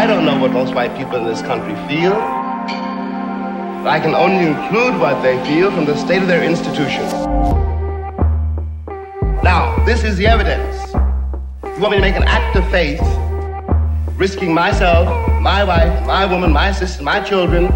I 0.00 0.06
don't 0.06 0.24
know 0.24 0.38
what 0.38 0.52
most 0.52 0.74
white 0.74 0.96
people 0.96 1.16
in 1.16 1.24
this 1.24 1.42
country 1.42 1.74
feel. 1.86 2.12
But 3.82 3.88
I 3.88 4.00
can 4.00 4.14
only 4.14 4.46
include 4.46 5.00
what 5.00 5.22
they 5.22 5.42
feel 5.44 5.70
from 5.70 5.86
the 5.86 5.96
state 5.96 6.20
of 6.20 6.28
their 6.28 6.42
institutions. 6.44 7.12
Now, 9.42 9.82
this 9.86 10.04
is 10.04 10.16
the 10.16 10.26
evidence. 10.26 10.92
You 11.64 11.80
want 11.80 11.92
me 11.92 11.96
to 11.96 12.02
make 12.02 12.16
an 12.16 12.24
act 12.24 12.56
of 12.56 12.70
faith, 12.70 13.00
risking 14.18 14.52
myself, 14.52 15.06
my 15.40 15.64
wife, 15.64 16.06
my 16.06 16.26
woman, 16.26 16.52
my 16.52 16.72
sister, 16.72 17.02
my 17.02 17.20
children, 17.20 17.66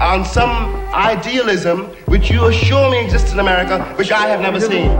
on 0.00 0.24
some 0.24 0.74
idealism 0.92 1.86
which 2.06 2.30
you 2.30 2.44
assure 2.46 2.90
me 2.90 3.02
exists 3.02 3.32
in 3.32 3.40
America, 3.40 3.82
which 3.96 4.12
I 4.12 4.26
have 4.26 4.40
never 4.40 4.60
seen. 4.60 4.90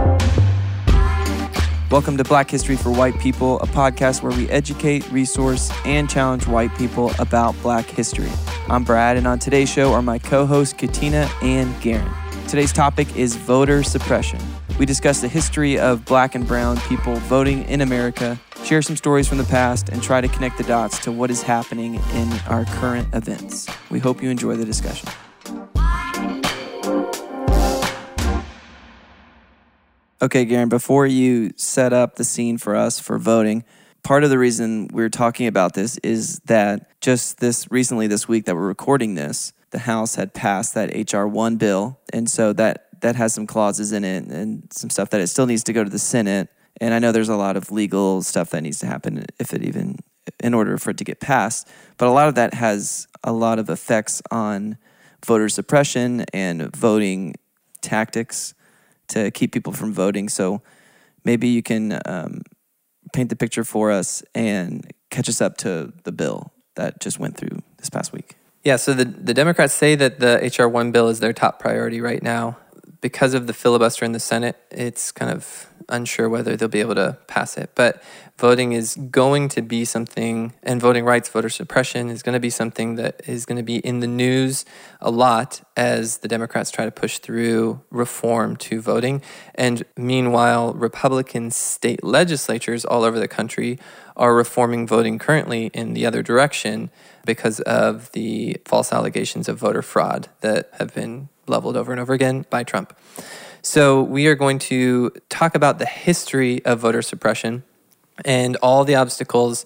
Welcome 1.91 2.17
to 2.17 2.25
Black 2.25 2.51
History 2.51 2.77
for 2.77 2.91
White 2.91 3.21
People, 3.21 3.61
a 3.61 3.67
podcast 3.67 4.23
where 4.23 4.33
we 4.33 4.49
educate, 4.49 5.09
resource, 5.13 5.71
and 5.85 6.09
challenge 6.09 6.47
white 6.47 6.75
people 6.77 7.13
about 7.19 7.55
black 7.63 7.85
history. 7.85 8.31
I'm 8.69 8.85
Brad, 8.85 9.19
and 9.19 9.27
on 9.27 9.39
today's 9.39 9.69
show 9.69 9.93
are 9.93 10.01
my 10.01 10.19
co 10.19 10.47
hosts 10.47 10.73
Katina 10.73 11.31
and 11.43 11.79
Garen. 11.83 12.11
Today's 12.49 12.73
topic 12.73 13.15
is 13.17 13.37
voter 13.37 13.83
suppression. 13.83 14.41
We 14.79 14.87
discuss 14.87 15.21
the 15.21 15.29
history 15.29 15.79
of 15.79 16.05
black 16.07 16.35
and 16.35 16.49
brown 16.49 16.81
people 16.89 17.17
voting 17.17 17.65
in 17.65 17.83
America, 17.83 18.41
share 18.65 18.83
some 18.83 18.97
stories 18.97 19.29
from 19.29 19.39
the 19.39 19.45
past, 19.45 19.91
and 19.91 20.03
try 20.03 20.23
to 20.23 20.29
connect 20.29 20.57
the 20.57 20.65
dots 20.65 20.99
to 21.05 21.13
what 21.13 21.31
is 21.31 21.43
happening 21.43 21.97
in 22.15 22.33
our 22.49 22.65
current 22.65 23.15
events. 23.15 23.69
We 23.91 23.99
hope 23.99 24.23
you 24.23 24.31
enjoy 24.31 24.57
the 24.57 24.65
discussion. 24.65 25.09
Okay, 30.25 30.47
Garen, 30.47 30.71
before 30.71 31.07
you 31.07 31.51
set 31.55 31.93
up 31.93 32.17
the 32.17 32.25
scene 32.25 32.57
for 32.57 32.75
us 32.75 32.99
for 32.99 33.19
voting, 33.19 33.63
part 34.03 34.25
of 34.25 34.31
the 34.31 34.39
reason 34.39 34.89
we're 34.91 35.11
talking 35.11 35.47
about 35.47 35.75
this 35.75 35.99
is 35.99 36.39
that 36.47 36.99
just 37.03 37.41
this 37.41 37.71
recently, 37.71 38.07
this 38.07 38.27
week 38.27 38.47
that 38.47 38.55
we're 38.55 38.67
recording 38.67 39.17
this, 39.17 39.53
the 39.69 39.81
House 39.81 40.15
had 40.15 40.33
passed 40.33 40.73
that 40.77 41.13
HR 41.13 41.27
1 41.27 41.57
bill. 41.57 42.01
And 42.11 42.31
so 42.31 42.55
that, 42.55 42.87
that 43.03 43.17
has 43.17 43.35
some 43.35 43.47
clauses 43.47 43.93
in 43.93 44.03
it 44.03 44.25
and 44.25 44.67
some 44.73 44.89
stuff 44.89 45.11
that 45.11 45.21
it 45.21 45.27
still 45.27 45.45
needs 45.45 45.63
to 45.65 45.75
go 45.75 45.85
to 45.85 45.91
the 45.91 45.99
Senate. 45.99 46.49
And 46.81 46.95
I 46.95 47.01
know 47.01 47.13
there's 47.13 47.29
a 47.29 47.37
lot 47.37 47.59
of 47.59 47.71
legal 47.71 48.23
stuff 48.23 48.49
that 48.49 48.63
needs 48.63 48.79
to 48.79 48.87
happen 48.87 49.27
if 49.39 49.53
it 49.53 49.63
even, 49.63 49.99
in 50.43 50.55
order 50.55 50.79
for 50.79 50.89
it 50.89 50.97
to 50.97 51.05
get 51.05 51.21
passed. 51.21 51.69
But 51.99 52.09
a 52.09 52.13
lot 52.13 52.29
of 52.29 52.35
that 52.37 52.55
has 52.55 53.09
a 53.23 53.33
lot 53.35 53.59
of 53.59 53.69
effects 53.69 54.23
on 54.31 54.79
voter 55.23 55.51
suppression 55.51 56.25
and 56.33 56.75
voting 56.75 57.35
tactics 57.83 58.55
to 59.09 59.31
keep 59.31 59.53
people 59.53 59.73
from 59.73 59.93
voting. 59.93 60.29
So 60.29 60.63
maybe 61.25 61.49
you 61.49 61.63
can 61.63 62.01
um, 62.05 62.43
paint 63.13 63.31
the 63.31 63.37
picture 63.37 63.65
for 63.65 63.91
us 63.91 64.23
and 64.35 64.91
catch 65.11 65.29
us 65.29 65.41
up 65.41 65.57
to 65.59 65.93
the 66.05 66.13
bill 66.13 66.53
that 66.77 67.01
just 67.01 67.19
went 67.19 67.37
through 67.37 67.63
this 67.79 67.91
past 67.91 68.13
week. 68.13 68.37
Yeah, 68.65 68.77
so 68.77 68.95
the, 68.95 69.05
the 69.05 69.35
Democrats 69.35 69.75
say 69.75 69.95
that 69.95 70.21
the 70.21 70.43
H.R. 70.43 70.69
1 70.69 70.91
bill 70.91 71.09
is 71.09 71.21
their 71.21 71.33
top 71.33 71.59
priority 71.59 72.01
right 72.01 72.23
now. 72.23 72.57
Because 73.01 73.35
of 73.35 73.47
the 73.47 73.53
filibuster 73.53 74.07
in 74.07 74.13
the 74.13 74.21
Senate, 74.21 74.57
it's 74.71 75.13
kind 75.13 75.31
of 75.31 75.69
unsure 75.89 76.29
whether 76.29 76.57
they'll 76.57 76.69
be 76.69 76.81
able 76.81 76.95
to 76.95 77.19
pass 77.27 77.57
it. 77.57 77.71
But 77.75 78.03
voting 78.39 78.73
is 78.73 78.97
going 78.97 79.49
to 79.51 79.63
be 79.63 79.85
something, 79.85 80.53
and 80.63 80.81
voting 80.81 81.05
rights, 81.05 81.29
voter 81.29 81.49
suppression 81.49 82.09
is 82.09 82.23
going 82.23 82.33
to 82.35 82.41
be 82.41 82.51
something 82.51 82.97
that 82.97 83.21
is 83.27 83.47
going 83.47 83.57
to 83.57 83.63
be 83.63 83.77
in 83.77 84.01
the 84.01 84.07
news 84.07 84.65
a 85.01 85.11
lot 85.11 85.63
as 85.77 86.19
the 86.19 86.29
Democrats 86.29 86.71
try 86.71 86.85
to 86.85 86.91
push 86.91 87.19
through 87.19 87.81
reform 87.91 88.57
to 88.57 88.81
voting. 88.81 89.23
And 89.55 89.85
meanwhile, 89.97 90.75
Republican 90.75 91.51
state 91.51 92.03
legislatures 92.03 92.85
all 92.85 93.05
over 93.05 93.19
the 93.19 93.29
country 93.29 93.79
are 94.17 94.35
reforming 94.35 94.87
voting 94.87 95.19
currently 95.19 95.67
in 95.75 95.95
the 95.95 96.07
other 96.07 96.23
direction 96.23 96.91
because 97.27 97.61
of 97.61 98.11
the 98.13 98.57
false 98.65 98.93
allegations 98.93 99.49
of 99.49 99.59
voter 99.59 99.83
fraud 99.83 100.29
that 100.41 100.71
have 100.79 100.95
been 100.95 101.29
leveled 101.47 101.77
over 101.77 101.93
and 101.93 102.01
over 102.01 102.13
again 102.13 102.47
by 102.51 102.63
Trump. 102.63 102.97
So, 103.67 104.03
we 104.03 104.27
are 104.27 104.35
going 104.35 104.59
to 104.59 105.11
talk 105.31 105.55
about 105.55 105.79
the 105.79 105.87
history 105.87 106.63
of 106.67 106.81
voter 106.81 107.01
suppression 107.01 107.65
and 108.23 108.57
all 108.57 108.85
the 108.85 108.95
obstacles 108.95 109.65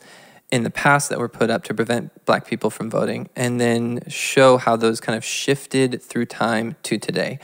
in 0.52 0.62
the 0.62 0.70
past 0.70 1.08
that 1.08 1.18
were 1.18 1.28
put 1.28 1.50
up 1.50 1.64
to 1.64 1.74
prevent 1.74 2.24
black 2.24 2.46
people 2.46 2.70
from 2.70 2.88
voting, 2.90 3.28
and 3.34 3.60
then 3.60 4.04
show 4.06 4.56
how 4.56 4.76
those 4.76 5.00
kind 5.00 5.16
of 5.16 5.24
shifted 5.24 6.00
through 6.00 6.26
time 6.26 6.76
to 6.84 6.96
today. 6.96 7.40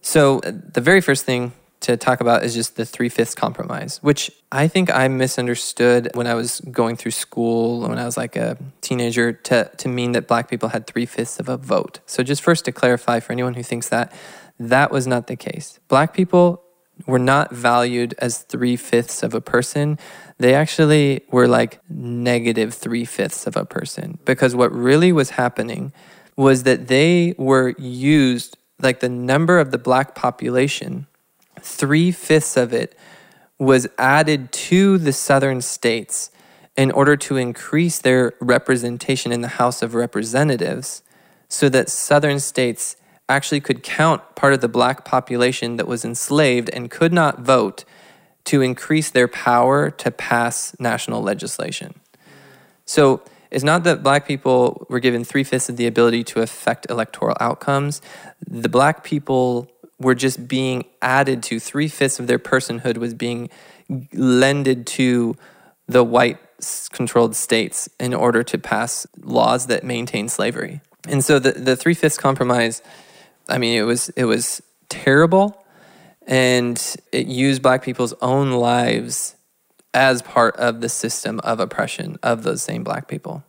So, 0.00 0.38
uh, 0.38 0.52
the 0.74 0.80
very 0.80 1.00
first 1.00 1.24
thing 1.24 1.50
to 1.80 1.96
talk 1.96 2.20
about 2.20 2.44
is 2.44 2.54
just 2.54 2.76
the 2.76 2.86
three 2.86 3.08
fifths 3.08 3.34
compromise, 3.34 4.00
which 4.00 4.30
I 4.52 4.68
think 4.68 4.94
I 4.94 5.08
misunderstood 5.08 6.10
when 6.14 6.28
I 6.28 6.34
was 6.34 6.60
going 6.70 6.94
through 6.94 7.10
school, 7.10 7.80
when 7.80 7.98
I 7.98 8.04
was 8.04 8.16
like 8.16 8.36
a 8.36 8.56
teenager, 8.80 9.32
to, 9.32 9.68
to 9.76 9.88
mean 9.88 10.12
that 10.12 10.28
black 10.28 10.48
people 10.48 10.68
had 10.68 10.86
three 10.86 11.04
fifths 11.04 11.40
of 11.40 11.48
a 11.48 11.56
vote. 11.56 11.98
So, 12.06 12.22
just 12.22 12.42
first 12.42 12.64
to 12.66 12.70
clarify 12.70 13.18
for 13.18 13.32
anyone 13.32 13.54
who 13.54 13.64
thinks 13.64 13.88
that, 13.88 14.12
that 14.58 14.90
was 14.90 15.06
not 15.06 15.26
the 15.26 15.36
case. 15.36 15.78
Black 15.88 16.12
people 16.12 16.62
were 17.06 17.18
not 17.18 17.52
valued 17.52 18.14
as 18.18 18.38
three 18.38 18.76
fifths 18.76 19.22
of 19.22 19.34
a 19.34 19.40
person. 19.40 19.98
They 20.38 20.54
actually 20.54 21.22
were 21.30 21.46
like 21.46 21.80
negative 21.88 22.74
three 22.74 23.04
fifths 23.04 23.46
of 23.46 23.56
a 23.56 23.64
person 23.64 24.18
because 24.24 24.54
what 24.54 24.72
really 24.72 25.12
was 25.12 25.30
happening 25.30 25.92
was 26.36 26.64
that 26.64 26.88
they 26.88 27.34
were 27.38 27.74
used, 27.78 28.56
like 28.80 29.00
the 29.00 29.08
number 29.08 29.58
of 29.58 29.70
the 29.70 29.78
black 29.78 30.14
population, 30.14 31.06
three 31.60 32.12
fifths 32.12 32.56
of 32.56 32.72
it 32.72 32.96
was 33.58 33.88
added 33.98 34.52
to 34.52 34.98
the 34.98 35.12
southern 35.12 35.60
states 35.60 36.30
in 36.76 36.92
order 36.92 37.16
to 37.16 37.36
increase 37.36 37.98
their 37.98 38.32
representation 38.40 39.32
in 39.32 39.40
the 39.40 39.48
House 39.48 39.82
of 39.82 39.94
Representatives 39.94 41.02
so 41.48 41.68
that 41.68 41.88
southern 41.88 42.38
states 42.38 42.94
actually 43.28 43.60
could 43.60 43.82
count 43.82 44.22
part 44.34 44.52
of 44.52 44.60
the 44.60 44.68
black 44.68 45.04
population 45.04 45.76
that 45.76 45.86
was 45.86 46.04
enslaved 46.04 46.70
and 46.70 46.90
could 46.90 47.12
not 47.12 47.40
vote 47.40 47.84
to 48.44 48.62
increase 48.62 49.10
their 49.10 49.28
power 49.28 49.90
to 49.90 50.10
pass 50.10 50.74
national 50.80 51.22
legislation. 51.22 52.00
So 52.86 53.22
it's 53.50 53.64
not 53.64 53.84
that 53.84 54.02
black 54.02 54.26
people 54.26 54.86
were 54.88 55.00
given 55.00 55.24
three 55.24 55.44
fifths 55.44 55.68
of 55.68 55.76
the 55.76 55.86
ability 55.86 56.24
to 56.24 56.40
affect 56.40 56.86
electoral 56.88 57.36
outcomes. 57.40 58.00
The 58.46 58.68
black 58.68 59.04
people 59.04 59.70
were 59.98 60.14
just 60.14 60.48
being 60.48 60.84
added 61.02 61.42
to 61.44 61.60
three 61.60 61.88
fifths 61.88 62.18
of 62.18 62.26
their 62.26 62.38
personhood 62.38 62.98
was 62.98 63.14
being 63.14 63.50
lended 64.12 64.86
to 64.86 65.36
the 65.86 66.04
white 66.04 66.38
controlled 66.92 67.34
states 67.36 67.88
in 67.98 68.14
order 68.14 68.42
to 68.42 68.58
pass 68.58 69.06
laws 69.20 69.66
that 69.66 69.84
maintain 69.84 70.28
slavery. 70.28 70.80
And 71.08 71.24
so 71.24 71.38
the, 71.38 71.52
the 71.52 71.76
three 71.76 71.94
fifths 71.94 72.18
compromise 72.18 72.82
I 73.48 73.58
mean, 73.58 73.78
it 73.78 73.82
was 73.82 74.08
it 74.10 74.24
was 74.24 74.62
terrible, 74.88 75.64
and 76.26 76.96
it 77.12 77.26
used 77.26 77.62
black 77.62 77.82
people's 77.82 78.14
own 78.20 78.52
lives 78.52 79.36
as 79.94 80.22
part 80.22 80.56
of 80.56 80.80
the 80.80 80.88
system 80.88 81.40
of 81.40 81.60
oppression 81.60 82.18
of 82.22 82.42
those 82.42 82.62
same 82.62 82.84
black 82.84 83.08
people. 83.08 83.42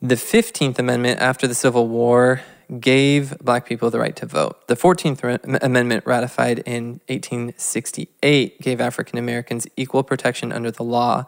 The 0.00 0.14
15th 0.14 0.78
Amendment 0.78 1.20
after 1.20 1.48
the 1.48 1.54
Civil 1.54 1.88
War 1.88 2.42
gave 2.78 3.36
black 3.38 3.66
people 3.66 3.90
the 3.90 3.98
right 3.98 4.14
to 4.16 4.26
vote. 4.26 4.68
The 4.68 4.76
14th 4.76 5.62
Amendment, 5.62 6.04
ratified 6.06 6.60
in 6.60 7.00
1868, 7.08 8.60
gave 8.60 8.80
African 8.80 9.18
Americans 9.18 9.66
equal 9.76 10.02
protection 10.02 10.52
under 10.52 10.70
the 10.70 10.84
law. 10.84 11.24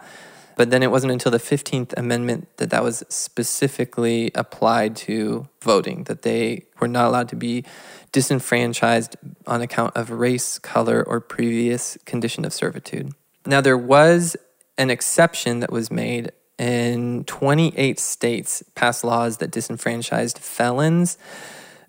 But 0.61 0.69
then 0.69 0.83
it 0.83 0.91
wasn't 0.91 1.13
until 1.13 1.33
the 1.33 1.39
15th 1.39 1.95
Amendment 1.97 2.55
that 2.59 2.69
that 2.69 2.83
was 2.83 3.03
specifically 3.09 4.31
applied 4.35 4.95
to 4.97 5.49
voting, 5.63 6.05
that 6.05 6.21
they 6.21 6.67
were 6.79 6.87
not 6.87 7.07
allowed 7.07 7.31
to 7.31 7.35
be 7.37 7.65
disenfranchised 8.13 9.17
on 9.47 9.63
account 9.63 9.97
of 9.97 10.11
race, 10.11 10.59
color, 10.59 11.03
or 11.03 11.19
previous 11.19 11.97
condition 12.05 12.45
of 12.45 12.53
servitude. 12.53 13.15
Now, 13.47 13.63
there 13.63 13.79
was 13.79 14.37
an 14.77 14.91
exception 14.91 15.61
that 15.61 15.73
was 15.73 15.91
made 15.91 16.31
in 16.59 17.25
28 17.25 17.99
states 17.99 18.63
passed 18.75 19.03
laws 19.03 19.39
that 19.39 19.51
disenfranchised 19.51 20.39
felons. 20.39 21.17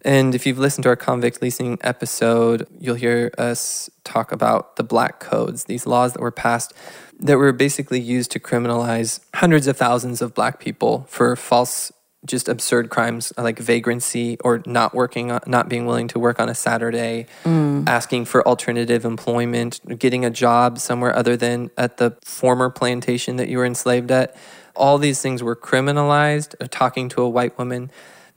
And 0.04 0.34
if 0.34 0.46
you've 0.46 0.60
listened 0.60 0.84
to 0.84 0.90
our 0.90 0.96
convict 0.96 1.42
leasing 1.42 1.78
episode, 1.82 2.68
you'll 2.80 2.96
hear 2.96 3.32
us 3.38 3.90
talk 4.04 4.32
about 4.32 4.76
the 4.76 4.84
black 4.84 5.20
codes, 5.20 5.66
these 5.66 5.86
laws 5.86 6.14
that 6.14 6.22
were 6.22 6.32
passed 6.32 6.74
that 7.20 7.38
were 7.38 7.52
basically 7.52 8.02
used 8.02 8.32
to 8.32 8.40
criminalize 8.40 9.20
hundreds 9.36 9.68
of 9.68 9.78
thousands 9.78 10.22
of 10.22 10.34
black 10.34 10.60
people 10.60 11.06
for 11.08 11.36
false 11.36 11.92
just 12.26 12.48
absurd 12.48 12.90
crimes 12.90 13.34
like 13.38 13.58
vagrancy 13.58 14.38
or 14.44 14.62
not 14.68 14.94
working 14.94 15.38
not 15.48 15.68
being 15.68 15.88
willing 15.88 16.08
to 16.08 16.20
work 16.20 16.40
on 16.40 16.50
a 16.50 16.54
saturday 16.54 17.26
mm. 17.44 17.88
asking 17.88 18.26
for 18.26 18.48
alternative 18.48 19.06
employment 19.06 19.80
getting 19.98 20.24
a 20.24 20.30
job 20.30 20.78
somewhere 20.78 21.16
other 21.16 21.36
than 21.36 21.72
at 21.80 21.98
the 21.98 22.16
former 22.24 22.70
plantation 22.70 23.38
that 23.38 23.50
you 23.50 23.58
were 23.58 23.66
enslaved 23.66 24.12
at 24.12 24.36
all 24.76 25.00
these 25.00 25.20
things 25.20 25.42
were 25.42 25.56
criminalized 25.56 26.54
uh, 26.62 26.68
talking 26.70 27.10
to 27.10 27.24
a 27.24 27.30
white 27.30 27.58
woman 27.58 27.90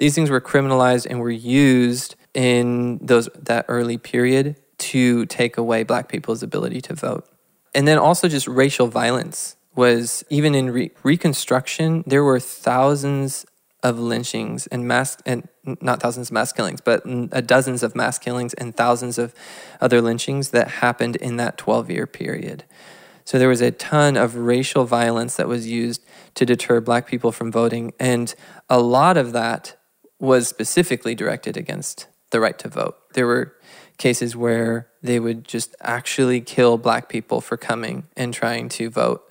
these 0.04 0.14
things 0.14 0.30
were 0.30 0.40
criminalized 0.40 1.06
and 1.08 1.18
were 1.20 1.30
used 1.30 2.14
in 2.34 2.98
those 3.00 3.28
that 3.38 3.64
early 3.68 3.96
period 3.96 4.56
to 4.76 5.24
take 5.26 5.56
away 5.56 5.82
black 5.82 6.08
people's 6.08 6.42
ability 6.42 6.80
to 6.80 6.94
vote 6.94 7.26
and 7.74 7.88
then 7.88 7.98
also 7.98 8.28
just 8.28 8.46
racial 8.46 8.86
violence 8.86 9.56
was 9.74 10.24
even 10.30 10.54
in 10.54 10.70
re- 10.70 10.90
Reconstruction, 11.02 12.04
there 12.06 12.22
were 12.22 12.38
thousands 12.38 13.44
of 13.82 13.98
lynchings 13.98 14.66
and 14.68 14.86
mass 14.88 15.16
and 15.26 15.48
not 15.82 16.00
thousands 16.00 16.28
of 16.28 16.32
mass 16.32 16.52
killings, 16.52 16.80
but 16.80 17.02
uh, 17.06 17.40
dozens 17.40 17.82
of 17.82 17.94
mass 17.94 18.18
killings 18.18 18.54
and 18.54 18.74
thousands 18.76 19.18
of 19.18 19.34
other 19.80 20.00
lynchings 20.00 20.50
that 20.50 20.68
happened 20.68 21.16
in 21.16 21.36
that 21.36 21.58
12 21.58 21.90
year 21.90 22.06
period. 22.06 22.64
So 23.24 23.38
there 23.38 23.48
was 23.48 23.60
a 23.60 23.70
ton 23.70 24.16
of 24.16 24.36
racial 24.36 24.84
violence 24.84 25.36
that 25.36 25.48
was 25.48 25.66
used 25.66 26.04
to 26.34 26.46
deter 26.46 26.80
black 26.80 27.06
people 27.06 27.32
from 27.32 27.50
voting. 27.50 27.92
And 27.98 28.34
a 28.68 28.78
lot 28.78 29.16
of 29.16 29.32
that 29.32 29.76
was 30.24 30.48
specifically 30.48 31.14
directed 31.14 31.56
against 31.56 32.06
the 32.30 32.40
right 32.40 32.58
to 32.58 32.68
vote. 32.68 32.96
There 33.14 33.26
were 33.26 33.54
cases 33.98 34.34
where 34.34 34.88
they 35.02 35.20
would 35.20 35.44
just 35.44 35.76
actually 35.80 36.40
kill 36.40 36.78
black 36.78 37.08
people 37.08 37.40
for 37.40 37.56
coming 37.56 38.08
and 38.16 38.34
trying 38.34 38.68
to 38.70 38.90
vote. 38.90 39.30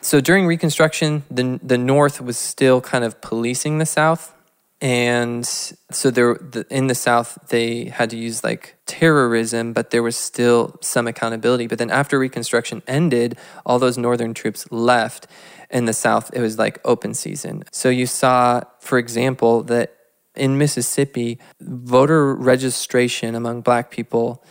So 0.00 0.20
during 0.20 0.46
Reconstruction, 0.46 1.24
the 1.30 1.58
the 1.62 1.78
North 1.78 2.20
was 2.20 2.36
still 2.36 2.80
kind 2.80 3.04
of 3.04 3.20
policing 3.20 3.78
the 3.78 3.86
South, 3.86 4.34
and 4.80 5.44
so 5.46 6.10
there 6.10 6.34
the, 6.34 6.64
in 6.70 6.86
the 6.86 6.94
South 6.94 7.38
they 7.48 7.86
had 7.86 8.10
to 8.10 8.16
use 8.16 8.44
like 8.44 8.76
terrorism, 8.86 9.72
but 9.72 9.90
there 9.90 10.02
was 10.02 10.16
still 10.16 10.76
some 10.80 11.06
accountability. 11.08 11.66
But 11.66 11.78
then 11.78 11.90
after 11.90 12.18
Reconstruction 12.18 12.82
ended, 12.86 13.36
all 13.64 13.78
those 13.78 13.98
Northern 13.98 14.34
troops 14.34 14.66
left. 14.70 15.26
In 15.68 15.86
the 15.86 15.92
South, 15.92 16.30
it 16.32 16.40
was 16.40 16.58
like 16.58 16.78
open 16.84 17.12
season. 17.12 17.64
So 17.72 17.88
you 17.88 18.06
saw, 18.06 18.62
for 18.78 18.98
example, 18.98 19.64
that 19.64 19.95
in 20.36 20.58
Mississippi, 20.58 21.38
voter 21.60 22.34
registration 22.34 23.34
among 23.34 23.62
Black 23.62 23.90
people 23.90 24.44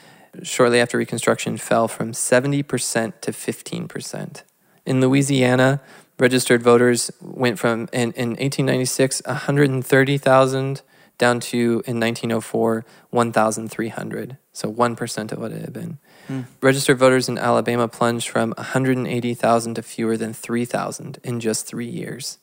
shortly 0.43 0.79
after 0.79 0.97
Reconstruction 0.97 1.57
fell 1.57 1.87
from 1.87 2.11
70% 2.11 3.21
to 3.21 3.31
15%. 3.31 4.43
In 4.85 5.01
Louisiana, 5.01 5.81
registered 6.19 6.61
voters 6.61 7.11
went 7.21 7.59
from, 7.59 7.87
in, 7.91 8.11
in 8.13 8.29
1896, 8.29 9.21
130,000 9.25 10.81
down 11.17 11.39
to, 11.39 11.81
in 11.85 11.99
1904, 11.99 12.85
1,300. 13.09 14.37
So 14.51 14.71
1% 14.71 15.31
of 15.31 15.39
what 15.39 15.51
it 15.51 15.61
had 15.61 15.73
been. 15.73 15.97
Hmm. 16.27 16.41
Registered 16.61 16.97
voters 16.97 17.29
in 17.29 17.37
Alabama 17.37 17.87
plunged 17.87 18.29
from 18.29 18.53
180,000 18.57 19.73
to 19.75 19.81
fewer 19.81 20.17
than 20.17 20.33
3,000 20.33 21.19
in 21.23 21.39
just 21.39 21.67
three 21.67 21.87
years. 21.87 22.37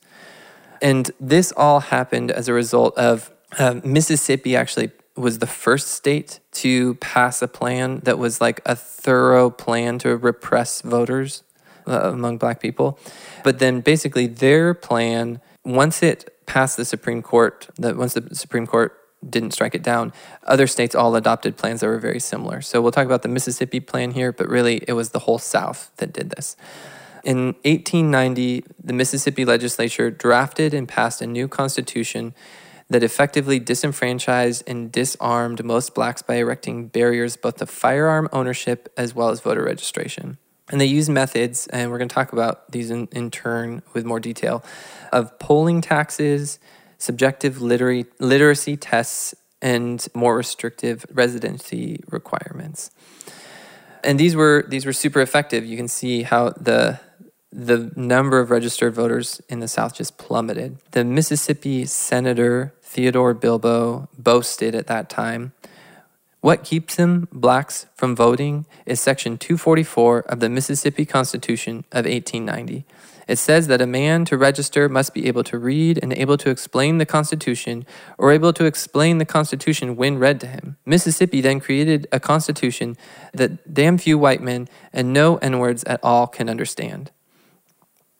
And 0.80 1.10
this 1.20 1.52
all 1.56 1.80
happened 1.80 2.30
as 2.30 2.48
a 2.48 2.52
result 2.52 2.96
of 2.98 3.31
uh, 3.58 3.80
Mississippi 3.84 4.56
actually 4.56 4.90
was 5.16 5.38
the 5.38 5.46
first 5.46 5.88
state 5.88 6.40
to 6.52 6.94
pass 6.94 7.42
a 7.42 7.48
plan 7.48 8.00
that 8.04 8.18
was 8.18 8.40
like 8.40 8.60
a 8.64 8.74
thorough 8.74 9.50
plan 9.50 9.98
to 9.98 10.16
repress 10.16 10.80
voters 10.80 11.42
uh, 11.86 12.10
among 12.12 12.38
black 12.38 12.60
people. 12.60 12.98
But 13.44 13.58
then 13.58 13.80
basically 13.80 14.26
their 14.26 14.72
plan, 14.72 15.40
once 15.64 16.02
it 16.02 16.46
passed 16.46 16.76
the 16.76 16.84
Supreme 16.84 17.22
Court, 17.22 17.68
that 17.78 17.96
once 17.96 18.14
the 18.14 18.34
Supreme 18.34 18.66
Court 18.66 18.98
didn't 19.28 19.52
strike 19.52 19.74
it 19.74 19.82
down, 19.82 20.12
other 20.44 20.66
states 20.66 20.94
all 20.94 21.14
adopted 21.14 21.56
plans 21.56 21.80
that 21.80 21.86
were 21.86 21.98
very 21.98 22.20
similar. 22.20 22.60
So 22.60 22.80
we'll 22.80 22.92
talk 22.92 23.06
about 23.06 23.22
the 23.22 23.28
Mississippi 23.28 23.80
plan 23.80 24.12
here, 24.12 24.32
but 24.32 24.48
really 24.48 24.82
it 24.88 24.94
was 24.94 25.10
the 25.10 25.20
whole 25.20 25.38
South 25.38 25.92
that 25.98 26.12
did 26.12 26.30
this. 26.30 26.56
In 27.22 27.54
1890, 27.64 28.64
the 28.82 28.92
Mississippi 28.92 29.44
legislature 29.44 30.10
drafted 30.10 30.74
and 30.74 30.88
passed 30.88 31.22
a 31.22 31.26
new 31.26 31.46
constitution 31.46 32.34
that 32.92 33.02
effectively 33.02 33.58
disenfranchised 33.58 34.62
and 34.66 34.92
disarmed 34.92 35.64
most 35.64 35.94
blacks 35.94 36.22
by 36.22 36.36
erecting 36.36 36.88
barriers 36.88 37.36
both 37.36 37.56
to 37.56 37.66
firearm 37.66 38.28
ownership 38.32 38.92
as 38.96 39.14
well 39.14 39.28
as 39.28 39.40
voter 39.40 39.64
registration. 39.64 40.38
And 40.70 40.80
they 40.80 40.86
use 40.86 41.08
methods, 41.08 41.66
and 41.66 41.90
we're 41.90 41.98
going 41.98 42.08
to 42.08 42.14
talk 42.14 42.32
about 42.32 42.70
these 42.70 42.90
in, 42.90 43.08
in 43.12 43.30
turn 43.30 43.82
with 43.92 44.04
more 44.04 44.20
detail, 44.20 44.64
of 45.12 45.38
polling 45.38 45.80
taxes, 45.80 46.58
subjective 46.98 47.60
literary, 47.60 48.06
literacy 48.20 48.76
tests, 48.76 49.34
and 49.60 50.06
more 50.14 50.36
restrictive 50.36 51.04
residency 51.12 52.00
requirements. 52.08 52.90
And 54.04 54.18
these 54.18 54.34
were 54.34 54.64
these 54.68 54.84
were 54.84 54.92
super 54.92 55.20
effective. 55.20 55.64
You 55.64 55.76
can 55.76 55.88
see 55.88 56.22
how 56.22 56.50
the 56.50 57.00
the 57.52 57.92
number 57.94 58.40
of 58.40 58.50
registered 58.50 58.94
voters 58.94 59.40
in 59.48 59.60
the 59.60 59.68
South 59.68 59.94
just 59.94 60.16
plummeted. 60.16 60.78
The 60.92 61.04
Mississippi 61.04 61.84
Senator 61.84 62.74
Theodore 62.92 63.32
Bilbo 63.32 64.08
boasted 64.18 64.74
at 64.74 64.86
that 64.86 65.08
time 65.08 65.52
what 66.42 66.64
keeps 66.64 66.96
him, 66.96 67.28
blacks, 67.30 67.86
from 67.94 68.16
voting 68.16 68.66
is 68.84 69.00
Section 69.00 69.38
244 69.38 70.22
of 70.22 70.40
the 70.40 70.48
Mississippi 70.48 71.06
Constitution 71.06 71.84
of 71.92 72.04
1890. 72.04 72.84
It 73.28 73.36
says 73.36 73.68
that 73.68 73.80
a 73.80 73.86
man 73.86 74.24
to 74.24 74.36
register 74.36 74.88
must 74.88 75.14
be 75.14 75.28
able 75.28 75.44
to 75.44 75.56
read 75.56 76.00
and 76.02 76.12
able 76.12 76.36
to 76.38 76.50
explain 76.50 76.98
the 76.98 77.06
Constitution 77.06 77.86
or 78.18 78.32
able 78.32 78.52
to 78.54 78.64
explain 78.64 79.18
the 79.18 79.24
Constitution 79.24 79.94
when 79.94 80.18
read 80.18 80.40
to 80.40 80.48
him. 80.48 80.78
Mississippi 80.84 81.40
then 81.40 81.60
created 81.60 82.08
a 82.10 82.18
Constitution 82.18 82.96
that 83.32 83.72
damn 83.72 83.96
few 83.96 84.18
white 84.18 84.42
men 84.42 84.68
and 84.92 85.12
no 85.12 85.36
N 85.36 85.60
words 85.60 85.84
at 85.84 86.00
all 86.02 86.26
can 86.26 86.50
understand. 86.50 87.12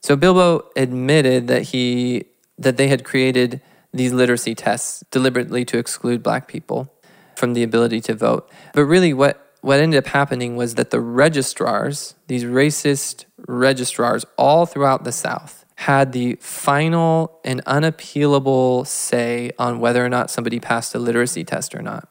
So 0.00 0.14
Bilbo 0.14 0.70
admitted 0.76 1.48
that 1.48 1.62
he 1.62 2.26
that 2.56 2.76
they 2.76 2.86
had 2.86 3.02
created 3.02 3.60
these 3.92 4.12
literacy 4.12 4.54
tests 4.54 5.04
deliberately 5.10 5.64
to 5.66 5.78
exclude 5.78 6.22
black 6.22 6.48
people 6.48 6.92
from 7.36 7.54
the 7.54 7.62
ability 7.62 8.00
to 8.02 8.14
vote. 8.14 8.48
But 8.74 8.84
really, 8.84 9.12
what 9.12 9.38
what 9.60 9.78
ended 9.78 10.04
up 10.04 10.08
happening 10.12 10.56
was 10.56 10.74
that 10.74 10.90
the 10.90 11.00
registrars, 11.00 12.16
these 12.26 12.42
racist 12.42 13.26
registrars 13.46 14.26
all 14.36 14.66
throughout 14.66 15.04
the 15.04 15.12
South, 15.12 15.64
had 15.76 16.12
the 16.12 16.34
final 16.40 17.40
and 17.44 17.64
unappealable 17.64 18.84
say 18.86 19.52
on 19.58 19.78
whether 19.78 20.04
or 20.04 20.08
not 20.08 20.30
somebody 20.30 20.58
passed 20.58 20.94
a 20.96 20.98
literacy 20.98 21.44
test 21.44 21.74
or 21.76 21.82
not. 21.82 22.08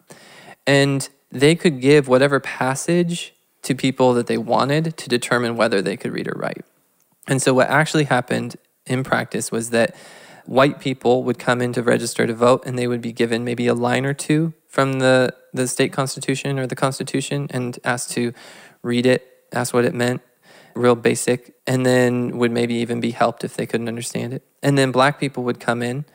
And 0.65 1.07
they 1.29 1.55
could 1.55 1.81
give 1.81 2.07
whatever 2.07 2.39
passage 2.39 3.33
to 3.63 3.75
people 3.75 4.13
that 4.13 4.27
they 4.27 4.37
wanted 4.37 4.95
to 4.97 5.09
determine 5.09 5.55
whether 5.55 5.81
they 5.81 5.97
could 5.97 6.13
read 6.13 6.27
or 6.27 6.37
write. 6.37 6.65
And 7.27 7.41
so, 7.41 7.53
what 7.53 7.69
actually 7.69 8.05
happened 8.05 8.55
in 8.85 9.03
practice 9.03 9.51
was 9.51 9.69
that 9.69 9.95
white 10.45 10.79
people 10.79 11.23
would 11.23 11.39
come 11.39 11.61
in 11.61 11.73
to 11.73 11.83
register 11.83 12.25
to 12.27 12.33
vote 12.33 12.63
and 12.65 12.77
they 12.77 12.87
would 12.87 13.01
be 13.01 13.11
given 13.11 13.43
maybe 13.43 13.67
a 13.67 13.73
line 13.73 14.05
or 14.05 14.13
two 14.13 14.53
from 14.67 14.99
the, 14.99 15.33
the 15.53 15.67
state 15.67 15.91
constitution 15.91 16.57
or 16.57 16.67
the 16.67 16.75
constitution 16.75 17.47
and 17.51 17.79
asked 17.83 18.11
to 18.11 18.33
read 18.81 19.05
it, 19.05 19.27
ask 19.51 19.73
what 19.73 19.85
it 19.85 19.93
meant, 19.93 20.21
real 20.75 20.95
basic, 20.95 21.53
and 21.67 21.85
then 21.85 22.37
would 22.37 22.51
maybe 22.51 22.75
even 22.75 22.99
be 22.99 23.11
helped 23.11 23.43
if 23.43 23.55
they 23.55 23.65
couldn't 23.65 23.87
understand 23.87 24.33
it. 24.33 24.43
And 24.63 24.77
then 24.77 24.91
black 24.91 25.19
people 25.19 25.43
would 25.43 25.59
come 25.59 25.81
in 25.81 26.05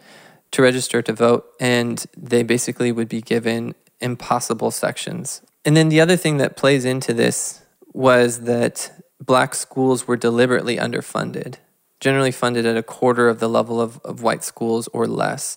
to 0.53 0.63
register 0.63 1.03
to 1.03 1.13
vote 1.13 1.47
and 1.61 2.05
they 2.17 2.43
basically 2.43 2.93
would 2.93 3.09
be 3.09 3.21
given 3.21 3.75
impossible 4.01 4.71
sections. 4.71 5.43
And 5.65 5.77
then 5.77 5.89
the 5.89 6.01
other 6.01 6.17
thing 6.17 6.37
that 6.39 6.57
plays 6.57 6.85
into 6.85 7.13
this 7.13 7.63
was 7.93 8.43
that 8.43 9.03
black 9.21 9.55
schools 9.55 10.07
were 10.07 10.17
deliberately 10.17 10.77
underfunded 10.77 11.57
generally 12.01 12.31
funded 12.31 12.67
at 12.67 12.77
a 12.77 12.83
quarter 12.83 13.29
of 13.29 13.41
the 13.41 13.49
level 13.49 13.81
of, 13.81 13.99
of 14.05 14.23
white 14.23 14.45
schools 14.45 14.89
or 14.89 15.07
less. 15.07 15.57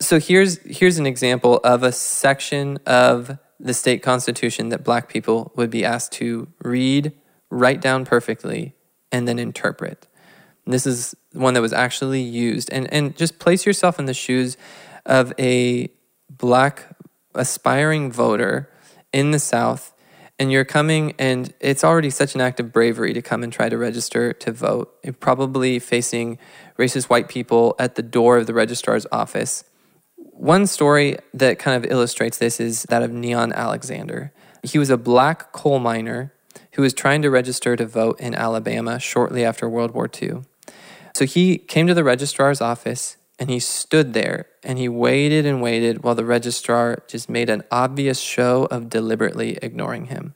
So 0.00 0.18
here's 0.18 0.58
here's 0.64 0.98
an 0.98 1.06
example 1.06 1.60
of 1.64 1.82
a 1.82 1.92
section 1.92 2.78
of 2.84 3.38
the 3.58 3.72
state 3.72 4.02
constitution 4.02 4.68
that 4.68 4.84
black 4.84 5.08
people 5.08 5.52
would 5.56 5.70
be 5.70 5.84
asked 5.84 6.12
to 6.12 6.48
read, 6.62 7.12
write 7.50 7.80
down 7.80 8.04
perfectly, 8.04 8.74
and 9.10 9.26
then 9.26 9.38
interpret. 9.38 10.06
And 10.64 10.74
this 10.74 10.86
is 10.86 11.14
one 11.32 11.54
that 11.54 11.60
was 11.60 11.72
actually 11.72 12.22
used. 12.22 12.68
And 12.70 12.92
and 12.92 13.16
just 13.16 13.38
place 13.38 13.64
yourself 13.64 13.98
in 13.98 14.06
the 14.06 14.14
shoes 14.14 14.56
of 15.06 15.32
a 15.38 15.90
black 16.28 16.96
aspiring 17.34 18.12
voter 18.12 18.70
in 19.12 19.30
the 19.30 19.38
South 19.38 19.93
and 20.38 20.50
you're 20.50 20.64
coming 20.64 21.14
and 21.18 21.54
it's 21.60 21.84
already 21.84 22.10
such 22.10 22.34
an 22.34 22.40
act 22.40 22.58
of 22.60 22.72
bravery 22.72 23.12
to 23.12 23.22
come 23.22 23.42
and 23.42 23.52
try 23.52 23.68
to 23.68 23.78
register 23.78 24.32
to 24.32 24.52
vote. 24.52 24.94
You're 25.04 25.12
probably 25.12 25.78
facing 25.78 26.38
racist 26.78 27.04
white 27.04 27.28
people 27.28 27.76
at 27.78 27.94
the 27.94 28.02
door 28.02 28.38
of 28.38 28.46
the 28.46 28.54
registrar's 28.54 29.06
office. 29.12 29.64
One 30.16 30.66
story 30.66 31.16
that 31.32 31.58
kind 31.58 31.82
of 31.82 31.90
illustrates 31.90 32.38
this 32.38 32.58
is 32.58 32.82
that 32.84 33.02
of 33.02 33.12
Neon 33.12 33.52
Alexander. 33.52 34.32
He 34.62 34.78
was 34.78 34.90
a 34.90 34.96
black 34.96 35.52
coal 35.52 35.78
miner 35.78 36.32
who 36.72 36.82
was 36.82 36.92
trying 36.92 37.22
to 37.22 37.30
register 37.30 37.76
to 37.76 37.86
vote 37.86 38.18
in 38.20 38.34
Alabama 38.34 38.98
shortly 38.98 39.44
after 39.44 39.68
World 39.68 39.92
War 39.92 40.10
II. 40.10 40.42
So 41.14 41.24
he 41.24 41.58
came 41.58 41.86
to 41.86 41.94
the 41.94 42.02
registrar's 42.02 42.60
office 42.60 43.16
and 43.38 43.50
he 43.50 43.58
stood 43.58 44.14
there 44.14 44.46
and 44.62 44.78
he 44.78 44.88
waited 44.88 45.44
and 45.44 45.60
waited 45.60 46.02
while 46.02 46.14
the 46.14 46.24
registrar 46.24 47.02
just 47.08 47.28
made 47.28 47.50
an 47.50 47.62
obvious 47.70 48.20
show 48.20 48.64
of 48.70 48.88
deliberately 48.88 49.58
ignoring 49.60 50.06
him. 50.06 50.34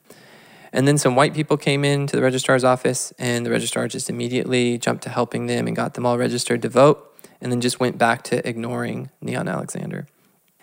And 0.71 0.87
then 0.87 0.97
some 0.97 1.15
white 1.15 1.33
people 1.33 1.57
came 1.57 1.83
into 1.83 2.15
the 2.15 2.21
registrar's 2.21 2.63
office, 2.63 3.11
and 3.17 3.43
the 3.43 3.49
registrar 3.49 3.87
just 3.87 4.09
immediately 4.09 4.77
jumped 4.77 5.03
to 5.03 5.09
helping 5.09 5.47
them 5.47 5.65
and 5.65 5.75
got 5.75 5.95
them 5.95 6.05
all 6.05 6.17
registered 6.17 6.61
to 6.61 6.69
vote, 6.69 7.05
and 7.41 7.51
then 7.51 7.59
just 7.59 7.79
went 7.79 7.97
back 7.97 8.21
to 8.25 8.47
ignoring 8.47 9.09
Neon 9.19 9.47
Alexander. 9.47 10.05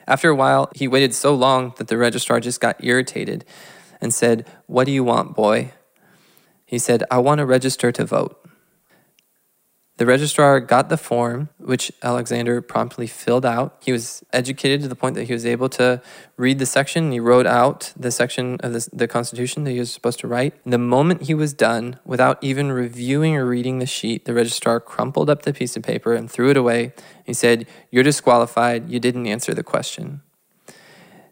After 0.07 0.31
a 0.31 0.35
while, 0.37 0.71
he 0.77 0.87
waited 0.87 1.13
so 1.13 1.35
long 1.35 1.75
that 1.79 1.89
the 1.89 1.99
registrar 1.99 2.39
just 2.39 2.61
got 2.61 2.85
irritated 2.85 3.45
and 4.01 4.15
said, 4.15 4.47
What 4.67 4.85
do 4.85 4.93
you 4.93 5.03
want, 5.03 5.35
boy? 5.35 5.73
He 6.65 6.79
said, 6.79 7.03
I 7.11 7.19
want 7.19 7.39
to 7.41 7.47
register 7.47 7.91
to 7.91 8.05
vote. 8.05 8.41
The 9.99 10.05
registrar 10.05 10.61
got 10.61 10.91
the 10.91 10.99
form, 10.99 11.49
which 11.57 11.91
Alexander 12.03 12.61
promptly 12.61 13.07
filled 13.07 13.47
out. 13.47 13.79
He 13.83 13.93
was 13.93 14.23
educated 14.31 14.83
to 14.83 14.89
the 14.89 14.95
point 14.95 15.15
that 15.15 15.25
he 15.25 15.33
was 15.33 15.47
able 15.47 15.71
to 15.71 16.03
read 16.37 16.59
the 16.59 16.67
section. 16.67 17.13
He 17.13 17.19
wrote 17.19 17.47
out 17.47 17.95
the 17.97 18.11
section 18.11 18.59
of 18.61 18.75
the, 18.75 18.87
the 18.93 19.09
Constitution 19.09 19.65
that 19.65 19.71
he 19.71 19.79
was 19.79 19.91
supposed 19.91 20.21
to 20.21 20.29
write. 20.29 20.53
The 20.67 20.77
moment 20.77 21.23
he 21.23 21.35
was 21.35 21.55
done, 21.55 21.99
without 22.05 22.37
even 22.43 22.73
reviewing 22.73 23.37
or 23.37 23.47
reading 23.47 23.79
the 23.79 23.87
sheet, 23.87 24.27
the 24.27 24.35
registrar 24.35 24.81
crumpled 24.81 25.31
up 25.31 25.43
the 25.43 25.55
piece 25.55 25.79
of 25.79 25.83
paper 25.83 26.13
and 26.13 26.31
threw 26.31 26.51
it 26.51 26.59
away. 26.59 26.93
He 27.25 27.33
said, 27.33 27.67
You're 27.91 28.05
disqualified. 28.05 28.91
You 28.91 29.01
didn't 29.01 29.27
answer 29.27 29.55
the 29.55 29.63
question. 29.63 30.21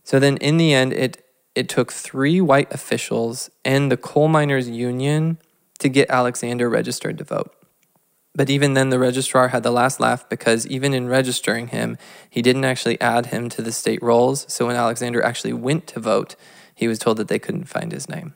So 0.04 0.18
then, 0.18 0.38
in 0.38 0.56
the 0.56 0.73
end, 0.73 0.94
it, 0.94 1.23
it 1.54 1.68
took 1.68 1.92
three 1.92 2.40
white 2.40 2.73
officials 2.73 3.50
and 3.62 3.92
the 3.92 3.99
coal 3.99 4.28
miners' 4.28 4.71
union 4.71 5.37
to 5.80 5.90
get 5.90 6.09
Alexander 6.09 6.71
registered 6.71 7.18
to 7.18 7.25
vote. 7.25 7.54
But 8.35 8.50
even 8.50 8.75
then, 8.75 8.88
the 8.88 8.99
registrar 8.99 9.49
had 9.49 9.62
the 9.62 9.71
last 9.71 10.00
laugh 10.00 10.29
because 10.29 10.67
even 10.67 10.93
in 10.93 11.09
registering 11.09 11.69
him, 11.69 11.97
he 12.29 12.43
didn't 12.43 12.64
actually 12.64 13.00
add 13.00 13.26
him 13.26 13.49
to 13.50 13.62
the 13.62 13.71
state 13.71 14.03
rolls. 14.03 14.45
So 14.53 14.67
when 14.67 14.76
Alexander 14.76 15.23
actually 15.23 15.53
went 15.53 15.87
to 15.88 16.00
vote, 16.00 16.35
he 16.75 16.88
was 16.88 16.99
told 16.99 17.19
that 17.19 17.29
they 17.29 17.38
couldn't 17.38 17.67
find 17.67 17.93
his 17.93 18.09
name. 18.09 18.35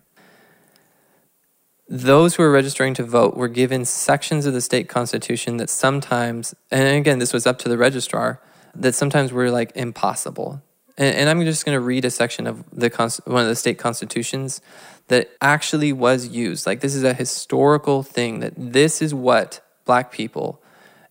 Those 1.88 2.34
who 2.34 2.42
were 2.42 2.52
registering 2.52 2.94
to 2.94 3.02
vote 3.02 3.36
were 3.36 3.48
given 3.48 3.84
sections 3.84 4.46
of 4.46 4.52
the 4.52 4.60
state 4.60 4.88
constitution 4.88 5.56
that 5.56 5.70
sometimes, 5.70 6.54
and 6.70 6.96
again, 6.96 7.18
this 7.18 7.32
was 7.32 7.46
up 7.46 7.58
to 7.60 7.68
the 7.68 7.78
registrar, 7.78 8.40
that 8.74 8.94
sometimes 8.94 9.32
were 9.32 9.50
like 9.50 9.72
impossible. 9.74 10.62
And, 10.96 11.16
and 11.16 11.28
I'm 11.30 11.42
just 11.44 11.64
going 11.64 11.74
to 11.74 11.80
read 11.80 12.04
a 12.04 12.10
section 12.10 12.46
of 12.46 12.62
the 12.70 12.90
one 13.24 13.42
of 13.42 13.48
the 13.48 13.56
state 13.56 13.78
constitutions 13.78 14.60
that 15.08 15.30
actually 15.40 15.92
was 15.92 16.28
used. 16.28 16.66
Like 16.66 16.80
this 16.80 16.94
is 16.94 17.04
a 17.04 17.14
historical 17.14 18.02
thing 18.02 18.40
that 18.40 18.52
this 18.56 19.00
is 19.00 19.14
what 19.14 19.64
black 19.88 20.12
people 20.12 20.62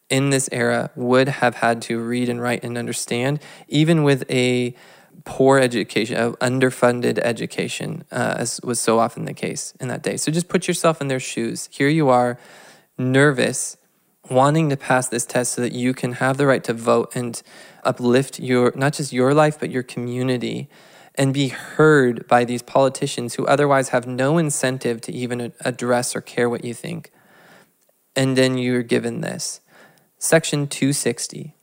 in 0.09 0.29
this 0.29 0.47
era 0.51 0.91
would 0.95 1.27
have 1.27 1.55
had 1.55 1.81
to 1.81 1.99
read 1.99 2.29
and 2.29 2.39
write 2.39 2.63
and 2.63 2.77
understand, 2.77 3.41
even 3.67 4.03
with 4.03 4.23
a 4.29 4.73
poor 5.25 5.57
education, 5.57 6.15
underfunded 6.35 7.17
education, 7.19 8.05
uh, 8.11 8.35
as 8.37 8.61
was 8.63 8.79
so 8.79 8.99
often 8.99 9.25
the 9.25 9.33
case 9.33 9.73
in 9.79 9.87
that 9.87 10.03
day. 10.03 10.15
So 10.15 10.31
just 10.31 10.47
put 10.47 10.67
yourself 10.67 11.01
in 11.01 11.07
their 11.07 11.19
shoes. 11.19 11.67
Here 11.71 11.89
you 11.89 12.07
are, 12.07 12.37
nervous, 12.97 13.77
wanting 14.29 14.69
to 14.69 14.77
pass 14.77 15.07
this 15.09 15.25
test 15.25 15.53
so 15.53 15.61
that 15.61 15.73
you 15.73 15.93
can 15.93 16.13
have 16.13 16.37
the 16.37 16.45
right 16.45 16.63
to 16.63 16.73
vote 16.73 17.11
and 17.15 17.41
uplift 17.83 18.39
your 18.39 18.73
not 18.75 18.93
just 18.93 19.13
your 19.13 19.33
life 19.33 19.57
but 19.57 19.71
your 19.71 19.83
community 19.83 20.69
and 21.15 21.33
be 21.33 21.47
heard 21.47 22.27
by 22.27 22.43
these 22.43 22.61
politicians 22.61 23.35
who 23.35 23.45
otherwise 23.45 23.89
have 23.89 24.05
no 24.05 24.37
incentive 24.37 24.99
to 24.99 25.13
even 25.13 25.53
address 25.61 26.13
or 26.13 26.19
care 26.19 26.49
what 26.49 26.65
you 26.65 26.73
think 26.73 27.11
and 28.17 28.35
then 28.35 28.57
you're 28.57 28.83
given 28.83 29.21
this. 29.21 29.61
Section 30.17 30.67
260. 30.67 31.56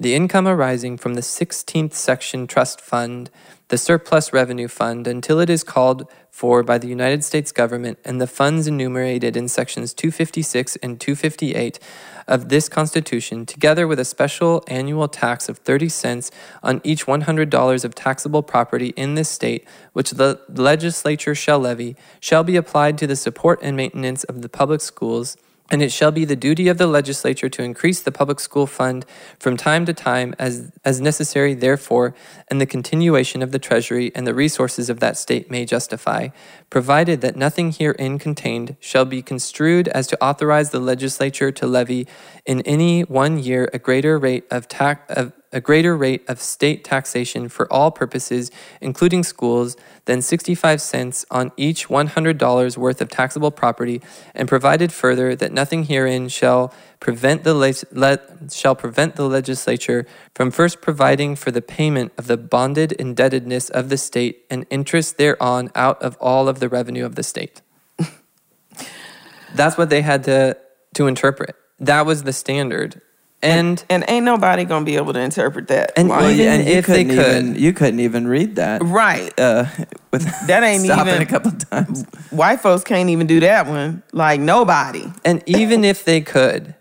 The 0.00 0.14
income 0.14 0.48
arising 0.48 0.96
from 0.96 1.12
the 1.12 1.20
16th 1.20 1.92
section 1.92 2.46
trust 2.46 2.80
fund, 2.80 3.28
the 3.68 3.76
surplus 3.76 4.32
revenue 4.32 4.66
fund, 4.66 5.06
until 5.06 5.38
it 5.40 5.50
is 5.50 5.62
called 5.62 6.10
for 6.30 6.62
by 6.62 6.78
the 6.78 6.88
United 6.88 7.22
States 7.22 7.52
government, 7.52 7.98
and 8.02 8.18
the 8.18 8.26
funds 8.26 8.66
enumerated 8.66 9.36
in 9.36 9.46
sections 9.46 9.92
256 9.92 10.76
and 10.76 10.98
258 10.98 11.78
of 12.26 12.48
this 12.48 12.66
Constitution, 12.66 13.44
together 13.44 13.86
with 13.86 14.00
a 14.00 14.06
special 14.06 14.64
annual 14.68 15.06
tax 15.06 15.50
of 15.50 15.58
30 15.58 15.90
cents 15.90 16.30
on 16.62 16.80
each 16.82 17.04
$100 17.04 17.84
of 17.84 17.94
taxable 17.94 18.42
property 18.42 18.94
in 18.96 19.16
this 19.16 19.28
state, 19.28 19.68
which 19.92 20.12
the 20.12 20.40
legislature 20.48 21.34
shall 21.34 21.58
levy, 21.58 21.94
shall 22.20 22.42
be 22.42 22.56
applied 22.56 22.96
to 22.96 23.06
the 23.06 23.16
support 23.16 23.58
and 23.60 23.76
maintenance 23.76 24.24
of 24.24 24.40
the 24.40 24.48
public 24.48 24.80
schools 24.80 25.36
and 25.70 25.82
it 25.82 25.92
shall 25.92 26.10
be 26.10 26.24
the 26.24 26.36
duty 26.36 26.68
of 26.68 26.78
the 26.78 26.86
legislature 26.86 27.48
to 27.48 27.62
increase 27.62 28.00
the 28.00 28.12
public 28.12 28.40
school 28.40 28.66
fund 28.66 29.06
from 29.38 29.56
time 29.56 29.86
to 29.86 29.92
time 29.92 30.34
as, 30.38 30.72
as 30.84 31.00
necessary, 31.00 31.54
therefore, 31.54 32.14
and 32.48 32.60
the 32.60 32.66
continuation 32.66 33.42
of 33.42 33.52
the 33.52 33.58
treasury 33.58 34.10
and 34.14 34.26
the 34.26 34.34
resources 34.34 34.90
of 34.90 35.00
that 35.00 35.16
state 35.16 35.50
may 35.50 35.64
justify, 35.64 36.28
provided 36.70 37.20
that 37.20 37.36
nothing 37.36 37.72
herein 37.72 38.18
contained 38.18 38.76
shall 38.80 39.04
be 39.04 39.22
construed 39.22 39.88
as 39.88 40.06
to 40.08 40.22
authorize 40.22 40.70
the 40.70 40.80
legislature 40.80 41.52
to 41.52 41.66
levy 41.66 42.06
in 42.44 42.60
any 42.62 43.02
one 43.02 43.38
year 43.38 43.70
a 43.72 43.78
greater 43.78 44.18
rate 44.18 44.44
of 44.50 44.68
tax 44.68 45.00
of 45.12 45.32
a 45.52 45.60
greater 45.60 45.96
rate 45.96 46.22
of 46.28 46.40
state 46.40 46.84
taxation 46.84 47.48
for 47.48 47.70
all 47.72 47.90
purposes, 47.90 48.50
including 48.80 49.24
schools, 49.24 49.76
than 50.04 50.22
65 50.22 50.80
cents 50.80 51.26
on 51.30 51.52
each 51.56 51.88
$100 51.88 52.76
worth 52.76 53.00
of 53.00 53.08
taxable 53.08 53.50
property, 53.50 54.00
and 54.34 54.48
provided 54.48 54.92
further 54.92 55.34
that 55.34 55.52
nothing 55.52 55.84
herein 55.84 56.28
shall 56.28 56.72
prevent 57.00 57.42
the 57.42 57.54
le- 57.54 57.74
le- 57.92 58.50
shall 58.50 58.74
prevent 58.74 59.16
the 59.16 59.28
legislature 59.28 60.06
from 60.34 60.50
first 60.50 60.80
providing 60.80 61.34
for 61.34 61.50
the 61.50 61.62
payment 61.62 62.12
of 62.16 62.26
the 62.26 62.36
bonded 62.36 62.92
indebtedness 62.92 63.70
of 63.70 63.88
the 63.88 63.96
state 63.96 64.44
and 64.50 64.66
interest 64.70 65.18
thereon 65.18 65.70
out 65.74 66.00
of 66.02 66.16
all 66.20 66.48
of 66.48 66.60
the 66.60 66.68
revenue 66.68 67.04
of 67.04 67.14
the 67.14 67.22
state. 67.22 67.62
That's 69.54 69.76
what 69.76 69.90
they 69.90 70.02
had 70.02 70.24
to 70.24 70.56
to 70.94 71.06
interpret. 71.06 71.54
That 71.78 72.04
was 72.04 72.24
the 72.24 72.32
standard 72.32 73.00
and, 73.42 73.84
and, 73.88 74.02
and 74.02 74.10
ain't 74.10 74.24
nobody 74.24 74.64
gonna 74.64 74.84
be 74.84 74.96
able 74.96 75.12
to 75.12 75.20
interpret 75.20 75.68
that. 75.68 75.92
And, 75.96 76.08
well, 76.08 76.24
and 76.24 76.68
if 76.68 76.86
they 76.86 77.04
could, 77.04 77.14
even, 77.14 77.54
you 77.54 77.72
couldn't 77.72 78.00
even 78.00 78.26
read 78.26 78.56
that, 78.56 78.82
right? 78.82 79.32
Uh, 79.38 79.64
with 80.10 80.24
that 80.46 80.62
ain't 80.62 80.84
even 80.84 81.22
a 81.22 81.26
couple 81.26 81.52
times. 81.52 82.04
White 82.30 82.60
folks 82.60 82.84
can't 82.84 83.08
even 83.08 83.26
do 83.26 83.40
that 83.40 83.66
one. 83.66 84.02
Like 84.12 84.40
nobody. 84.40 85.10
And 85.24 85.42
even 85.46 85.84
if 85.84 86.04
they 86.04 86.20
could, 86.20 86.74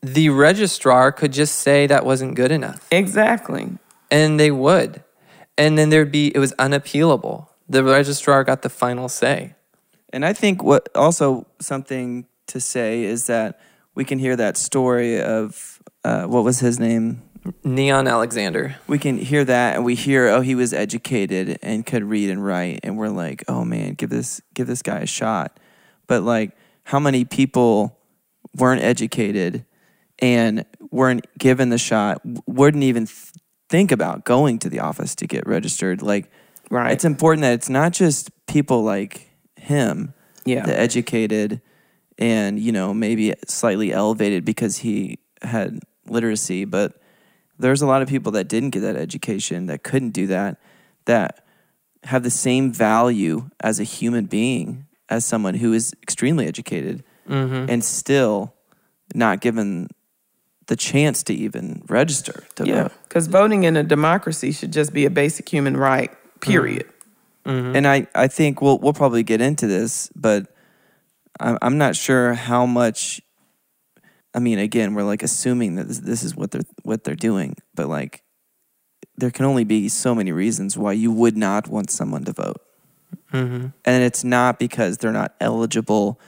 the 0.00 0.30
registrar 0.30 1.12
could 1.12 1.32
just 1.32 1.56
say 1.56 1.86
that 1.86 2.04
wasn't 2.04 2.34
good 2.34 2.50
enough. 2.50 2.86
Exactly. 2.90 3.78
And 4.10 4.38
they 4.38 4.50
would, 4.50 5.02
and 5.58 5.76
then 5.76 5.90
there'd 5.90 6.12
be 6.12 6.28
it 6.34 6.38
was 6.38 6.52
unappealable. 6.54 7.48
The 7.68 7.84
registrar 7.84 8.44
got 8.44 8.62
the 8.62 8.68
final 8.68 9.08
say. 9.08 9.54
And 10.12 10.24
I 10.24 10.32
think 10.32 10.62
what 10.62 10.88
also 10.94 11.46
something 11.60 12.26
to 12.46 12.60
say 12.60 13.02
is 13.02 13.26
that 13.26 13.58
we 13.94 14.04
can 14.04 14.18
hear 14.18 14.36
that 14.36 14.56
story 14.56 15.20
of 15.20 15.73
uh, 16.04 16.24
what 16.24 16.44
was 16.44 16.60
his 16.60 16.78
name? 16.78 17.22
Neon 17.62 18.06
Alexander. 18.06 18.76
We 18.86 18.98
can 18.98 19.18
hear 19.18 19.44
that, 19.44 19.76
and 19.76 19.84
we 19.84 19.94
hear, 19.94 20.28
oh, 20.28 20.40
he 20.40 20.54
was 20.54 20.72
educated 20.72 21.58
and 21.62 21.84
could 21.84 22.04
read 22.04 22.30
and 22.30 22.44
write, 22.44 22.80
and 22.82 22.96
we're 22.96 23.08
like, 23.08 23.44
oh 23.48 23.64
man, 23.64 23.94
give 23.94 24.10
this 24.10 24.40
give 24.54 24.66
this 24.66 24.82
guy 24.82 25.00
a 25.00 25.06
shot. 25.06 25.58
But 26.06 26.22
like, 26.22 26.56
how 26.84 26.98
many 26.98 27.24
people 27.24 27.98
weren't 28.56 28.82
educated 28.82 29.64
and 30.20 30.64
weren't 30.90 31.26
given 31.38 31.70
the 31.70 31.78
shot, 31.78 32.20
wouldn't 32.46 32.84
even 32.84 33.06
th- 33.06 33.32
think 33.68 33.92
about 33.92 34.24
going 34.24 34.58
to 34.60 34.70
the 34.70 34.80
office 34.80 35.14
to 35.16 35.26
get 35.26 35.46
registered? 35.46 36.00
Like, 36.00 36.30
right? 36.70 36.92
It's 36.92 37.04
important 37.04 37.42
that 37.42 37.52
it's 37.52 37.68
not 37.68 37.92
just 37.92 38.30
people 38.46 38.82
like 38.82 39.30
him, 39.56 40.14
yeah, 40.44 40.64
the 40.64 40.78
educated 40.78 41.60
and 42.16 42.58
you 42.58 42.72
know 42.72 42.94
maybe 42.94 43.34
slightly 43.46 43.92
elevated 43.92 44.44
because 44.44 44.78
he 44.78 45.18
had 45.42 45.80
literacy, 46.06 46.64
but 46.64 47.00
there's 47.58 47.82
a 47.82 47.86
lot 47.86 48.02
of 48.02 48.08
people 48.08 48.32
that 48.32 48.48
didn't 48.48 48.70
get 48.70 48.80
that 48.80 48.96
education 48.96 49.66
that 49.66 49.82
couldn't 49.82 50.10
do 50.10 50.26
that 50.26 50.58
that 51.04 51.44
have 52.04 52.22
the 52.22 52.30
same 52.30 52.70
value 52.70 53.48
as 53.60 53.80
a 53.80 53.84
human 53.84 54.26
being 54.26 54.86
as 55.08 55.24
someone 55.24 55.54
who 55.54 55.72
is 55.72 55.94
extremely 56.02 56.46
educated 56.46 57.04
mm-hmm. 57.28 57.70
and 57.70 57.84
still 57.84 58.54
not 59.14 59.40
given 59.40 59.88
the 60.66 60.76
chance 60.76 61.22
to 61.22 61.34
even 61.34 61.82
register 61.88 62.44
to 62.54 62.66
yeah 62.66 62.88
because 63.06 63.26
voting 63.26 63.64
in 63.64 63.76
a 63.76 63.82
democracy 63.82 64.50
should 64.50 64.72
just 64.72 64.92
be 64.92 65.04
a 65.04 65.10
basic 65.10 65.48
human 65.48 65.76
right 65.76 66.10
period 66.40 66.88
mm-hmm. 67.44 67.76
and 67.76 67.86
I, 67.86 68.06
I 68.14 68.28
think 68.28 68.62
we'll, 68.62 68.78
we'll 68.78 68.94
probably 68.94 69.22
get 69.22 69.40
into 69.40 69.66
this 69.66 70.10
but 70.16 70.46
I'm, 71.38 71.58
I'm 71.60 71.78
not 71.78 71.96
sure 71.96 72.32
how 72.34 72.64
much 72.64 73.20
I 74.34 74.40
mean, 74.40 74.58
again, 74.58 74.94
we're 74.94 75.04
like 75.04 75.22
assuming 75.22 75.76
that 75.76 75.88
this, 75.88 76.00
this 76.00 76.22
is 76.22 76.34
what 76.34 76.50
they're 76.50 76.62
what 76.82 77.04
they're 77.04 77.14
doing, 77.14 77.56
but 77.74 77.88
like, 77.88 78.22
there 79.16 79.30
can 79.30 79.44
only 79.44 79.64
be 79.64 79.88
so 79.88 80.14
many 80.14 80.32
reasons 80.32 80.76
why 80.76 80.92
you 80.92 81.12
would 81.12 81.36
not 81.36 81.68
want 81.68 81.90
someone 81.90 82.24
to 82.24 82.32
vote, 82.32 82.60
mm-hmm. 83.32 83.68
and 83.84 84.02
it's 84.02 84.24
not 84.24 84.58
because 84.58 84.98
they're 84.98 85.12
not 85.12 85.34
eligible, 85.40 86.20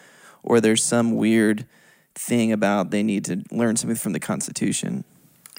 or 0.43 0.61
there's 0.61 0.85
some 0.85 1.17
weird 1.17 1.67
thing 2.15 2.51
about 2.51 2.91
they 2.91 3.03
need 3.03 3.25
to 3.27 3.43
learn 3.51 3.77
something 3.77 3.97
from 3.97 4.13
the 4.13 4.21
Constitution. 4.21 5.05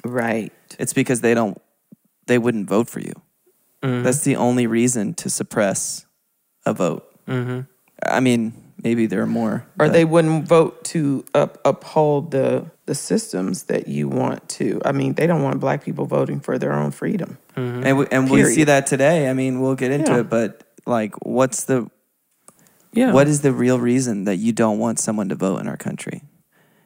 Right. 0.04 0.51
It's 0.80 0.94
because 0.94 1.22
they 1.22 1.34
don't, 1.34 1.62
they 2.25 2.38
wouldn't 2.38 2.68
vote 2.68 2.89
for 2.89 3.00
you. 3.00 3.13
Mm-hmm. 3.84 4.04
That's 4.04 4.24
the 4.24 4.36
only 4.36 4.66
reason 4.68 5.13
to 5.16 5.30
suppress 5.30 6.06
a 6.66 6.74
vote. 6.74 7.08
Mm-hmm. 7.27 7.62
I 8.04 8.20
mean, 8.20 8.54
maybe 8.84 9.05
there 9.05 9.22
are 9.22 9.27
more. 9.27 9.65
Or 9.79 9.89
they 9.89 10.05
wouldn't 10.05 10.48
vote 10.48 10.84
to 10.86 11.25
up, 11.34 11.60
uphold 11.65 12.31
the 12.31 12.69
the 12.86 12.96
systems 12.96 13.63
that 13.63 13.88
you 13.88 14.07
want 14.07 14.48
to. 14.48 14.81
I 14.86 14.93
mean, 14.93 15.13
they 15.13 15.27
don't 15.27 15.43
want 15.43 15.60
black 15.60 15.84
people 15.84 16.05
voting 16.05 16.39
for 16.39 16.57
their 16.57 16.72
own 16.72 16.91
freedom. 16.91 17.38
Mm-hmm. 17.55 17.84
And 17.86 17.98
we, 17.98 18.07
and 18.12 18.31
we 18.31 18.46
see 18.46 18.63
that 18.63 18.88
today. 18.88 19.29
I 19.29 19.34
mean, 19.34 19.60
we'll 19.60 19.75
get 19.75 19.91
into 19.91 20.13
yeah. 20.13 20.19
it, 20.19 20.29
but 20.29 20.63
like, 20.86 21.13
what's 21.25 21.65
the 21.65 21.89
yeah? 22.93 23.12
What 23.12 23.27
is 23.27 23.41
the 23.41 23.51
real 23.51 23.79
reason 23.79 24.24
that 24.24 24.38
you 24.38 24.53
don't 24.53 24.79
want 24.79 25.00
someone 25.00 25.29
to 25.29 25.36
vote 25.36 25.60
in 25.60 25.67
our 25.67 25.77
country? 25.77 26.24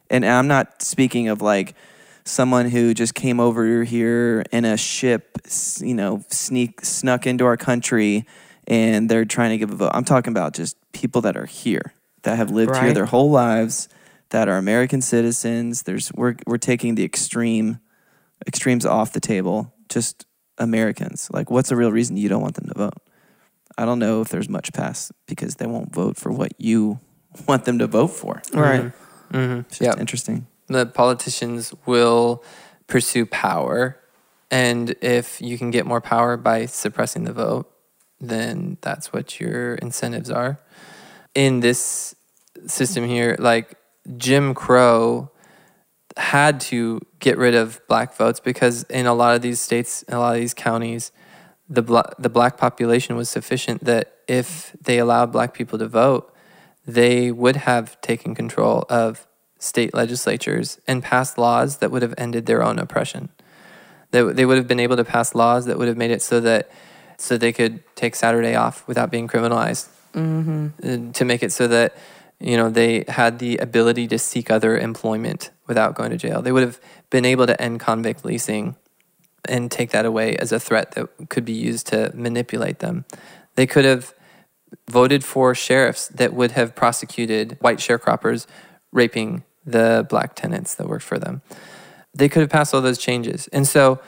And 0.09 0.25
I'm 0.25 0.47
not 0.47 0.81
speaking 0.81 1.29
of 1.29 1.41
like 1.41 1.75
someone 2.25 2.69
who 2.69 2.93
just 2.93 3.15
came 3.15 3.39
over 3.39 3.83
here 3.83 4.43
in 4.51 4.65
a 4.65 4.77
ship, 4.77 5.39
you 5.79 5.93
know, 5.93 6.23
sneak 6.29 6.83
snuck 6.83 7.25
into 7.25 7.45
our 7.45 7.57
country 7.57 8.25
and 8.67 9.09
they're 9.09 9.25
trying 9.25 9.51
to 9.51 9.57
give 9.57 9.71
a 9.71 9.75
vote. 9.75 9.91
I'm 9.93 10.03
talking 10.03 10.31
about 10.31 10.53
just 10.53 10.77
people 10.91 11.21
that 11.21 11.35
are 11.37 11.45
here 11.45 11.93
that 12.23 12.37
have 12.37 12.51
lived 12.51 12.75
here 12.77 12.93
their 12.93 13.05
whole 13.05 13.31
lives 13.31 13.89
that 14.29 14.47
are 14.47 14.57
American 14.57 15.01
citizens. 15.01 15.83
There's 15.83 16.11
we're 16.13 16.35
we're 16.45 16.57
taking 16.57 16.95
the 16.95 17.03
extreme 17.03 17.79
extremes 18.47 18.85
off 18.85 19.11
the 19.13 19.19
table. 19.19 19.73
Just 19.89 20.25
Americans. 20.57 21.29
Like 21.33 21.49
what's 21.51 21.69
the 21.69 21.75
real 21.75 21.91
reason 21.91 22.17
you 22.17 22.29
don't 22.29 22.41
want 22.41 22.55
them 22.55 22.67
to 22.67 22.77
vote? 22.77 22.93
I 23.77 23.85
don't 23.85 23.99
know 23.99 24.21
if 24.21 24.29
there's 24.29 24.49
much 24.49 24.73
past 24.73 25.11
because 25.27 25.55
they 25.55 25.65
won't 25.65 25.93
vote 25.93 26.17
for 26.17 26.31
what 26.31 26.51
you 26.57 26.99
want 27.47 27.65
them 27.65 27.79
to 27.79 27.87
vote 27.87 28.07
for. 28.09 28.41
Right. 28.53 28.91
Mm-hmm. 29.31 29.59
It's 29.61 29.79
just 29.79 29.81
Yep. 29.81 29.99
interesting. 29.99 30.47
the 30.67 30.85
politicians 30.85 31.73
will 31.85 32.43
pursue 32.87 33.25
power 33.25 33.97
and 34.49 34.95
if 35.01 35.39
you 35.41 35.57
can 35.57 35.71
get 35.71 35.85
more 35.85 36.01
power 36.01 36.35
by 36.35 36.65
suppressing 36.65 37.23
the 37.23 37.31
vote 37.31 37.71
then 38.21 38.77
that's 38.81 39.11
what 39.11 39.39
your 39.39 39.75
incentives 39.75 40.29
are 40.29 40.59
in 41.35 41.59
this 41.59 42.15
system 42.67 43.05
here 43.05 43.35
like 43.39 43.75
jim 44.17 44.53
crow 44.53 45.29
had 46.17 46.59
to 46.59 46.99
get 47.19 47.37
rid 47.37 47.55
of 47.55 47.81
black 47.87 48.15
votes 48.15 48.39
because 48.39 48.83
in 48.83 49.05
a 49.05 49.13
lot 49.13 49.35
of 49.35 49.41
these 49.41 49.59
states 49.59 50.03
in 50.03 50.13
a 50.13 50.19
lot 50.19 50.35
of 50.35 50.39
these 50.39 50.53
counties 50.53 51.11
the 51.69 51.81
bla- 51.81 52.13
the 52.19 52.29
black 52.29 52.57
population 52.57 53.15
was 53.15 53.29
sufficient 53.29 53.83
that 53.83 54.13
if 54.27 54.75
they 54.81 54.99
allowed 54.99 55.31
black 55.31 55.53
people 55.53 55.79
to 55.79 55.87
vote 55.87 56.31
they 56.85 57.31
would 57.31 57.55
have 57.55 57.99
taken 58.01 58.35
control 58.35 58.85
of 58.89 59.27
state 59.61 59.93
legislatures 59.93 60.79
and 60.87 61.03
passed 61.03 61.37
laws 61.37 61.77
that 61.77 61.91
would 61.91 62.01
have 62.01 62.15
ended 62.17 62.47
their 62.47 62.63
own 62.63 62.79
oppression. 62.79 63.29
They, 64.09 64.23
they 64.23 64.45
would 64.45 64.57
have 64.57 64.67
been 64.67 64.79
able 64.79 64.97
to 64.97 65.05
pass 65.05 65.35
laws 65.35 65.67
that 65.67 65.77
would 65.77 65.87
have 65.87 65.97
made 65.97 66.11
it 66.11 66.21
so 66.21 66.39
that 66.41 66.69
so 67.21 67.37
they 67.37 67.53
could 67.53 67.83
take 67.95 68.15
Saturday 68.15 68.55
off 68.55 68.87
without 68.87 69.11
being 69.11 69.27
criminalized. 69.27 69.89
Mm-hmm. 70.13 71.11
To 71.11 71.25
make 71.25 71.41
it 71.41 71.53
so 71.53 71.67
that 71.69 71.95
you 72.39 72.57
know 72.57 72.69
they 72.69 73.05
had 73.07 73.39
the 73.39 73.57
ability 73.57 74.09
to 74.09 74.19
seek 74.19 74.51
other 74.51 74.77
employment 74.77 75.51
without 75.67 75.95
going 75.95 76.09
to 76.09 76.17
jail. 76.17 76.41
They 76.41 76.51
would 76.51 76.63
have 76.63 76.81
been 77.09 77.23
able 77.23 77.47
to 77.47 77.61
end 77.61 77.79
convict 77.79 78.25
leasing 78.25 78.75
and 79.47 79.71
take 79.71 79.91
that 79.91 80.05
away 80.05 80.35
as 80.35 80.51
a 80.51 80.59
threat 80.59 80.91
that 80.91 81.29
could 81.29 81.45
be 81.45 81.53
used 81.53 81.87
to 81.87 82.11
manipulate 82.13 82.79
them. 82.79 83.05
They 83.55 83.65
could 83.65 83.85
have 83.85 84.13
voted 84.89 85.23
for 85.23 85.55
sheriffs 85.55 86.07
that 86.09 86.33
would 86.33 86.51
have 86.51 86.75
prosecuted 86.75 87.57
white 87.61 87.77
sharecroppers 87.77 88.47
raping 88.91 89.43
the 89.65 90.05
black 90.09 90.35
tenants 90.35 90.75
that 90.75 90.87
worked 90.87 91.05
for 91.05 91.19
them. 91.19 91.41
They 92.13 92.27
could 92.27 92.41
have 92.41 92.49
passed 92.49 92.73
all 92.73 92.81
those 92.81 92.97
changes. 92.97 93.47
And 93.53 93.65
so 93.67 94.01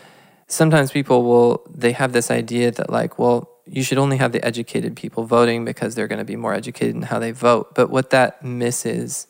sometimes 0.47 0.91
people 0.91 1.23
will 1.23 1.65
they 1.69 1.91
have 1.93 2.13
this 2.13 2.29
idea 2.31 2.71
that 2.71 2.89
like, 2.89 3.19
well, 3.19 3.49
you 3.65 3.83
should 3.83 3.97
only 3.97 4.17
have 4.17 4.31
the 4.31 4.43
educated 4.45 4.95
people 4.95 5.23
voting 5.23 5.65
because 5.65 5.95
they're 5.95 6.07
going 6.07 6.19
to 6.19 6.25
be 6.25 6.35
more 6.35 6.53
educated 6.53 6.95
in 6.95 7.03
how 7.03 7.19
they 7.19 7.31
vote. 7.31 7.73
But 7.75 7.89
what 7.89 8.09
that 8.09 8.43
misses 8.43 9.27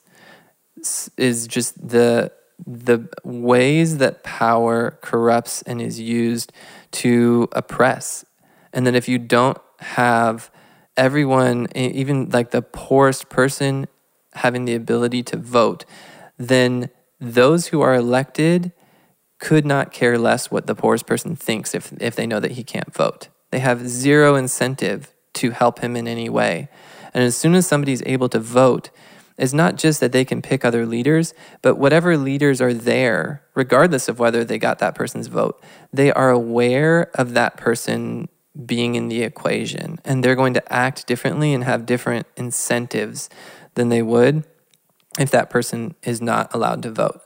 is 1.18 1.48
just 1.48 1.88
the 1.88 2.32
the 2.66 3.10
ways 3.24 3.98
that 3.98 4.24
power 4.24 4.98
corrupts 5.02 5.62
and 5.64 5.82
is 5.82 6.00
used 6.00 6.52
to 6.92 7.50
oppress. 7.52 8.26
And 8.72 8.88
then 8.88 8.96
if 8.96 9.08
you 9.08 9.18
don't 9.18 9.58
have 9.80 10.50
everyone, 10.96 11.68
even 11.76 12.30
like 12.30 12.52
the 12.52 12.62
poorest 12.62 13.30
person, 13.30 13.88
having 14.34 14.66
the 14.66 14.76
ability 14.76 15.24
to 15.24 15.38
vote, 15.38 15.86
then 16.38 16.90
those 17.20 17.68
who 17.68 17.82
are 17.82 17.94
elected 17.94 18.72
could 19.44 19.66
not 19.66 19.92
care 19.92 20.18
less 20.18 20.50
what 20.50 20.68
the 20.68 20.74
poorest 20.74 21.06
person 21.06 21.36
thinks 21.36 21.76
if, 21.76 21.92
if 22.00 22.16
they 22.16 22.26
know 22.26 22.40
that 22.40 22.52
he 22.52 22.64
can't 22.64 22.94
vote. 22.94 23.28
They 23.52 23.60
have 23.60 23.90
zero 23.90 24.36
incentive 24.36 25.14
to 25.34 25.52
help 25.52 25.80
him 25.80 25.98
in 25.98 26.08
any 26.08 26.30
way. 26.30 26.70
And 27.14 27.26
as 27.26 27.36
soon 27.36 27.54
as 27.54 27.68
somebody's 27.68 28.02
able 28.06 28.30
to 28.30 28.40
vote, 28.40 28.90
it's 29.38 29.52
not 29.52 29.76
just 29.76 30.00
that 30.00 30.14
they 30.14 30.24
can 30.24 30.42
pick 30.42 30.64
other 30.64 30.86
leaders, 30.86 31.34
but 31.62 31.76
whatever 31.76 32.16
leaders 32.16 32.62
are 32.62 32.74
there, 32.74 33.44
regardless 33.54 34.08
of 34.08 34.18
whether 34.18 34.46
they 34.46 34.58
got 34.58 34.80
that 34.80 34.96
person's 34.96 35.28
vote, 35.28 35.62
they 35.92 36.10
are 36.14 36.30
aware 36.30 37.12
of 37.16 37.34
that 37.34 37.58
person 37.58 38.30
being 38.66 38.96
in 38.96 39.10
the 39.10 39.24
equation 39.24 40.00
and 40.06 40.24
they're 40.24 40.36
going 40.36 40.54
to 40.54 40.74
act 40.74 41.06
differently 41.06 41.54
and 41.54 41.66
have 41.66 41.86
different 41.86 42.28
incentives 42.38 43.30
than 43.74 43.90
they 43.90 44.02
would 44.02 44.46
if 45.20 45.30
that 45.32 45.50
person 45.50 45.96
is 46.02 46.22
not 46.22 46.54
allowed 46.54 46.82
to 46.84 46.92
vote. 46.92 47.22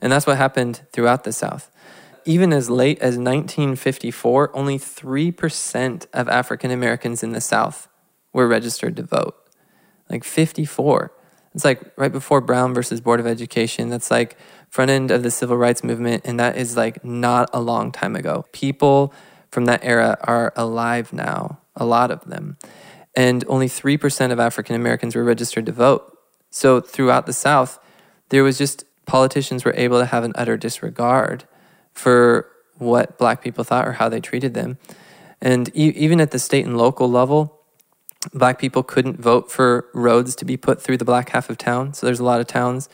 And 0.00 0.12
that's 0.12 0.26
what 0.26 0.36
happened 0.36 0.82
throughout 0.92 1.24
the 1.24 1.32
South. 1.32 1.70
Even 2.24 2.52
as 2.52 2.70
late 2.70 2.98
as 2.98 3.16
1954, 3.16 4.56
only 4.56 4.78
3% 4.78 6.06
of 6.12 6.28
African 6.28 6.70
Americans 6.70 7.22
in 7.22 7.32
the 7.32 7.40
South 7.40 7.88
were 8.32 8.46
registered 8.46 8.96
to 8.96 9.02
vote. 9.02 9.36
Like 10.08 10.24
54. 10.24 11.12
It's 11.54 11.64
like 11.64 11.80
right 11.96 12.12
before 12.12 12.40
Brown 12.40 12.74
versus 12.74 13.00
Board 13.00 13.20
of 13.20 13.26
Education. 13.26 13.88
That's 13.88 14.10
like 14.10 14.36
front 14.68 14.90
end 14.90 15.10
of 15.10 15.22
the 15.22 15.30
civil 15.30 15.56
rights 15.56 15.82
movement. 15.82 16.22
And 16.24 16.38
that 16.38 16.56
is 16.56 16.76
like 16.76 17.04
not 17.04 17.50
a 17.52 17.60
long 17.60 17.90
time 17.90 18.14
ago. 18.14 18.44
People 18.52 19.12
from 19.50 19.64
that 19.64 19.84
era 19.84 20.16
are 20.22 20.52
alive 20.54 21.12
now, 21.12 21.58
a 21.74 21.84
lot 21.84 22.10
of 22.10 22.24
them. 22.24 22.56
And 23.16 23.44
only 23.48 23.66
3% 23.66 24.30
of 24.30 24.38
African 24.38 24.76
Americans 24.76 25.16
were 25.16 25.24
registered 25.24 25.66
to 25.66 25.72
vote. 25.72 26.16
So 26.50 26.80
throughout 26.80 27.26
the 27.26 27.32
South, 27.32 27.80
there 28.28 28.44
was 28.44 28.56
just 28.58 28.84
politicians 29.10 29.64
were 29.64 29.74
able 29.76 29.98
to 29.98 30.06
have 30.06 30.22
an 30.22 30.32
utter 30.36 30.56
disregard 30.56 31.42
for 31.92 32.46
what 32.78 33.18
black 33.18 33.42
people 33.42 33.64
thought 33.64 33.86
or 33.86 33.94
how 33.94 34.08
they 34.08 34.20
treated 34.20 34.54
them. 34.54 34.78
And 35.40 35.68
e- 35.74 35.96
even 35.96 36.20
at 36.20 36.30
the 36.30 36.38
state 36.38 36.64
and 36.64 36.78
local 36.78 37.10
level, 37.10 37.60
black 38.32 38.60
people 38.60 38.84
couldn't 38.84 39.20
vote 39.20 39.50
for 39.50 39.88
roads 39.94 40.36
to 40.36 40.44
be 40.44 40.56
put 40.56 40.80
through 40.80 40.96
the 40.96 41.04
black 41.04 41.30
half 41.30 41.50
of 41.50 41.58
town. 41.58 41.92
So 41.92 42.06
there's 42.06 42.20
a 42.20 42.24
lot 42.24 42.40
of 42.40 42.46
towns 42.46 42.88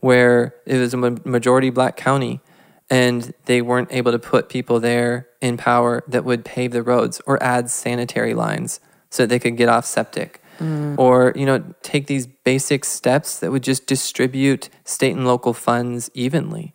where 0.00 0.54
it 0.66 0.76
was 0.76 0.92
a 0.92 0.98
majority 0.98 1.70
black 1.70 1.96
county 1.96 2.42
and 2.90 3.32
they 3.46 3.62
weren't 3.62 3.88
able 3.90 4.12
to 4.12 4.18
put 4.18 4.50
people 4.50 4.78
there 4.78 5.26
in 5.40 5.56
power 5.56 6.04
that 6.06 6.22
would 6.22 6.44
pave 6.44 6.72
the 6.72 6.82
roads 6.82 7.22
or 7.24 7.42
add 7.42 7.70
sanitary 7.70 8.34
lines 8.34 8.78
so 9.08 9.22
that 9.22 9.28
they 9.28 9.38
could 9.38 9.56
get 9.56 9.70
off 9.70 9.86
septic 9.86 10.41
Mm. 10.62 10.96
or 10.96 11.32
you 11.34 11.44
know 11.44 11.64
take 11.82 12.06
these 12.06 12.26
basic 12.26 12.84
steps 12.84 13.40
that 13.40 13.50
would 13.50 13.64
just 13.64 13.86
distribute 13.86 14.68
state 14.84 15.16
and 15.16 15.26
local 15.26 15.52
funds 15.52 16.08
evenly. 16.14 16.72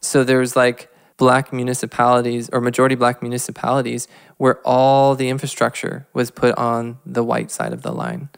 So 0.00 0.24
there's 0.24 0.56
like 0.56 0.90
black 1.18 1.52
municipalities 1.52 2.48
or 2.50 2.62
majority 2.62 2.94
black 2.94 3.20
municipalities 3.20 4.08
where 4.38 4.58
all 4.64 5.14
the 5.14 5.28
infrastructure 5.28 6.08
was 6.14 6.30
put 6.30 6.56
on 6.56 6.98
the 7.04 7.22
white 7.22 7.50
side 7.50 7.74
of 7.74 7.82
the 7.82 7.92
line. 7.92 8.30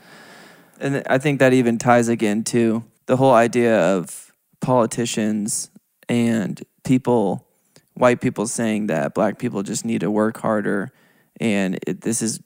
And 0.81 1.05
I 1.09 1.19
think 1.19 1.39
that 1.39 1.53
even 1.53 1.79
ties 1.79 2.09
again 2.09 2.43
to 2.45 2.83
the 3.07 3.17
whole 3.17 3.33
idea 3.33 3.79
of 3.97 4.33
politicians 4.61 5.71
and 6.09 6.61
people, 6.83 7.47
white 7.95 8.21
people 8.21 8.49
saying 8.49 8.89
that 8.89 9.15
black 9.15 9.39
people 9.39 9.63
just 9.63 9.85
need 9.85 10.01
to 10.01 10.11
work 10.11 10.39
harder. 10.39 10.91
And 11.41 11.79
it, 11.87 12.01
this 12.01 12.21
is, 12.21 12.41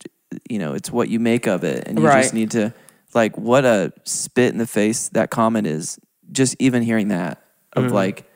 you 0.48 0.58
know, 0.58 0.74
it's 0.74 0.90
what 0.90 1.08
you 1.08 1.20
make 1.20 1.46
of 1.46 1.64
it. 1.64 1.86
And 1.86 1.98
you 1.98 2.06
Right. 2.06 2.22
just 2.22 2.34
need 2.34 2.50
to, 2.52 2.72
like, 3.14 3.36
what 3.36 3.64
a 3.64 3.92
spit 4.04 4.52
in 4.52 4.58
the 4.58 4.66
face 4.66 5.08
that 5.10 5.30
comment 5.30 5.66
is. 5.66 5.98
Just 6.32 6.56
even 6.58 6.82
hearing 6.82 7.08
that 7.08 7.42
of 7.72 7.84
mm-hmm. 7.84 7.94
like, 7.94 8.30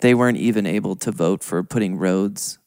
they 0.00 0.14
weren't 0.14 0.38
even 0.38 0.66
able 0.66 0.96
to 0.96 1.10
vote 1.10 1.42
for 1.42 1.62
putting 1.62 1.96
roads 1.96 2.58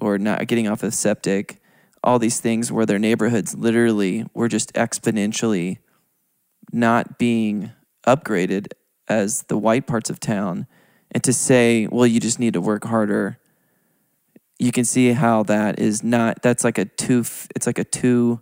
or 0.00 0.18
not 0.18 0.46
getting 0.46 0.68
off 0.68 0.82
of 0.82 0.94
septic, 0.94 1.60
all 2.04 2.18
these 2.18 2.40
things 2.40 2.70
where 2.72 2.86
their 2.86 2.98
neighborhoods 2.98 3.54
literally 3.54 4.26
were 4.34 4.48
just 4.48 4.72
exponentially 4.74 5.78
not 6.72 7.18
being 7.18 7.72
upgraded 8.06 8.72
as 9.08 9.42
the 9.44 9.58
white 9.58 9.86
parts 9.86 10.10
of 10.10 10.18
town. 10.18 10.66
And 11.10 11.22
to 11.24 11.32
say, 11.32 11.86
well, 11.90 12.06
you 12.06 12.20
just 12.20 12.38
need 12.38 12.54
to 12.54 12.60
work 12.60 12.84
harder, 12.84 13.38
you 14.62 14.70
can 14.72 14.84
see 14.84 15.12
how 15.12 15.42
that 15.44 15.78
is 15.78 16.04
not, 16.04 16.40
that's 16.40 16.62
like 16.62 16.78
a 16.78 16.84
two, 16.84 17.24
it's 17.54 17.66
like 17.66 17.78
a 17.78 17.84
two 17.84 18.40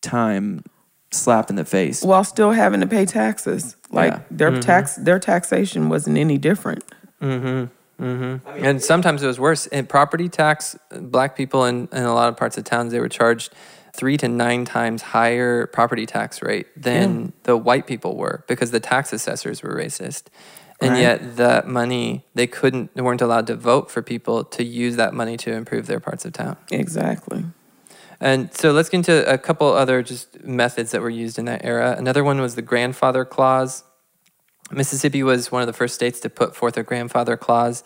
time 0.00 0.64
slap 1.10 1.50
in 1.50 1.56
the 1.56 1.64
face. 1.64 2.02
While 2.02 2.24
still 2.24 2.52
having 2.52 2.80
to 2.80 2.86
pay 2.86 3.04
taxes. 3.04 3.76
Like 3.90 4.12
Yeah. 4.12 4.20
their 4.30 4.50
mm-hmm. 4.50 4.60
tax 4.60 4.96
their 4.96 5.18
taxation 5.18 5.88
wasn't 5.88 6.18
any 6.18 6.38
different. 6.38 6.84
Mm-hmm. 7.22 7.72
Mm-hmm. 8.02 8.64
and 8.64 8.82
sometimes 8.82 9.22
it 9.22 9.26
was 9.28 9.38
worse. 9.38 9.66
In 9.66 9.86
property 9.86 10.28
tax, 10.28 10.76
black 10.90 11.36
people 11.36 11.64
in, 11.64 11.88
in 11.92 12.02
a 12.02 12.12
lot 12.12 12.28
of 12.28 12.36
parts 12.36 12.58
of 12.58 12.64
towns, 12.64 12.90
they 12.90 12.98
were 12.98 13.08
charged 13.08 13.52
three 13.92 14.16
to 14.16 14.26
nine 14.26 14.64
times 14.64 15.00
higher 15.00 15.68
property 15.68 16.04
tax 16.04 16.42
rate 16.42 16.66
than 16.76 17.32
the 17.44 17.56
white 17.56 17.86
people 17.86 18.16
were 18.16 18.44
because 18.48 18.72
the 18.72 18.80
tax 18.80 19.12
assessors 19.12 19.62
were 19.62 19.72
racist. 19.72 20.24
And 20.80 20.92
Right. 20.92 21.00
yet 21.00 21.36
the 21.36 21.62
money, 21.66 22.24
they 22.34 22.46
couldn't, 22.46 22.94
they 22.94 23.02
weren't 23.02 23.22
allowed 23.22 23.46
to 23.46 23.54
vote 23.54 23.90
for 23.90 24.02
people 24.02 24.44
to 24.44 24.64
use 24.64 24.96
that 24.96 25.14
money 25.14 25.36
to 25.38 25.52
improve 25.52 25.86
their 25.86 26.00
parts 26.00 26.24
of 26.24 26.32
town. 26.32 26.56
Exactly. 26.70 27.44
And 28.20 28.52
so 28.54 28.72
let's 28.72 28.88
get 28.88 28.98
into 28.98 29.30
a 29.32 29.38
couple 29.38 29.68
other 29.72 30.02
just 30.02 30.42
methods 30.44 30.90
that 30.92 31.00
were 31.00 31.10
used 31.10 31.38
in 31.38 31.44
that 31.46 31.64
era. 31.64 31.94
Another 31.96 32.24
one 32.24 32.40
was 32.40 32.54
the 32.54 32.62
grandfather 32.62 33.24
clause. 33.24 33.84
Mississippi 34.70 35.22
was 35.22 35.52
one 35.52 35.62
of 35.62 35.66
the 35.66 35.72
first 35.72 35.94
states 35.94 36.20
to 36.20 36.30
put 36.30 36.56
forth 36.56 36.76
a 36.76 36.82
grandfather 36.82 37.36
clause. 37.36 37.84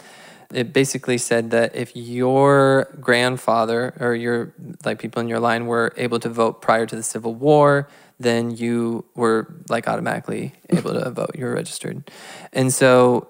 It 0.52 0.72
basically 0.72 1.18
said 1.18 1.50
that 1.50 1.74
if 1.74 1.94
your 1.94 2.96
grandfather 3.00 3.94
or 4.00 4.14
your 4.14 4.54
like 4.84 4.98
people 4.98 5.20
in 5.20 5.28
your 5.28 5.40
line 5.40 5.66
were 5.66 5.92
able 5.96 6.18
to 6.20 6.28
vote 6.28 6.62
prior 6.62 6.86
to 6.86 6.96
the 6.96 7.02
Civil 7.02 7.34
War, 7.34 7.88
then 8.18 8.50
you 8.50 9.04
were 9.14 9.62
like 9.68 9.88
automatically 9.88 10.52
able 10.70 10.92
to 10.92 11.10
vote. 11.10 11.36
You 11.36 11.44
were 11.44 11.54
registered, 11.54 12.10
and 12.52 12.72
so 12.72 13.28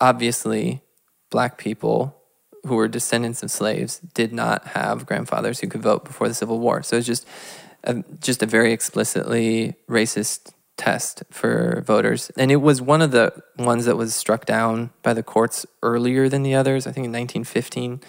obviously, 0.00 0.82
black 1.30 1.58
people 1.58 2.16
who 2.66 2.76
were 2.76 2.88
descendants 2.88 3.42
of 3.42 3.50
slaves 3.50 4.00
did 4.14 4.32
not 4.32 4.68
have 4.68 5.06
grandfathers 5.06 5.60
who 5.60 5.68
could 5.68 5.82
vote 5.82 6.04
before 6.04 6.28
the 6.28 6.34
Civil 6.34 6.58
War. 6.58 6.82
So 6.82 6.96
it's 6.96 7.06
just 7.06 7.26
a, 7.84 8.02
just 8.20 8.42
a 8.42 8.46
very 8.46 8.72
explicitly 8.72 9.74
racist 9.88 10.52
test 10.76 11.22
for 11.30 11.82
voters. 11.86 12.30
And 12.36 12.50
it 12.50 12.56
was 12.56 12.80
one 12.80 13.02
of 13.02 13.10
the 13.10 13.32
ones 13.58 13.84
that 13.84 13.96
was 13.96 14.14
struck 14.14 14.46
down 14.46 14.90
by 15.02 15.14
the 15.14 15.22
courts 15.22 15.66
earlier 15.82 16.28
than 16.28 16.42
the 16.42 16.54
others. 16.54 16.86
I 16.86 16.90
think 16.90 17.04
in 17.04 17.12
1915 17.12 18.00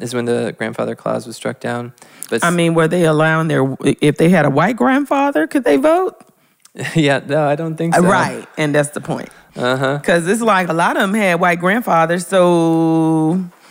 is 0.00 0.14
when 0.14 0.24
the 0.26 0.54
grandfather 0.56 0.94
clause 0.94 1.26
was 1.26 1.36
struck 1.36 1.60
down. 1.60 1.92
But 2.30 2.44
I 2.44 2.50
mean, 2.50 2.74
were 2.74 2.88
they 2.88 3.04
allowing 3.04 3.48
their 3.48 3.76
if 4.00 4.16
they 4.16 4.28
had 4.28 4.44
a 4.46 4.50
white 4.50 4.76
grandfather, 4.76 5.46
could 5.46 5.64
they 5.64 5.76
vote? 5.76 6.14
yeah, 6.94 7.20
no, 7.26 7.46
I 7.48 7.54
don't 7.56 7.76
think 7.76 7.94
so. 7.94 8.02
Right, 8.02 8.46
and 8.56 8.74
that's 8.74 8.90
the 8.90 9.00
point. 9.00 9.30
Uh 9.56 9.76
huh. 9.76 9.98
Because 9.98 10.26
it's 10.28 10.40
like 10.42 10.68
a 10.68 10.72
lot 10.72 10.96
of 10.96 11.02
them 11.02 11.14
had 11.14 11.40
white 11.40 11.58
grandfathers, 11.58 12.26
so 12.26 13.42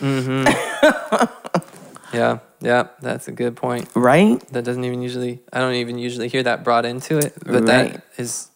Yeah, 2.12 2.38
yeah, 2.60 2.88
that's 3.00 3.28
a 3.28 3.32
good 3.32 3.54
point. 3.56 3.88
right. 3.94 4.40
That 4.52 4.64
doesn't 4.64 4.82
even 4.84 5.02
usually, 5.02 5.40
I 5.52 5.60
don't 5.60 5.74
even 5.74 5.98
usually 5.98 6.28
hear 6.28 6.42
that 6.42 6.64
brought 6.64 6.86
into 6.86 7.18
it, 7.18 7.34
but 7.44 7.54
Right. 7.64 7.66
that 7.66 8.02
is 8.16 8.48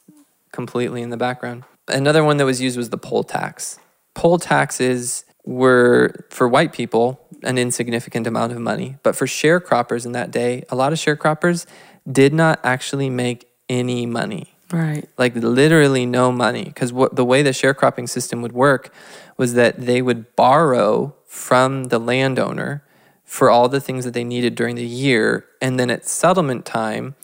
completely 0.53 1.03
in 1.03 1.11
the 1.11 1.19
background. 1.19 1.65
Another 1.89 2.25
one 2.25 2.39
that 2.39 2.47
was 2.47 2.61
used 2.63 2.77
was 2.79 2.89
the 2.91 2.97
poll 2.99 3.23
tax. 3.25 3.79
Poll 4.15 4.39
taxes 4.39 5.25
were, 5.45 6.25
for 6.31 6.49
white 6.49 6.73
people, 6.73 7.21
an 7.43 7.59
insignificant 7.59 8.27
amount 8.27 8.53
of 8.53 8.59
money, 8.59 8.97
but 9.03 9.17
for 9.17 9.27
sharecroppers 9.27 10.07
in 10.07 10.13
that 10.13 10.31
day, 10.31 10.65
a 10.69 10.77
lot 10.77 10.93
of 10.93 10.99
sharecroppers 10.99 11.67
did 12.11 12.33
not 12.33 12.61
actually 12.65 13.11
make 13.11 13.49
any 13.69 14.07
money. 14.07 14.49
Right. 14.73 15.07
like 15.19 15.35
literally 15.35 16.07
no 16.07 16.33
money. 16.33 16.65
Because 16.65 16.95
what 16.95 17.15
the 17.15 17.27
way 17.27 17.43
the 17.43 17.51
sharecropping 17.51 18.09
system 18.09 18.41
would 18.41 18.53
work 18.53 18.93
was 19.37 19.53
that 19.53 19.79
they 19.85 20.01
would 20.01 20.35
borrow 20.35 21.15
from 21.27 21.85
the 21.85 21.99
landowner 21.99 22.83
for 23.23 23.51
all 23.51 23.69
the 23.69 23.81
things 23.81 24.07
that 24.07 24.15
they 24.15 24.25
needed 24.25 24.55
during 24.55 24.77
the 24.77 24.87
year. 24.87 25.45
And 25.61 25.79
then 25.79 25.91
at 25.91 26.07
settlement 26.07 26.65
time 26.65 27.17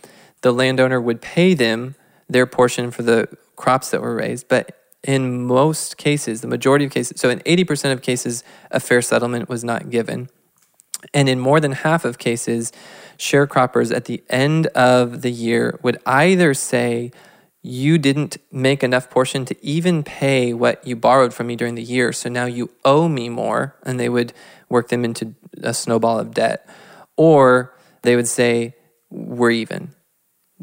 the 0.42 0.52
landowner 0.52 1.00
would 1.00 1.22
pay 1.22 1.54
them 1.54 1.94
their 2.28 2.46
portion 2.46 2.90
for 2.90 3.02
the 3.02 3.28
crops 3.57 3.90
that 3.90 4.02
were 4.02 4.14
raised. 4.14 4.48
But 4.48 4.78
in 5.04 5.44
most 5.44 5.96
cases 5.96 6.40
the 6.40 6.48
majority 6.48 6.84
of 6.84 6.90
cases 6.90 7.20
so 7.20 7.30
in 7.30 7.38
80% 7.40 7.92
of 7.92 8.02
cases 8.02 8.42
a 8.70 8.80
fair 8.80 9.00
settlement 9.00 9.48
was 9.48 9.62
not 9.62 9.90
given 9.90 10.28
and 11.14 11.28
in 11.28 11.38
more 11.38 11.61
than 11.61 11.72
half 11.72 12.04
of 12.04 12.18
cases, 12.18 12.72
sharecroppers 13.16 13.94
at 13.94 14.06
the 14.06 14.22
end 14.28 14.66
of 14.68 15.22
the 15.22 15.30
year 15.30 15.78
would 15.82 15.98
either 16.06 16.54
say, 16.54 17.12
You 17.62 17.98
didn't 17.98 18.38
make 18.50 18.82
enough 18.82 19.08
portion 19.11 19.44
to 19.46 19.64
even 19.64 20.02
pay 20.02 20.52
what 20.52 20.84
you 20.87 20.96
borrowed 20.96 21.32
from 21.32 21.46
me 21.46 21.56
during 21.56 21.76
the 21.76 21.82
year, 21.82 22.12
so 22.12 22.28
now 22.28 22.46
you 22.46 22.70
owe 22.84 23.08
me 23.08 23.28
more. 23.28 23.76
And 23.84 24.00
they 24.00 24.08
would 24.08 24.32
work 24.68 24.88
them 24.88 25.04
into 25.04 25.34
a 25.62 25.72
snowball 25.72 26.18
of 26.18 26.34
debt. 26.34 26.68
Or 27.16 27.74
they 28.02 28.16
would 28.16 28.28
say, 28.28 28.74
We're 29.11 29.52
even 29.52 29.94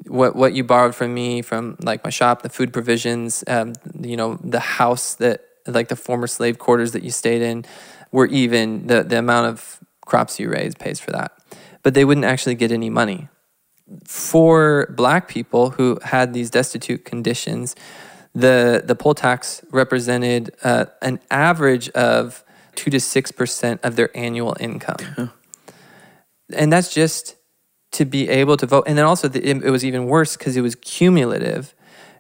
what 0.08 0.36
what 0.36 0.54
you 0.54 0.64
borrowed 0.64 0.96
from 0.96 1.14
me 1.14 1.42
from 1.42 1.78
like 1.82 2.04
my 2.04 2.10
shop, 2.10 2.42
the 2.42 2.50
food 2.50 2.74
provisions, 2.74 3.44
um, 3.48 3.74
you 4.00 4.18
know, 4.18 4.38
the 4.44 4.60
house 4.60 5.16
that 5.16 5.42
like 5.66 5.88
the 5.88 5.96
former 5.96 6.28
slave 6.28 6.60
quarters 6.60 6.92
that 6.92 7.04
you 7.04 7.12
stayed 7.12 7.42
in, 7.42 7.66
were 8.12 8.28
even 8.28 8.88
the 8.88 9.04
the 9.04 9.18
amount 9.18 9.48
of 9.48 9.80
crops 10.06 10.40
you 10.40 10.50
raised 10.50 10.78
pays 10.80 11.00
for 11.00 11.12
that, 11.12 11.32
but 11.82 11.94
they 11.94 12.06
wouldn't 12.06 12.26
actually 12.26 12.56
get 12.56 12.72
any 12.72 12.90
money. 12.90 13.30
For 14.06 14.88
black 14.96 15.28
people 15.28 15.72
who 15.72 16.00
had 16.04 16.34
these 16.34 16.50
destitute 16.50 17.06
conditions, 17.06 17.76
the 18.34 18.84
the 18.86 18.96
poll 18.96 19.14
tax 19.14 19.64
represented 19.72 20.56
uh, 20.64 20.86
an 21.02 21.20
average 21.32 21.90
of 21.90 22.44
two 22.76 22.92
to 22.92 23.00
six 23.00 23.32
percent 23.32 23.80
of 23.84 23.96
their 23.96 24.16
annual 24.16 24.56
income. 24.60 25.32
And 26.54 26.72
that's 26.72 26.94
just 26.94 27.35
to 27.96 28.06
be 28.06 28.30
able 28.30 28.58
to 28.58 28.66
vote. 28.66 28.86
And 28.88 28.98
then 28.98 29.06
also, 29.06 29.28
the, 29.28 29.44
it, 29.48 29.64
it 29.64 29.70
was 29.72 29.84
even 29.84 30.06
worse 30.06 30.38
because 30.38 30.56
it 30.56 30.62
was 30.62 30.76
cumulative 30.76 31.74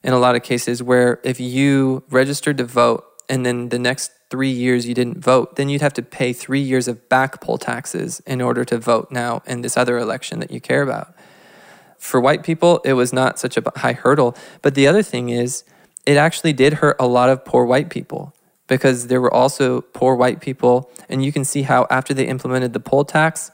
in 0.04 0.14
a 0.14 0.20
lot 0.20 0.36
of 0.36 0.44
cases, 0.44 0.84
where 0.84 1.20
if 1.24 1.40
you 1.40 2.04
registered 2.10 2.58
to 2.58 2.64
vote 2.64 3.04
and 3.28 3.46
then 3.46 3.70
the 3.70 3.80
next 3.80 4.12
three 4.30 4.52
years 4.52 4.88
you 4.88 4.94
didn't 4.94 5.18
vote, 5.18 5.56
then 5.56 5.70
you'd 5.70 5.82
have 5.82 5.94
to 5.94 6.02
pay 6.02 6.34
three 6.34 6.60
years 6.60 6.88
of 6.88 7.10
back 7.10 7.42
poll 7.42 7.58
taxes 7.58 8.22
in 8.26 8.42
order 8.42 8.64
to 8.66 8.78
vote 8.78 9.12
now 9.12 9.42
in 9.46 9.62
this 9.62 9.78
other 9.78 9.98
election 9.98 10.40
that 10.40 10.52
you 10.52 10.62
care 10.62 10.82
about. 10.82 11.16
For 11.98 12.20
white 12.20 12.44
people, 12.44 12.82
it 12.86 12.94
was 12.94 13.12
not 13.12 13.40
such 13.40 13.58
a 13.58 13.64
high 13.78 13.94
hurdle. 13.94 14.36
But 14.62 14.76
the 14.76 14.88
other 14.88 15.02
thing 15.02 15.30
is, 15.30 15.64
it 16.06 16.18
actually 16.18 16.54
did 16.54 16.74
hurt 16.74 16.98
a 17.00 17.08
lot 17.08 17.30
of 17.30 17.44
poor 17.44 17.66
white 17.66 17.90
people 17.90 18.34
because 18.68 19.08
there 19.08 19.22
were 19.22 19.34
also 19.34 19.82
poor 19.82 20.16
white 20.16 20.40
people. 20.40 20.92
And 21.10 21.26
you 21.26 21.32
can 21.32 21.44
see 21.44 21.64
how 21.64 21.88
after 21.90 22.14
they 22.14 22.28
implemented 22.28 22.74
the 22.74 22.80
poll 22.80 23.06
tax, 23.06 23.52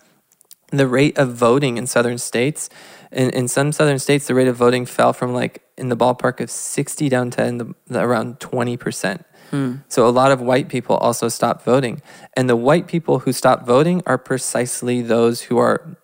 the 0.72 0.88
rate 0.88 1.18
of 1.18 1.34
voting 1.34 1.78
in 1.78 1.86
southern 1.86 2.18
states 2.18 2.70
in, 3.12 3.30
in 3.32 3.48
some 3.48 3.72
southern 3.72 4.00
states 4.00 4.28
the 4.28 4.36
rate 4.36 4.48
of 4.48 4.56
voting 4.56 4.86
fell 4.86 5.14
from 5.14 5.34
like 5.34 5.62
in 5.78 5.90
the 5.90 5.98
ballpark 5.98 6.40
of 6.40 6.50
60 6.50 7.10
down 7.10 7.30
to 7.32 7.46
in 7.46 7.58
the, 7.58 7.76
the, 7.88 8.00
around 8.00 8.40
20% 8.40 9.24
hmm. 9.50 9.76
so 9.88 10.08
a 10.08 10.10
lot 10.10 10.32
of 10.32 10.42
white 10.42 10.70
people 10.70 10.98
also 10.98 11.28
stopped 11.28 11.64
voting. 11.66 12.02
And 12.36 12.50
the 12.50 12.56
white 12.56 12.88
people 12.88 13.20
who 13.20 13.34
stopped 13.34 13.66
voting 13.66 14.02
are 14.06 14.18
precisely 14.18 15.02
those 15.02 15.44
who 15.44 15.58
are 15.58 15.98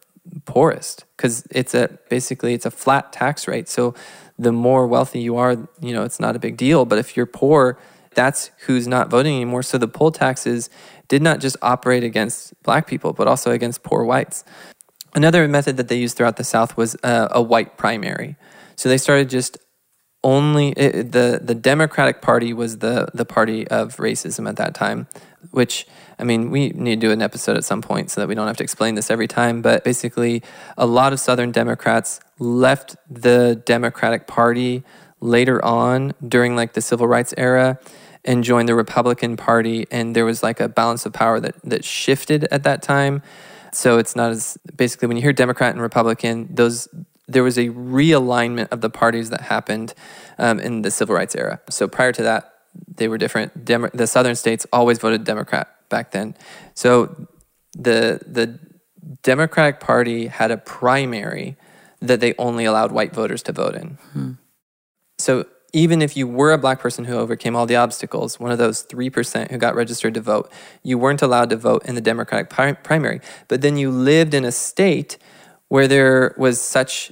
poorest 0.46 1.06
because 1.16 1.48
it's 1.52 1.74
a 1.74 1.98
basically 2.10 2.54
it's 2.54 2.66
a 2.66 2.72
flat 2.72 3.14
tax 3.14 3.48
rate. 3.48 3.70
So 3.70 3.94
the 4.38 4.52
more 4.52 4.86
wealthy 4.88 5.22
you 5.22 5.38
are 5.38 5.54
you 5.80 5.94
know 5.94 6.04
it's 6.04 6.20
not 6.20 6.36
a 6.36 6.40
big 6.40 6.58
deal. 6.58 6.86
But 6.86 7.00
if 7.00 7.16
you're 7.16 7.26
poor 7.26 7.78
that's 8.16 8.50
who's 8.66 8.88
not 8.88 9.10
voting 9.10 9.36
anymore. 9.36 9.62
So 9.62 9.78
the 9.78 9.88
poll 9.88 10.12
taxes 10.12 10.72
did 11.08 11.22
not 11.22 11.40
just 11.40 11.58
operate 11.62 12.04
against 12.04 12.54
black 12.64 12.88
people 12.88 13.14
but 13.14 13.28
also 13.28 13.52
against 13.52 13.84
poor 13.84 14.04
whites 14.04 14.44
another 15.16 15.48
method 15.48 15.78
that 15.78 15.88
they 15.88 15.98
used 15.98 16.18
throughout 16.18 16.38
the 16.38 16.44
south 16.44 16.78
was 16.78 16.96
uh, 17.04 17.28
a 17.32 17.42
white 17.42 17.78
primary 17.78 18.36
so 18.76 18.90
they 18.90 18.98
started 18.98 19.30
just 19.30 19.58
only 20.24 20.70
it, 20.72 21.12
the 21.12 21.40
the 21.42 21.56
Democratic 21.56 22.22
Party 22.22 22.54
was 22.54 22.80
the 22.80 23.08
the 23.14 23.26
party 23.26 23.68
of 23.68 23.98
racism 23.98 24.48
at 24.50 24.56
that 24.58 24.74
time, 24.74 25.08
which 25.52 25.88
I 26.20 26.24
mean 26.24 26.50
we 26.50 26.70
need 26.70 27.00
to 27.00 27.08
do 27.08 27.12
an 27.12 27.22
episode 27.22 27.58
at 27.58 27.64
some 27.64 27.82
point 27.82 28.12
so 28.12 28.22
that 28.22 28.28
we 28.28 28.36
don't 28.36 28.48
have 28.48 28.58
to 28.58 28.64
explain 28.64 28.96
this 28.96 29.10
every 29.10 29.28
time. 29.28 29.62
But 29.62 29.84
basically, 29.84 30.44
a 30.78 30.86
lot 30.86 31.14
of 31.14 31.20
Southern 31.20 31.52
Democrats 31.52 32.20
left 32.40 32.96
the 33.10 33.62
Democratic 33.66 34.28
Party 34.28 34.84
later 35.20 35.64
on 35.64 36.14
during 36.28 36.56
like 36.56 36.74
the 36.74 36.82
Civil 36.82 37.08
Rights 37.08 37.34
era 37.38 37.80
and 38.28 38.44
joined 38.44 38.68
the 38.68 38.76
Republican 38.76 39.38
Party, 39.38 39.88
and 39.90 40.16
there 40.16 40.26
was 40.26 40.44
like 40.44 40.60
a 40.60 40.68
balance 40.68 41.06
of 41.08 41.14
power 41.14 41.40
that 41.40 41.56
that 41.64 41.84
shifted 41.84 42.44
at 42.52 42.64
that 42.64 42.84
time. 42.84 43.24
So 43.72 43.98
it's 43.98 44.16
not 44.16 44.32
as 44.32 44.58
basically 44.76 45.08
when 45.08 45.18
you 45.18 45.24
hear 45.24 45.34
Democrat 45.34 45.72
and 45.72 45.82
Republican, 45.82 46.48
those 46.54 46.88
there 47.28 47.44
was 47.44 47.58
a 47.58 47.70
realignment 47.70 48.68
of 48.72 48.82
the 48.82 48.90
parties 48.90 49.30
that 49.32 49.42
happened 49.42 49.94
um, 50.38 50.60
in 50.60 50.82
the 50.82 50.92
civil 50.92 51.16
rights 51.16 51.36
era. 51.36 51.60
So 51.70 51.88
prior 51.88 52.12
to 52.14 52.24
that, 52.24 52.54
they 52.96 53.08
were 53.08 53.18
different. 53.18 53.66
Demo- 53.66 53.90
the 53.94 54.08
southern 54.08 54.36
states 54.36 54.66
always 54.72 54.98
voted 55.00 55.24
Democrat 55.24 55.68
back 55.90 56.12
then. 56.12 56.36
So 56.74 57.28
the 57.74 58.20
the 58.26 58.60
Democratic 59.24 59.80
Party 59.80 60.28
had 60.28 60.52
a 60.52 60.58
primary 60.58 61.56
that 62.02 62.20
they 62.20 62.34
only 62.38 62.66
allowed 62.66 62.92
white 62.92 63.14
voters 63.14 63.42
to 63.44 63.52
vote 63.52 63.76
in. 63.76 63.98
So 65.18 65.46
even 65.74 66.02
if 66.02 66.16
you 66.16 66.28
were 66.28 66.54
a 66.54 66.58
black 66.58 66.80
person 66.80 67.06
who 67.06 67.18
overcame 67.18 67.56
all 67.56 67.66
the 67.66 67.76
obstacles, 67.76 68.40
one 68.40 68.52
of 68.52 68.58
those 68.58 68.86
3% 68.86 69.52
who 69.52 69.58
got 69.58 69.76
registered 69.76 70.14
to 70.14 70.22
vote, 70.22 70.52
you 70.82 70.98
weren't 70.98 71.22
allowed 71.22 71.50
to 71.50 71.58
vote 71.58 71.86
in 71.86 71.96
the 71.96 72.02
Democratic 72.02 72.50
primary. 72.50 73.20
But 73.48 73.62
then 73.62 73.78
you 73.78 73.92
lived 73.92 74.34
in 74.34 74.46
a 74.46 74.52
state 74.52 75.18
where 75.68 75.88
there 75.88 76.34
was 76.38 76.62
such 76.62 77.12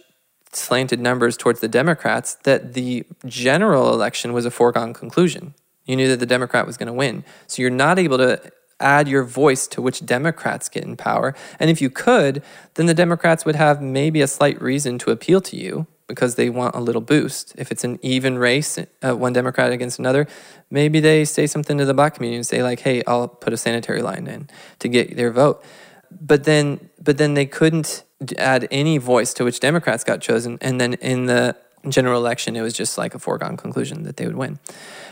slanted 0.52 1.02
numbers 1.02 1.36
towards 1.36 1.60
the 1.60 1.68
Democrats 1.68 2.36
that 2.44 2.74
the 2.74 3.06
general 3.26 3.94
election 3.94 4.32
was 4.32 4.46
a 4.46 4.52
foregone 4.52 4.94
conclusion. 4.94 5.54
You 5.86 5.98
knew 5.98 6.08
that 6.08 6.20
the 6.20 6.26
Democrat 6.26 6.65
was 6.65 6.78
going 6.78 6.88
to 6.88 6.94
win. 6.94 7.26
So 7.48 7.62
you're 7.62 7.72
not 7.72 8.00
able 8.00 8.18
to 8.18 8.41
add 8.80 9.08
your 9.08 9.24
voice 9.24 9.68
to 9.68 9.82
which 9.82 10.06
Democrats 10.06 10.70
get 10.70 10.84
in 10.84 10.98
power. 10.98 11.36
And 11.60 11.70
if 11.70 11.82
you 11.82 11.89
could, 11.89 12.41
then 12.76 12.86
the 12.86 12.94
Democrats 12.94 13.46
would 13.46 13.56
have 13.56 13.82
maybe 13.82 14.22
a 14.22 14.28
slight 14.28 14.62
reason 14.62 14.98
to 15.00 15.12
appeal 15.12 15.41
to 15.41 15.56
you 15.56 15.88
because 16.08 16.36
they 16.36 16.50
want 16.50 16.76
a 16.76 16.80
little 16.80 17.02
boost. 17.02 17.54
If 17.58 17.72
it's 17.72 17.84
an 17.84 18.00
even 18.02 18.38
race, 18.38 18.78
uh, 18.78 19.15
one 19.15 19.34
Democrat 19.34 19.72
against 19.72 20.00
another, 20.00 20.28
maybe 20.70 21.00
they 21.00 21.26
say 21.26 21.48
something 21.48 21.78
to 21.78 21.86
the 21.86 21.94
black 21.94 22.15
community 22.15 22.38
and 22.38 22.46
say 22.46 22.63
like, 22.63 22.82
"Hey, 22.82 23.04
I'll 23.08 23.28
put 23.28 23.54
a 23.54 23.58
sanitary 23.58 24.02
line 24.02 24.28
in 24.28 24.50
to 24.80 24.88
get 24.88 25.15
their 25.15 25.32
vote." 25.32 25.63
But 26.12 26.44
then, 26.44 26.89
but 27.02 27.18
then 27.18 27.34
they 27.34 27.46
couldn't 27.46 28.04
add 28.38 28.68
any 28.72 28.98
voice 28.98 29.34
to 29.36 29.44
which 29.44 29.60
Democrats 29.60 30.04
got 30.04 30.22
chosen, 30.22 30.58
and 30.62 30.80
then 30.80 30.94
in 30.96 31.26
the 31.26 31.56
general 31.89 32.20
election, 32.20 32.56
it 32.56 32.62
was 32.62 32.74
just 32.74 32.98
like 32.98 33.15
a 33.15 33.20
foregone 33.20 33.58
conclusion 33.58 34.04
that 34.04 34.18
they 34.18 34.26
would 34.26 34.36
win. 34.36 34.60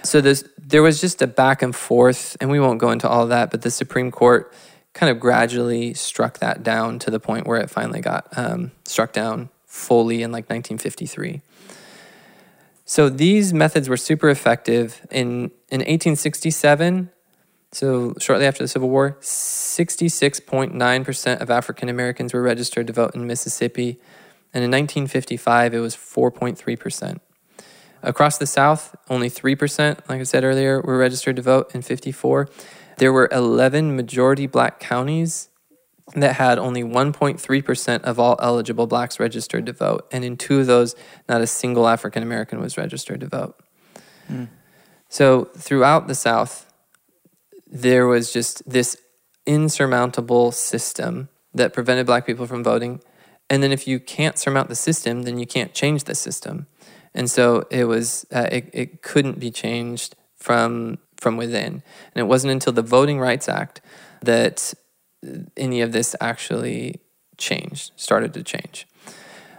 So 0.04 0.22
there 0.22 0.84
was 0.84 1.00
just 1.02 1.22
a 1.22 1.28
back 1.28 1.62
and 1.62 1.76
forth, 1.76 2.38
and 2.40 2.50
we 2.50 2.60
won't 2.60 2.80
go 2.80 2.92
into 2.92 3.08
all 3.08 3.28
that, 3.28 3.52
but 3.52 3.62
the 3.62 3.72
Supreme 3.72 4.12
Court 4.12 4.54
kind 4.94 5.10
of 5.10 5.20
gradually 5.20 5.94
struck 5.94 6.40
that 6.40 6.64
down 6.64 7.00
to 7.00 7.12
the 7.12 7.20
point 7.20 7.48
where 7.48 7.60
it 7.60 7.70
finally 7.70 8.00
got 8.00 8.28
um, 8.38 8.72
struck 8.86 9.12
down 9.12 9.50
fully 9.74 10.22
in 10.22 10.32
like 10.32 10.44
1953. 10.44 11.42
So 12.86 13.10
these 13.10 13.54
methods 13.54 13.90
were 13.90 13.98
super 13.98 14.30
effective. 14.30 15.02
In, 15.10 15.50
in 15.70 15.80
1867, 15.80 17.10
so 17.72 18.14
shortly 18.20 18.46
after 18.46 18.64
the 18.64 18.68
Civil 18.68 18.90
War, 18.90 19.18
66.9% 19.20 21.42
of 21.42 21.50
African 21.50 21.90
Americans 21.90 22.34
were 22.34 22.44
registered 22.44 22.86
to 22.86 22.94
vote 22.94 23.16
in 23.16 23.26
Mississippi. 23.26 24.00
And 24.54 24.64
in 24.64 24.70
1955, 24.70 25.74
it 25.74 25.80
was 25.80 25.96
4.3%. 25.96 27.20
Across 28.04 28.38
the 28.38 28.46
South, 28.46 28.96
only 29.10 29.30
3%, 29.30 30.08
like 30.08 30.20
I 30.20 30.24
said 30.24 30.44
earlier, 30.44 30.82
were 30.82 31.00
registered 31.00 31.36
to 31.38 31.42
vote 31.42 31.74
in 31.74 31.82
54. 31.82 32.48
There 32.98 33.12
were 33.12 33.28
11 33.32 33.96
majority 33.96 34.46
black 34.46 34.80
counties 34.80 35.50
that 36.16 36.36
had 36.36 36.60
only 36.60 36.84
1.3% 36.84 38.02
of 38.02 38.20
all 38.20 38.38
eligible 38.42 38.88
blacks 38.88 39.20
registered 39.20 39.66
to 39.66 39.74
vote. 39.74 40.08
And 40.12 40.24
in 40.26 40.38
two 40.38 40.60
of 40.60 40.68
those, 40.68 40.96
not 41.30 41.42
a 41.42 41.48
single 41.48 41.88
African 41.88 42.22
American 42.22 42.60
was 42.60 42.78
registered 42.78 43.22
to 43.22 43.28
vote. 43.28 43.60
Mm. 44.30 44.50
So 45.10 45.46
throughout 45.56 46.08
the 46.08 46.16
South, 46.16 46.72
there 47.68 48.08
was 48.08 48.34
just 48.34 48.68
this 48.70 48.98
insurmountable 49.46 50.52
system 50.52 51.30
that 51.54 51.74
prevented 51.74 52.06
black 52.06 52.26
people 52.26 52.48
from 52.48 52.64
voting. 52.64 53.02
And 53.50 53.64
then 53.64 53.72
if 53.72 53.88
you 53.88 54.00
can't 54.00 54.38
surmount 54.38 54.70
the 54.70 54.76
system, 54.76 55.24
then 55.24 55.38
you 55.38 55.46
can't 55.46 55.74
change 55.74 56.06
the 56.06 56.16
system 56.16 56.68
and 57.14 57.30
so 57.30 57.66
it 57.70 57.86
was 57.86 58.26
uh, 58.32 58.48
it, 58.52 58.70
it 58.74 59.02
couldn't 59.02 59.40
be 59.40 59.52
changed 59.52 60.16
from 60.36 60.98
from 61.18 61.38
within 61.38 61.84
and 62.14 62.16
it 62.16 62.24
wasn't 62.24 62.52
until 62.52 62.74
the 62.74 62.82
voting 62.82 63.20
rights 63.20 63.48
act 63.48 63.82
that 64.22 64.74
any 65.58 65.82
of 65.82 65.92
this 65.92 66.16
actually 66.20 67.02
changed 67.38 67.92
started 67.96 68.34
to 68.34 68.44
change. 68.44 68.88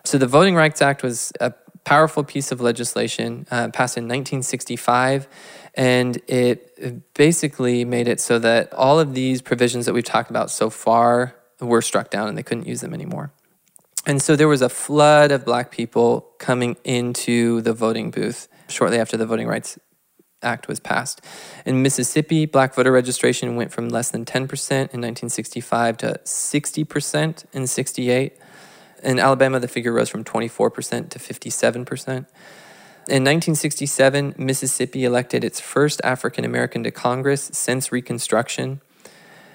So 0.05 0.19
the 0.19 0.27
voting 0.27 0.55
rights 0.55 0.83
act 0.83 1.03
was 1.03 1.33
a 1.41 1.53
powerful 1.85 2.25
piece 2.25 2.51
of 2.53 2.61
legislation 2.61 3.47
uh, 3.51 3.69
passed 3.69 3.97
in 3.97 4.05
1965 4.05 5.29
and 5.75 6.21
it 6.29 7.15
basically 7.15 7.85
made 7.85 8.09
it 8.09 8.21
so 8.21 8.39
that 8.39 8.73
all 8.73 9.01
of 9.01 9.15
these 9.15 9.43
provisions 9.43 9.87
that 9.87 9.93
we've 9.93 10.05
talked 10.05 10.31
about 10.31 10.51
so 10.51 10.71
far 10.71 11.35
were 11.61 11.83
struck 11.83 12.11
down 12.11 12.29
and 12.29 12.39
they 12.39 12.43
couldn't 12.43 12.67
use 12.67 12.81
them 12.81 12.95
anymore. 12.95 13.33
And 14.07 14.21
so 14.21 14.37
there 14.37 14.49
was 14.49 14.63
a 14.63 14.69
flood 14.69 15.33
of 15.33 15.45
black 15.45 15.71
people 15.71 16.33
coming 16.39 16.77
into 16.85 17.61
the 17.63 17.73
voting 17.73 18.11
booth 18.11 18.49
shortly 18.69 18.99
after 18.99 19.17
the 19.17 19.27
Voting 19.27 19.47
Rights 19.47 19.79
Act 20.45 20.69
was 20.69 20.79
passed. 20.79 21.21
In 21.65 21.83
Mississippi, 21.83 22.47
black 22.47 22.75
voter 22.75 22.93
registration 22.93 23.57
went 23.57 23.73
from 23.73 23.89
less 23.89 24.11
than 24.11 24.25
10% 24.25 24.35
in 24.35 25.01
1965 25.01 25.97
to 25.99 26.21
60% 26.25 27.45
in 27.53 27.67
68. 27.67 28.39
In 29.03 29.19
Alabama, 29.19 29.61
the 29.61 29.69
figure 29.69 29.93
rose 29.93 30.09
from 30.09 30.25
24% 30.25 31.11
to 31.11 31.19
57%. 31.19 32.27
In 33.07 33.23
1967, 33.23 34.35
Mississippi 34.39 35.05
elected 35.05 35.45
its 35.45 35.61
first 35.61 36.01
African 36.03 36.45
American 36.45 36.83
to 36.85 36.91
Congress 36.91 37.51
since 37.53 37.93
Reconstruction. 37.93 38.81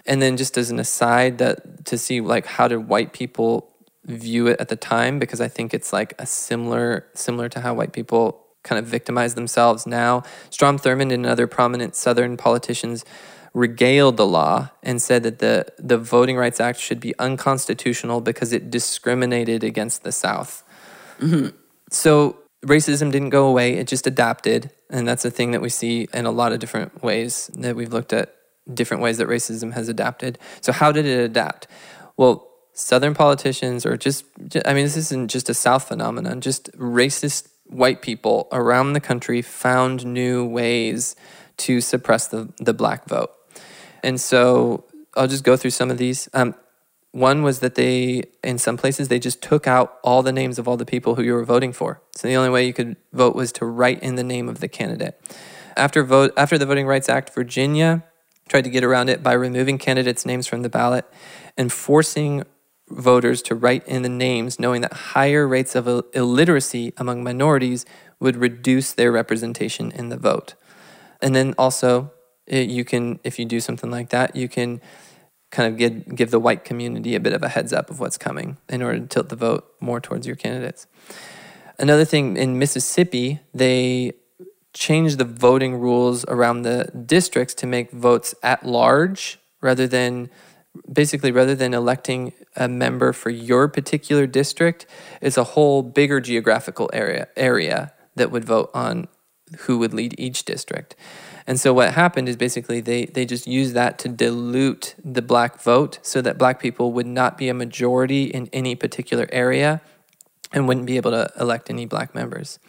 And 0.05 0.21
then, 0.21 0.37
just 0.37 0.55
as 0.55 0.69
an 0.69 0.79
aside, 0.79 1.39
that 1.39 1.85
to 1.85 1.97
see 1.97 2.21
like 2.21 2.45
how 2.45 2.67
did 2.67 2.87
white 2.87 3.11
people 3.11 3.69
view 4.05 4.47
it 4.47 4.59
at 4.59 4.69
the 4.69 4.75
time 4.75 5.19
because 5.19 5.41
I 5.41 5.47
think 5.47 5.73
it's 5.73 5.91
like 5.91 6.13
a 6.19 6.25
similar 6.25 7.07
similar 7.13 7.49
to 7.49 7.59
how 7.59 7.73
white 7.73 7.91
people 7.91 8.45
kind 8.63 8.79
of 8.79 8.85
victimize 8.85 9.35
themselves 9.35 9.87
now. 9.87 10.23
Strom 10.49 10.77
Thurmond 10.77 11.13
and 11.13 11.25
other 11.25 11.47
prominent 11.47 11.95
Southern 11.95 12.37
politicians 12.37 13.05
regaled 13.53 14.17
the 14.17 14.27
law 14.27 14.69
and 14.83 15.01
said 15.01 15.23
that 15.23 15.39
the 15.39 15.65
the 15.77 15.97
Voting 15.97 16.37
Rights 16.37 16.59
Act 16.59 16.79
should 16.79 16.99
be 16.99 17.17
unconstitutional 17.19 18.21
because 18.21 18.53
it 18.53 18.69
discriminated 18.69 19.63
against 19.63 20.03
the 20.03 20.11
South. 20.11 20.63
Mm-hmm. 21.19 21.55
So 21.89 22.37
racism 22.63 23.11
didn't 23.11 23.29
go 23.29 23.47
away; 23.47 23.73
it 23.73 23.87
just 23.87 24.05
adapted, 24.05 24.71
and 24.89 25.07
that's 25.07 25.25
a 25.25 25.31
thing 25.31 25.51
that 25.51 25.61
we 25.61 25.69
see 25.69 26.07
in 26.13 26.25
a 26.25 26.31
lot 26.31 26.51
of 26.51 26.59
different 26.59 27.03
ways 27.03 27.49
that 27.55 27.75
we've 27.75 27.93
looked 27.93 28.13
at 28.13 28.35
different 28.71 29.01
ways 29.01 29.17
that 29.17 29.27
racism 29.27 29.73
has 29.73 29.89
adapted. 29.89 30.37
So 30.61 30.71
how 30.71 30.91
did 30.91 31.05
it 31.05 31.19
adapt? 31.19 31.67
Well, 32.17 32.47
Southern 32.73 33.13
politicians, 33.13 33.85
or 33.85 33.97
just, 33.97 34.23
I 34.65 34.73
mean, 34.73 34.85
this 34.85 34.95
isn't 34.95 35.29
just 35.29 35.49
a 35.49 35.53
South 35.53 35.87
phenomenon, 35.87 36.39
just 36.39 36.71
racist 36.77 37.48
white 37.69 38.01
people 38.01 38.47
around 38.51 38.93
the 38.93 38.99
country 38.99 39.41
found 39.41 40.05
new 40.05 40.45
ways 40.45 41.15
to 41.57 41.81
suppress 41.81 42.27
the, 42.27 42.51
the 42.57 42.73
black 42.73 43.07
vote. 43.07 43.31
And 44.03 44.19
so 44.19 44.85
I'll 45.15 45.27
just 45.27 45.43
go 45.43 45.57
through 45.57 45.71
some 45.71 45.91
of 45.91 45.97
these. 45.97 46.29
Um, 46.33 46.55
one 47.11 47.41
was 47.41 47.59
that 47.59 47.75
they, 47.75 48.23
in 48.43 48.57
some 48.59 48.77
places, 48.77 49.07
they 49.07 49.19
just 49.19 49.41
took 49.41 49.65
out 49.65 49.97
all 50.03 50.21
the 50.21 50.31
names 50.31 50.59
of 50.59 50.67
all 50.67 50.77
the 50.77 50.85
people 50.85 51.15
who 51.15 51.23
you 51.23 51.33
were 51.33 51.43
voting 51.43 51.73
for. 51.73 52.01
So 52.15 52.27
the 52.27 52.35
only 52.35 52.49
way 52.49 52.65
you 52.65 52.73
could 52.73 52.97
vote 53.13 53.35
was 53.35 53.51
to 53.53 53.65
write 53.65 54.01
in 54.03 54.15
the 54.15 54.23
name 54.23 54.47
of 54.47 54.59
the 54.59 54.67
candidate. 54.67 55.19
After 55.75 56.03
vote, 56.03 56.33
after 56.37 56.57
the 56.57 56.65
Voting 56.65 56.85
Rights 56.85 57.09
Act, 57.09 57.33
Virginia 57.33 58.03
tried 58.47 58.63
to 58.63 58.69
get 58.69 58.83
around 58.83 59.09
it 59.09 59.23
by 59.23 59.33
removing 59.33 59.77
candidates' 59.77 60.25
names 60.25 60.45
from 60.45 60.61
the 60.61 60.69
ballot 60.69 61.05
and 61.57 61.71
forcing 61.71 62.43
voters 62.89 63.41
to 63.43 63.55
write 63.55 63.87
in 63.87 64.01
the 64.01 64.09
names, 64.09 64.59
knowing 64.59 64.81
that 64.81 64.93
higher 64.93 65.47
rates 65.47 65.75
of 65.75 65.87
illiteracy 66.13 66.93
among 66.97 67.23
minorities 67.23 67.85
would 68.19 68.35
reduce 68.35 68.91
their 68.91 69.11
representation 69.11 69.91
in 69.91 70.09
the 70.09 70.17
vote. 70.17 70.55
And 71.21 71.35
then 71.35 71.53
also, 71.57 72.11
you 72.47 72.83
can, 72.83 73.19
if 73.23 73.39
you 73.39 73.45
do 73.45 73.59
something 73.59 73.91
like 73.91 74.09
that, 74.09 74.35
you 74.35 74.49
can 74.49 74.81
kind 75.51 75.71
of 75.71 75.77
give, 75.77 76.15
give 76.15 76.31
the 76.31 76.39
white 76.39 76.63
community 76.63 77.15
a 77.15 77.19
bit 77.19 77.33
of 77.33 77.43
a 77.43 77.49
heads 77.49 77.73
up 77.73 77.89
of 77.89 77.99
what's 77.99 78.17
coming 78.17 78.57
in 78.67 78.81
order 78.81 78.99
to 78.99 79.07
tilt 79.07 79.29
the 79.29 79.35
vote 79.35 79.67
more 79.79 79.99
towards 79.99 80.27
your 80.27 80.35
candidates. 80.35 80.87
Another 81.77 82.05
thing 82.05 82.37
in 82.37 82.59
Mississippi, 82.59 83.39
they 83.53 84.13
changed 84.73 85.17
the 85.17 85.25
voting 85.25 85.75
rules 85.75 86.25
around 86.25 86.61
the 86.61 86.91
districts 87.05 87.53
to 87.55 87.65
make 87.65 87.91
votes 87.91 88.35
at 88.43 88.65
large 88.65 89.39
rather 89.61 89.87
than 89.87 90.29
basically 90.91 91.31
rather 91.31 91.55
than 91.55 91.73
electing 91.73 92.33
a 92.55 92.67
member 92.67 93.13
for 93.13 93.29
your 93.29 93.67
particular 93.67 94.25
district 94.27 94.85
it's 95.21 95.37
a 95.37 95.43
whole 95.43 95.81
bigger 95.81 96.19
geographical 96.19 96.89
area 96.93 97.27
area 97.35 97.93
that 98.15 98.31
would 98.31 98.45
vote 98.45 98.69
on 98.73 99.07
who 99.59 99.79
would 99.79 99.93
lead 99.93 100.15
each 100.17 100.43
district. 100.45 100.95
And 101.47 101.59
so 101.59 101.73
what 101.73 101.93
happened 101.93 102.29
is 102.29 102.37
basically 102.37 102.81
they, 102.81 103.05
they 103.05 103.25
just 103.25 103.47
used 103.47 103.73
that 103.73 103.97
to 103.99 104.09
dilute 104.09 104.95
the 105.03 105.21
black 105.21 105.61
vote 105.61 105.99
so 106.01 106.21
that 106.21 106.37
black 106.37 106.59
people 106.59 106.91
would 106.93 107.07
not 107.07 107.37
be 107.37 107.49
a 107.49 107.53
majority 107.53 108.25
in 108.25 108.47
any 108.53 108.75
particular 108.75 109.27
area 109.31 109.81
and 110.51 110.67
wouldn't 110.67 110.85
be 110.85 110.97
able 110.97 111.11
to 111.11 111.31
elect 111.39 111.69
any 111.69 111.85
black 111.85 112.13
members. 112.13 112.59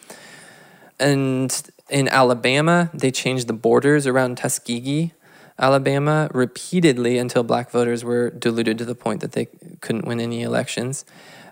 And 0.99 1.71
in 1.89 2.07
alabama 2.07 2.89
they 2.93 3.11
changed 3.11 3.47
the 3.47 3.53
borders 3.53 4.07
around 4.07 4.37
tuskegee 4.37 5.13
Alabama 5.61 6.27
repeatedly 6.33 7.19
until 7.19 7.43
black 7.43 7.69
voters 7.69 8.03
were 8.03 8.31
diluted 8.31 8.79
to 8.79 8.85
the 8.85 8.95
point 8.95 9.21
that 9.21 9.33
they 9.33 9.45
couldn't 9.79 10.05
win 10.05 10.19
any 10.19 10.41
elections. 10.41 11.05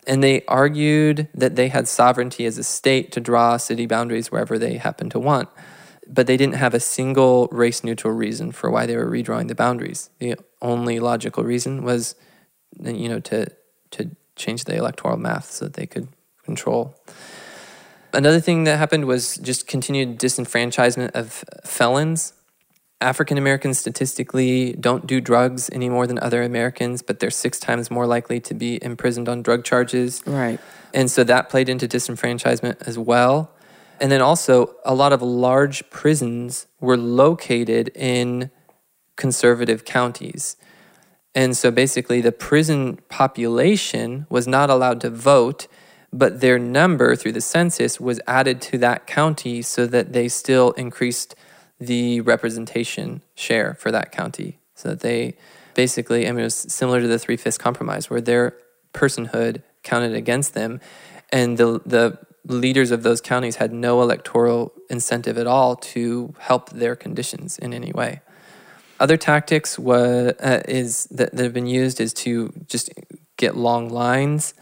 And 0.08 0.24
they 0.24 0.44
argued 0.48 1.28
that 1.36 1.56
they 1.56 1.68
had 1.68 1.88
sovereignty 1.88 2.46
as 2.46 2.58
a 2.58 2.64
state 2.64 3.12
to 3.12 3.20
draw 3.20 3.58
city 3.58 3.86
boundaries 3.86 4.32
wherever 4.32 4.58
they 4.58 4.78
happened 4.78 5.12
to 5.12 5.20
want. 5.20 5.48
But 6.08 6.26
they 6.26 6.38
didn't 6.38 6.56
have 6.56 6.74
a 6.74 6.80
single 6.80 7.48
race 7.52 7.84
neutral 7.84 8.12
reason 8.12 8.52
for 8.52 8.72
why 8.72 8.88
they 8.88 8.98
were 8.98 9.10
redrawing 9.10 9.48
the 9.48 9.54
boundaries. 9.54 10.10
The 10.18 10.36
only 10.60 11.00
logical 11.00 11.44
reason 11.44 11.84
was, 11.84 12.16
you 12.84 13.08
know, 13.08 13.20
to, 13.20 13.46
to 13.92 14.16
change 14.36 14.64
the 14.64 14.76
electoral 14.76 15.18
math 15.18 15.52
so 15.52 15.66
that 15.66 15.76
they 15.76 15.86
could 15.86 16.08
control. 16.44 16.96
Another 18.12 18.40
thing 18.40 18.64
that 18.64 18.78
happened 18.80 19.06
was 19.06 19.38
just 19.38 19.68
continued 19.68 20.18
disenfranchisement 20.18 21.12
of 21.12 21.44
felons 21.64 22.34
African 23.02 23.38
Americans 23.38 23.80
statistically 23.80 24.74
don't 24.74 25.08
do 25.08 25.22
drugs 25.22 25.70
any 25.72 25.88
more 25.88 26.06
than 26.06 26.20
other 26.20 26.44
Americans, 26.44 27.02
but 27.02 27.20
they're 27.20 27.30
six 27.30 27.58
times 27.58 27.90
more 27.90 28.06
likely 28.06 28.42
to 28.42 28.54
be 28.54 28.84
imprisoned 28.84 29.30
on 29.30 29.42
drug 29.42 29.64
charges. 29.64 30.22
Right. 30.26 30.60
And 30.94 31.10
so 31.10 31.24
that 31.24 31.50
played 31.50 31.70
into 31.70 31.88
disenfranchisement 31.88 32.86
as 32.88 32.98
well. 32.98 33.52
And 34.02 34.12
then 34.12 34.22
also, 34.22 34.76
a 34.86 34.94
lot 34.94 35.14
of 35.14 35.22
large 35.22 35.90
prisons 35.90 36.68
were 36.80 36.98
located 36.98 37.90
in 37.96 38.50
conservative 39.16 39.86
counties. 39.86 40.56
And 41.36 41.56
so 41.56 41.70
basically, 41.70 42.22
the 42.22 42.32
prison 42.32 43.00
population 43.10 44.26
was 44.30 44.48
not 44.48 44.70
allowed 44.70 45.00
to 45.02 45.10
vote, 45.10 45.68
but 46.12 46.42
their 46.42 46.58
number 46.58 47.16
through 47.16 47.34
the 47.34 47.42
census 47.42 48.00
was 48.00 48.20
added 48.26 48.62
to 48.62 48.78
that 48.80 49.06
county 49.06 49.62
so 49.62 49.86
that 49.88 50.14
they 50.14 50.28
still 50.28 50.72
increased 50.72 51.36
the 51.80 52.22
representation 52.22 53.22
share 53.36 53.74
for 53.74 53.92
that 53.92 54.12
county 54.12 54.60
so 54.76 54.90
that 54.90 55.00
they 55.00 55.36
basically, 55.74 56.28
I 56.28 56.32
mean, 56.32 56.42
it 56.42 56.44
was 56.44 56.56
similar 56.56 57.00
to 57.02 57.08
the 57.08 57.20
three 57.20 57.38
fifths 57.38 57.58
compromise 57.58 58.10
where 58.10 58.22
their 58.22 58.56
personhood 58.94 59.62
counted 59.84 60.14
against 60.14 60.54
them. 60.54 60.82
And 61.32 61.58
the, 61.58 61.82
the 61.86 62.18
leaders 62.46 62.92
of 62.92 63.04
those 63.04 63.22
counties 63.22 63.58
had 63.58 63.72
no 63.72 64.02
electoral 64.02 64.74
incentive 64.90 65.38
at 65.38 65.48
all 65.48 65.76
to 65.76 66.34
help 66.40 66.72
their 66.72 66.96
conditions 66.96 67.58
in 67.58 67.74
any 67.74 67.92
way. 67.92 68.22
Other 69.00 69.16
tactics 69.16 69.80
was, 69.80 70.34
uh, 70.40 70.64
is 70.68 71.06
that, 71.12 71.34
that 71.36 71.44
have 71.44 71.54
been 71.54 71.68
used 71.68 72.02
is 72.02 72.14
to 72.16 72.52
just 72.68 72.90
get 73.38 73.56
long 73.56 73.90
lines 73.90 74.54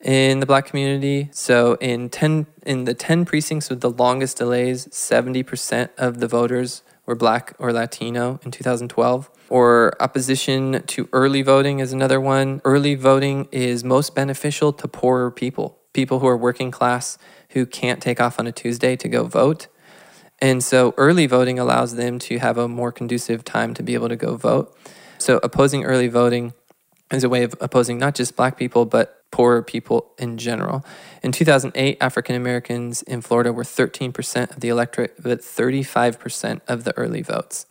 in 0.00 0.40
the 0.40 0.46
black 0.46 0.66
community. 0.66 1.28
So 1.32 1.74
in 1.80 2.08
10 2.08 2.46
in 2.64 2.84
the 2.84 2.94
10 2.94 3.24
precincts 3.24 3.70
with 3.70 3.80
the 3.80 3.90
longest 3.90 4.36
delays, 4.36 4.86
70% 4.88 5.90
of 5.96 6.20
the 6.20 6.28
voters 6.28 6.82
were 7.06 7.14
black 7.14 7.54
or 7.58 7.72
Latino 7.72 8.38
in 8.44 8.50
2012. 8.50 9.30
Or 9.48 9.94
opposition 9.98 10.82
to 10.88 11.08
early 11.12 11.40
voting 11.42 11.78
is 11.80 11.92
another 11.92 12.20
one. 12.20 12.60
Early 12.64 12.94
voting 12.94 13.48
is 13.50 13.82
most 13.82 14.14
beneficial 14.14 14.72
to 14.74 14.86
poorer 14.86 15.30
people, 15.30 15.78
people 15.94 16.18
who 16.18 16.26
are 16.26 16.36
working 16.36 16.70
class 16.70 17.16
who 17.50 17.64
can't 17.64 18.02
take 18.02 18.20
off 18.20 18.38
on 18.38 18.46
a 18.46 18.52
Tuesday 18.52 18.94
to 18.96 19.08
go 19.08 19.24
vote. 19.24 19.68
And 20.38 20.62
so 20.62 20.94
early 20.98 21.26
voting 21.26 21.58
allows 21.58 21.96
them 21.96 22.18
to 22.20 22.38
have 22.38 22.58
a 22.58 22.68
more 22.68 22.92
conducive 22.92 23.42
time 23.42 23.74
to 23.74 23.82
be 23.82 23.94
able 23.94 24.10
to 24.10 24.16
go 24.16 24.36
vote. 24.36 24.76
So 25.16 25.40
opposing 25.42 25.84
early 25.84 26.08
voting 26.08 26.52
is 27.12 27.24
a 27.24 27.28
way 27.28 27.42
of 27.42 27.54
opposing 27.60 27.98
not 27.98 28.14
just 28.14 28.36
black 28.36 28.56
people, 28.56 28.84
but 28.84 29.24
poorer 29.30 29.62
people 29.62 30.12
in 30.18 30.38
general. 30.38 30.84
In 31.22 31.32
2008, 31.32 31.98
African 32.00 32.34
Americans 32.34 33.02
in 33.02 33.20
Florida 33.20 33.52
were 33.52 33.62
13% 33.62 34.50
of 34.50 34.60
the 34.60 34.68
electorate, 34.68 35.22
but 35.22 35.40
35% 35.40 36.60
of 36.66 36.84
the 36.84 36.96
early 36.96 37.22
votes. 37.22 37.66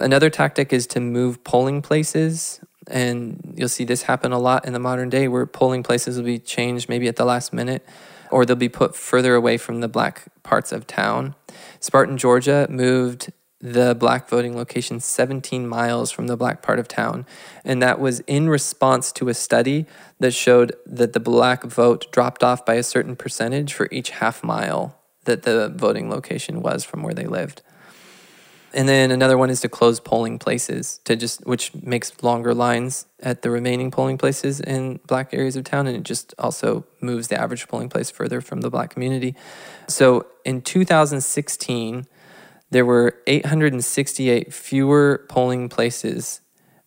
Another 0.00 0.30
tactic 0.30 0.72
is 0.72 0.86
to 0.88 1.00
move 1.00 1.42
polling 1.44 1.82
places. 1.82 2.60
And 2.86 3.54
you'll 3.56 3.68
see 3.68 3.84
this 3.84 4.02
happen 4.02 4.32
a 4.32 4.38
lot 4.38 4.64
in 4.64 4.72
the 4.72 4.78
modern 4.78 5.10
day 5.10 5.28
where 5.28 5.44
polling 5.44 5.82
places 5.82 6.16
will 6.16 6.24
be 6.24 6.38
changed 6.38 6.88
maybe 6.88 7.08
at 7.08 7.16
the 7.16 7.24
last 7.24 7.52
minute 7.52 7.86
or 8.30 8.44
they'll 8.44 8.56
be 8.56 8.68
put 8.68 8.94
further 8.94 9.34
away 9.34 9.56
from 9.56 9.80
the 9.80 9.88
black 9.88 10.24
parts 10.42 10.72
of 10.72 10.86
town. 10.86 11.34
Sparta, 11.80 12.14
Georgia 12.16 12.66
moved 12.70 13.32
the 13.60 13.94
black 13.94 14.28
voting 14.28 14.56
location 14.56 15.00
17 15.00 15.66
miles 15.66 16.10
from 16.10 16.28
the 16.28 16.36
black 16.36 16.62
part 16.62 16.78
of 16.78 16.86
town. 16.86 17.26
And 17.64 17.82
that 17.82 17.98
was 17.98 18.20
in 18.20 18.48
response 18.48 19.10
to 19.12 19.28
a 19.28 19.34
study 19.34 19.86
that 20.20 20.32
showed 20.32 20.76
that 20.86 21.12
the 21.12 21.20
black 21.20 21.64
vote 21.64 22.10
dropped 22.12 22.44
off 22.44 22.64
by 22.64 22.74
a 22.74 22.82
certain 22.82 23.16
percentage 23.16 23.72
for 23.72 23.88
each 23.90 24.10
half 24.10 24.44
mile 24.44 24.96
that 25.24 25.42
the 25.42 25.68
voting 25.68 26.08
location 26.08 26.62
was 26.62 26.84
from 26.84 27.02
where 27.02 27.14
they 27.14 27.26
lived. 27.26 27.62
And 28.74 28.88
then 28.88 29.10
another 29.10 29.38
one 29.38 29.50
is 29.50 29.60
to 29.62 29.68
close 29.68 29.98
polling 29.98 30.38
places 30.38 31.00
to 31.04 31.16
just 31.16 31.46
which 31.46 31.74
makes 31.74 32.22
longer 32.22 32.54
lines 32.54 33.06
at 33.20 33.42
the 33.42 33.50
remaining 33.50 33.90
polling 33.90 34.18
places 34.18 34.60
in 34.60 35.00
black 35.06 35.32
areas 35.32 35.56
of 35.56 35.64
town 35.64 35.86
and 35.86 35.96
it 35.96 36.02
just 36.02 36.34
also 36.38 36.84
moves 37.00 37.28
the 37.28 37.40
average 37.40 37.66
polling 37.66 37.88
place 37.88 38.10
further 38.10 38.40
from 38.40 38.60
the 38.60 38.70
black 38.70 38.90
community. 38.90 39.34
So 39.88 40.26
in 40.44 40.60
2016 40.60 42.06
there 42.70 42.84
were 42.84 43.18
868 43.26 44.52
fewer 44.52 45.24
polling 45.28 45.68
places 45.68 46.40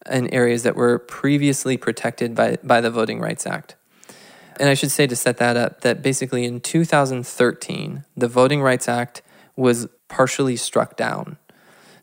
in 0.10 0.34
areas 0.34 0.64
that 0.64 0.76
were 0.76 1.00
previously 1.00 1.78
protected 1.78 2.36
by, 2.36 2.58
by 2.64 2.82
the 2.82 2.92
Voting 2.92 3.20
Rights 3.20 3.46
Act. 3.46 3.76
And 4.60 4.70
I 4.70 4.74
should 4.74 4.92
say 4.92 5.08
to 5.08 5.16
set 5.16 5.38
that 5.38 5.58
up 5.58 5.82
that 5.82 6.02
basically 6.02 6.46
in 6.46 6.60
2013, 6.60 8.06
the 8.16 8.28
Voting 8.28 8.62
Rights 8.62 8.88
Act 8.88 9.22
was 9.56 9.88
partially 10.08 10.56
struck 10.56 10.96
down. 10.98 11.38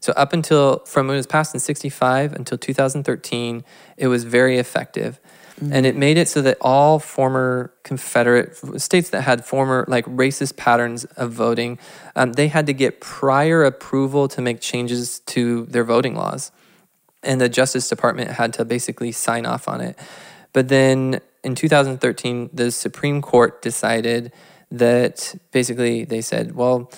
So, 0.00 0.12
up 0.16 0.32
until 0.32 0.80
from 0.80 1.06
when 1.06 1.14
it 1.14 1.18
was 1.18 1.26
passed 1.26 1.54
in 1.54 1.60
65 1.60 2.32
until 2.32 2.58
2013, 2.58 3.64
it 3.96 4.08
was 4.08 4.24
very 4.24 4.58
effective. 4.58 5.20
Mm-hmm. 5.60 5.72
And 5.72 5.86
it 5.86 5.96
made 5.96 6.18
it 6.18 6.28
so 6.28 6.40
that 6.42 6.56
all 6.60 7.00
former 7.00 7.72
Confederate 7.82 8.56
states 8.80 9.10
that 9.10 9.22
had 9.22 9.44
former 9.44 9.84
like 9.88 10.04
racist 10.06 10.56
patterns 10.56 11.04
of 11.04 11.32
voting, 11.32 11.78
um, 12.14 12.34
they 12.34 12.46
had 12.46 12.66
to 12.66 12.72
get 12.72 13.00
prior 13.00 13.64
approval 13.64 14.28
to 14.28 14.40
make 14.40 14.60
changes 14.60 15.18
to 15.20 15.66
their 15.66 15.82
voting 15.82 16.14
laws. 16.14 16.52
And 17.24 17.40
the 17.40 17.48
Justice 17.48 17.88
Department 17.88 18.30
had 18.30 18.52
to 18.54 18.64
basically 18.64 19.10
sign 19.10 19.46
off 19.46 19.66
on 19.66 19.80
it. 19.80 19.98
But 20.52 20.68
then 20.68 21.20
in 21.42 21.56
2013, 21.56 22.50
the 22.52 22.70
Supreme 22.70 23.20
Court 23.20 23.60
decided 23.60 24.32
that 24.70 25.34
basically 25.50 26.04
they 26.04 26.20
said, 26.20 26.54
well, 26.54 26.90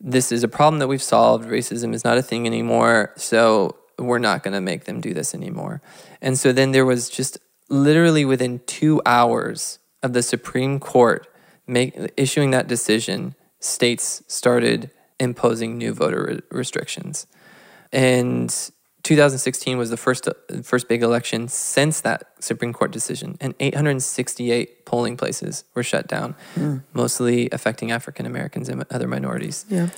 this 0.00 0.32
is 0.32 0.42
a 0.42 0.48
problem 0.48 0.78
that 0.78 0.88
we've 0.88 1.02
solved. 1.02 1.48
Racism 1.48 1.94
is 1.94 2.04
not 2.04 2.18
a 2.18 2.22
thing 2.22 2.46
anymore. 2.46 3.12
So 3.16 3.76
we're 3.98 4.18
not 4.18 4.42
going 4.42 4.54
to 4.54 4.60
make 4.60 4.84
them 4.84 5.00
do 5.00 5.12
this 5.12 5.34
anymore. 5.34 5.82
And 6.22 6.38
so 6.38 6.52
then 6.52 6.72
there 6.72 6.86
was 6.86 7.10
just 7.10 7.38
literally 7.68 8.24
within 8.24 8.60
two 8.66 9.02
hours 9.04 9.78
of 10.02 10.14
the 10.14 10.22
Supreme 10.22 10.80
Court 10.80 11.26
make, 11.66 11.94
issuing 12.16 12.50
that 12.50 12.66
decision, 12.66 13.34
states 13.60 14.22
started 14.26 14.90
imposing 15.18 15.76
new 15.76 15.92
voter 15.92 16.24
re- 16.24 16.40
restrictions. 16.50 17.26
And 17.92 18.54
2016 19.02 19.78
was 19.78 19.90
the 19.90 19.96
first 19.96 20.28
first 20.62 20.88
big 20.88 21.02
election 21.02 21.48
since 21.48 22.00
that 22.02 22.24
Supreme 22.40 22.72
Court 22.72 22.90
decision, 22.90 23.36
and 23.40 23.54
868 23.60 24.84
polling 24.84 25.16
places 25.16 25.64
were 25.74 25.82
shut 25.82 26.06
down, 26.06 26.34
mm. 26.54 26.82
mostly 26.92 27.48
affecting 27.50 27.90
African 27.90 28.26
Americans 28.26 28.68
and 28.68 28.84
other 28.90 29.08
minorities. 29.08 29.64
Yeah. 29.68 29.88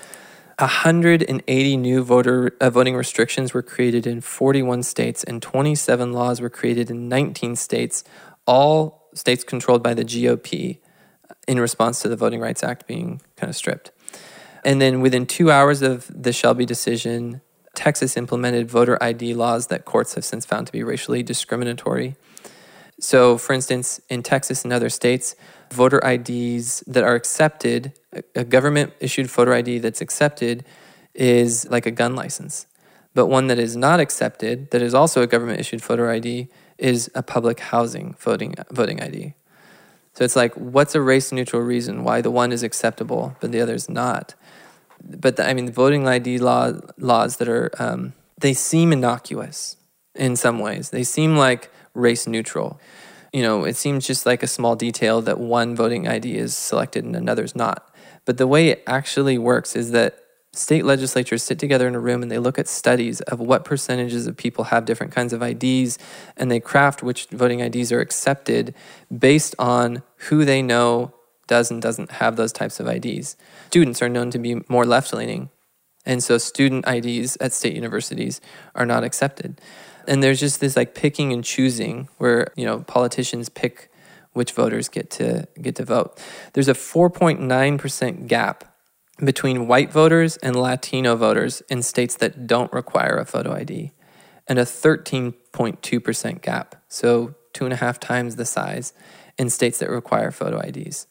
180 0.59 1.77
new 1.77 2.05
voter 2.05 2.57
uh, 2.61 2.71
voting 2.71 2.95
restrictions 2.95 3.53
were 3.53 3.63
created 3.63 4.07
in 4.07 4.21
41 4.21 4.83
states, 4.83 5.25
and 5.25 5.43
27 5.43 6.13
laws 6.13 6.41
were 6.41 6.51
created 6.51 6.91
in 6.91 7.09
19 7.09 7.57
states, 7.57 8.05
all 8.47 9.09
states 9.15 9.43
controlled 9.45 9.83
by 9.83 9.95
the 9.95 10.05
GOP, 10.05 10.79
in 11.49 11.59
response 11.59 12.01
to 12.01 12.09
the 12.09 12.17
Voting 12.17 12.41
Rights 12.41 12.63
Act 12.63 12.87
being 12.87 13.21
kind 13.37 13.51
of 13.51 13.57
stripped. 13.57 13.91
And 14.65 14.81
then 14.81 15.01
within 15.01 15.27
two 15.27 15.51
hours 15.51 15.83
of 15.83 16.11
the 16.15 16.33
Shelby 16.33 16.65
decision, 16.67 17.41
Texas 17.75 18.17
implemented 18.17 18.71
voter 18.71 19.03
ID 19.03 19.35
laws 19.35 19.69
that 19.69 19.85
courts 19.85 20.15
have 20.15 20.25
since 20.25 20.45
found 20.45 20.67
to 20.67 20.73
be 20.73 20.83
racially 20.83 21.23
discriminatory. 21.23 22.17
So, 23.01 23.39
for 23.39 23.53
instance, 23.53 24.01
in 24.09 24.23
Texas 24.23 24.63
and 24.63 24.73
other 24.73 24.91
states, 24.91 25.35
voter 25.73 25.99
IDs 26.07 26.85
that 26.87 27.03
are 27.03 27.15
accepted, 27.15 27.93
a 28.35 28.45
government 28.45 28.93
issued 29.01 29.27
voter 29.27 29.55
ID 29.55 29.79
that's 29.79 30.01
accepted 30.01 30.65
is 31.15 31.69
like 31.69 31.87
a 31.87 31.91
gun 31.91 32.15
license. 32.15 32.67
But 33.15 33.27
one 33.27 33.49
that 33.49 33.59
is 33.59 33.77
not 33.77 34.01
accepted, 34.01 34.71
that 34.71 34.83
is 34.83 34.95
also 34.95 35.23
a 35.23 35.27
government 35.27 35.61
issued 35.61 35.81
voter 35.81 36.11
ID, 36.11 36.49
is 36.79 37.11
a 37.15 37.23
public 37.23 37.61
housing 37.61 38.15
voting, 38.19 38.55
voting 38.71 39.03
ID. 39.03 39.35
So 40.15 40.25
it's 40.25 40.37
like, 40.37 40.55
what's 40.55 40.95
a 40.95 41.01
race 41.01 41.33
neutral 41.33 41.63
reason 41.63 42.05
why 42.05 42.21
the 42.21 42.31
one 42.31 42.53
is 42.53 42.63
acceptable 42.63 43.37
but 43.41 43.51
the 43.51 43.61
other 43.61 43.75
is 43.75 43.89
not? 43.89 44.35
But 45.05 45.37
the, 45.37 45.49
I 45.49 45.55
mean, 45.55 45.67
the 45.67 45.73
voting 45.73 46.07
ID 46.07 46.39
law, 46.39 46.73
laws 46.99 47.37
that 47.37 47.49
are, 47.49 47.71
um, 47.79 48.13
they 48.39 48.55
seem 48.55 48.93
innocuous 48.93 49.77
in 50.15 50.37
some 50.37 50.59
ways. 50.59 50.91
They 50.91 51.05
seem 51.05 51.37
like 51.37 51.71
race 51.95 52.27
neutral. 52.27 52.81
You 53.33 53.43
know, 53.43 53.65
it 53.65 53.77
seems 53.77 54.07
just 54.07 54.27
like 54.27 54.43
a 54.43 54.47
small 54.47 54.77
detail 54.77 55.23
that 55.23 55.39
one 55.39 55.75
voting 55.75 56.07
ID 56.07 56.37
is 56.37 56.57
selected 56.57 57.05
and 57.05 57.17
another's 57.17 57.57
not. 57.57 57.95
But 58.25 58.39
the 58.39 58.47
way 58.47 58.69
it 58.69 58.83
actually 58.87 59.39
works 59.39 59.75
is 59.75 59.91
that 59.93 60.19
state 60.55 60.85
legislatures 60.85 61.43
sit 61.43 61.59
together 61.59 61.89
in 61.89 61.95
a 61.95 62.01
room 62.01 62.23
and 62.23 62.31
they 62.31 62.39
look 62.39 62.59
at 62.59 62.69
studies 62.69 63.23
of 63.23 63.41
what 63.41 63.65
percentages 63.65 64.27
of 64.27 64.37
people 64.37 64.65
have 64.65 64.85
different 64.85 65.13
kinds 65.13 65.33
of 65.33 65.43
IDs 65.43 65.99
and 66.37 66.51
they 66.51 66.61
craft 66.61 67.03
which 67.03 67.27
voting 67.29 67.61
IDs 67.61 67.91
are 67.91 68.01
accepted 68.01 68.75
based 69.17 69.55
on 69.59 70.03
who 70.29 70.45
they 70.45 70.61
know 70.61 71.15
does 71.53 71.71
and 71.71 71.83
doesn't 71.83 72.13
have 72.13 72.37
those 72.37 72.51
types 72.51 72.81
of 72.81 72.89
IDs. 72.89 73.37
Students 73.67 74.01
are 74.01 74.09
known 74.09 74.31
to 74.31 74.39
be 74.39 74.63
more 74.69 74.87
left 74.87 75.13
leaning. 75.13 75.51
And 76.07 76.25
so 76.25 76.39
student 76.39 76.89
IDs 76.89 77.37
at 77.43 77.53
state 77.53 77.75
universities 77.75 78.41
are 78.75 78.87
not 78.87 79.05
accepted. 79.05 79.61
And 80.09 80.23
there's 80.23 80.41
just 80.41 80.61
this 80.61 80.77
like 80.77 80.95
picking 80.95 81.31
and 81.31 81.45
choosing 81.45 82.09
where, 82.17 82.49
you 82.57 82.65
know, 82.65 82.81
politicians 82.81 83.51
pick 83.51 83.91
which 84.33 84.53
voters 84.53 84.89
get 84.89 85.11
to 85.11 85.47
get 85.61 85.75
to 85.77 85.85
vote. 85.85 86.19
There's 86.55 86.69
a 86.69 86.75
4.9% 86.75 88.27
gap 88.29 88.65
between 89.23 89.69
white 89.69 89.93
voters 89.93 90.39
and 90.39 90.57
Latino 90.57 91.17
voters 91.17 91.61
in 91.69 91.83
states 91.83 92.17
that 92.17 92.47
don't 92.47 92.73
require 92.73 93.19
a 93.19 93.27
photo 93.27 93.53
ID, 93.53 93.93
and 94.49 94.59
a 94.59 94.65
13.2% 94.65 96.41
gap, 96.41 96.83
so 96.89 97.35
two 97.53 97.67
and 97.67 97.75
a 97.75 97.77
half 97.77 98.01
times 98.01 98.37
the 98.37 98.47
size, 98.47 98.95
in 99.39 99.51
states 99.51 99.79
that 99.79 99.91
require 99.91 100.31
photo 100.31 100.59
IDs. 100.59 101.07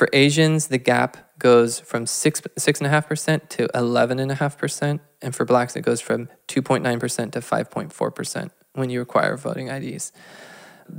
For 0.00 0.08
Asians, 0.14 0.68
the 0.68 0.78
gap 0.78 1.18
goes 1.38 1.78
from 1.78 2.06
six 2.06 2.40
six 2.56 2.80
and 2.80 2.86
a 2.86 2.88
half 2.88 3.06
percent 3.06 3.50
to 3.50 3.68
eleven 3.74 4.18
and 4.18 4.32
a 4.32 4.34
half 4.34 4.56
percent, 4.56 5.02
and 5.20 5.36
for 5.36 5.44
blacks, 5.44 5.76
it 5.76 5.82
goes 5.82 6.00
from 6.00 6.30
two 6.46 6.62
point 6.62 6.82
nine 6.82 6.98
percent 6.98 7.34
to 7.34 7.42
five 7.42 7.70
point 7.70 7.92
four 7.92 8.10
percent 8.10 8.50
when 8.72 8.88
you 8.88 8.98
require 8.98 9.36
voting 9.36 9.68
IDs, 9.68 10.10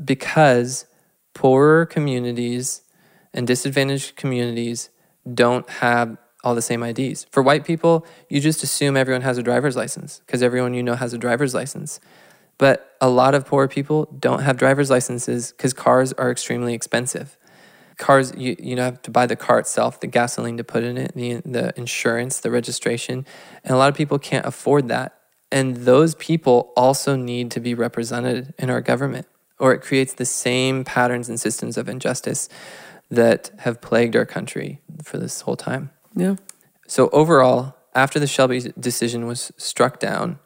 because 0.06 0.86
poorer 1.34 1.88
communities 1.88 2.84
and 3.34 3.48
disadvantaged 3.48 4.18
communities 4.18 4.92
don't 5.34 5.68
have 5.68 6.16
all 6.44 6.54
the 6.54 6.62
same 6.62 6.84
IDs. 6.84 7.26
For 7.32 7.42
white 7.42 7.66
people, 7.66 8.06
you 8.30 8.40
just 8.40 8.62
assume 8.62 8.96
everyone 8.96 9.24
has 9.24 9.40
a 9.40 9.42
driver's 9.42 9.76
license 9.76 10.22
because 10.28 10.44
everyone 10.44 10.76
you 10.76 10.84
know 10.84 10.94
has 10.94 11.12
a 11.12 11.18
driver's 11.18 11.56
license. 11.56 12.00
But 12.60 12.96
a 13.02 13.10
lot 13.10 13.34
of 13.34 13.48
poor 13.48 13.68
people 13.68 14.16
don't 14.20 14.44
have 14.44 14.58
driver's 14.58 14.92
licenses 14.92 15.54
because 15.54 15.74
cars 15.74 16.14
are 16.14 16.30
extremely 16.30 16.76
expensive. 16.76 17.36
Cars 17.98 18.34
you, 18.36 18.56
you 18.60 18.76
know 18.76 18.84
have 18.84 19.02
to 19.02 19.12
buy 19.12 19.26
the 19.26 19.36
car 19.36 19.60
itself 19.60 20.00
the 20.00 20.08
gasoline 20.08 20.58
to 20.58 20.64
put 20.64 20.84
in 20.84 20.98
it 20.98 21.14
the, 21.16 21.42
the 21.46 21.74
insurance 21.78 22.40
the 22.40 22.52
registration 22.52 23.26
and 23.64 23.74
a 23.74 23.78
lot 23.78 23.90
of 23.90 23.96
people 23.96 24.20
can't 24.20 24.46
afford 24.46 24.88
that. 24.88 25.18
And 25.54 25.78
those 25.78 26.16
people 26.16 26.72
also 26.78 27.18
need 27.18 27.52
to 27.52 27.60
be 27.60 27.74
represented 27.74 28.54
in 28.58 28.70
our 28.70 28.82
government 28.82 29.28
or 29.60 29.74
it 29.74 29.82
creates 29.82 30.14
the 30.14 30.26
same 30.26 30.84
patterns 30.84 31.30
and 31.30 31.40
systems 31.40 31.78
of 31.78 31.90
injustice 31.90 32.48
that 33.10 33.52
have 33.60 33.82
plagued 33.82 34.16
our 34.16 34.26
country 34.26 34.82
for 35.04 35.18
this 35.18 35.42
whole 35.42 35.58
time. 35.58 35.92
Yeah. 36.16 36.36
so 36.88 37.10
overall 37.10 37.76
after 37.94 38.20
the 38.20 38.28
shelby 38.28 38.74
decision 38.80 39.28
was 39.28 39.52
struck 39.58 40.00
down 40.00 40.40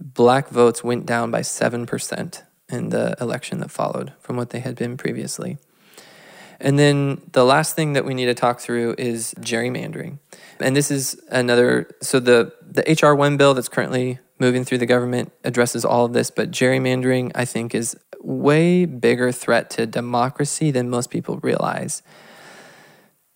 black 0.00 0.48
votes 0.48 0.82
went 0.82 1.06
down 1.06 1.30
by 1.30 1.40
7% 1.40 2.42
in 2.68 2.88
the 2.88 3.16
election 3.20 3.58
that 3.58 3.70
followed 3.70 4.12
from 4.18 4.36
what 4.36 4.50
they 4.50 4.60
had 4.60 4.74
been 4.74 4.96
previously 4.96 5.58
and 6.60 6.78
then 6.78 7.22
the 7.32 7.44
last 7.44 7.76
thing 7.76 7.94
that 7.94 8.04
we 8.04 8.14
need 8.14 8.26
to 8.26 8.34
talk 8.34 8.60
through 8.60 8.94
is 8.98 9.34
gerrymandering. 9.40 10.18
And 10.60 10.74
this 10.74 10.90
is 10.90 11.20
another 11.30 11.90
so 12.00 12.20
the 12.20 12.52
the 12.62 12.82
HR 13.00 13.14
one 13.14 13.36
bill 13.36 13.54
that's 13.54 13.68
currently 13.68 14.18
moving 14.38 14.64
through 14.64 14.78
the 14.78 14.86
government 14.86 15.32
addresses 15.44 15.84
all 15.84 16.04
of 16.04 16.12
this, 16.12 16.30
but 16.30 16.50
gerrymandering 16.50 17.32
I 17.34 17.44
think 17.44 17.74
is 17.74 17.96
way 18.20 18.84
bigger 18.84 19.30
threat 19.32 19.70
to 19.70 19.86
democracy 19.86 20.70
than 20.70 20.90
most 20.90 21.10
people 21.10 21.38
realize. 21.38 22.02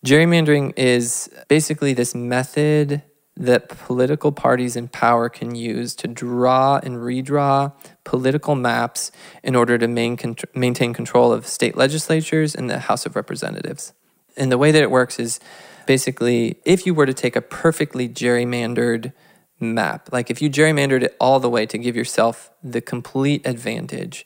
Gerrymandering 0.05 0.73
is 0.77 1.29
basically 1.47 1.93
this 1.93 2.15
method 2.15 3.03
that 3.39 3.69
political 3.69 4.33
parties 4.33 4.75
in 4.75 4.89
power 4.89 5.29
can 5.29 5.55
use 5.55 5.95
to 5.95 6.07
draw 6.07 6.77
and 6.83 6.97
redraw 6.97 7.71
political 8.03 8.53
maps 8.53 9.11
in 9.41 9.55
order 9.55 9.77
to 9.77 9.87
main, 9.87 10.17
maintain 10.53 10.93
control 10.93 11.31
of 11.31 11.47
state 11.47 11.77
legislatures 11.77 12.53
and 12.53 12.69
the 12.69 12.79
House 12.79 13.05
of 13.05 13.15
Representatives. 13.15 13.93
And 14.35 14.51
the 14.51 14.57
way 14.57 14.71
that 14.71 14.83
it 14.83 14.91
works 14.91 15.19
is 15.19 15.39
basically 15.87 16.59
if 16.65 16.85
you 16.85 16.93
were 16.93 17.05
to 17.05 17.13
take 17.13 17.37
a 17.37 17.41
perfectly 17.41 18.09
gerrymandered 18.09 19.13
map, 19.59 20.09
like 20.11 20.29
if 20.29 20.41
you 20.41 20.49
gerrymandered 20.49 21.03
it 21.03 21.15
all 21.19 21.39
the 21.39 21.49
way 21.49 21.65
to 21.65 21.77
give 21.77 21.95
yourself 21.95 22.51
the 22.61 22.81
complete 22.81 23.45
advantage, 23.45 24.25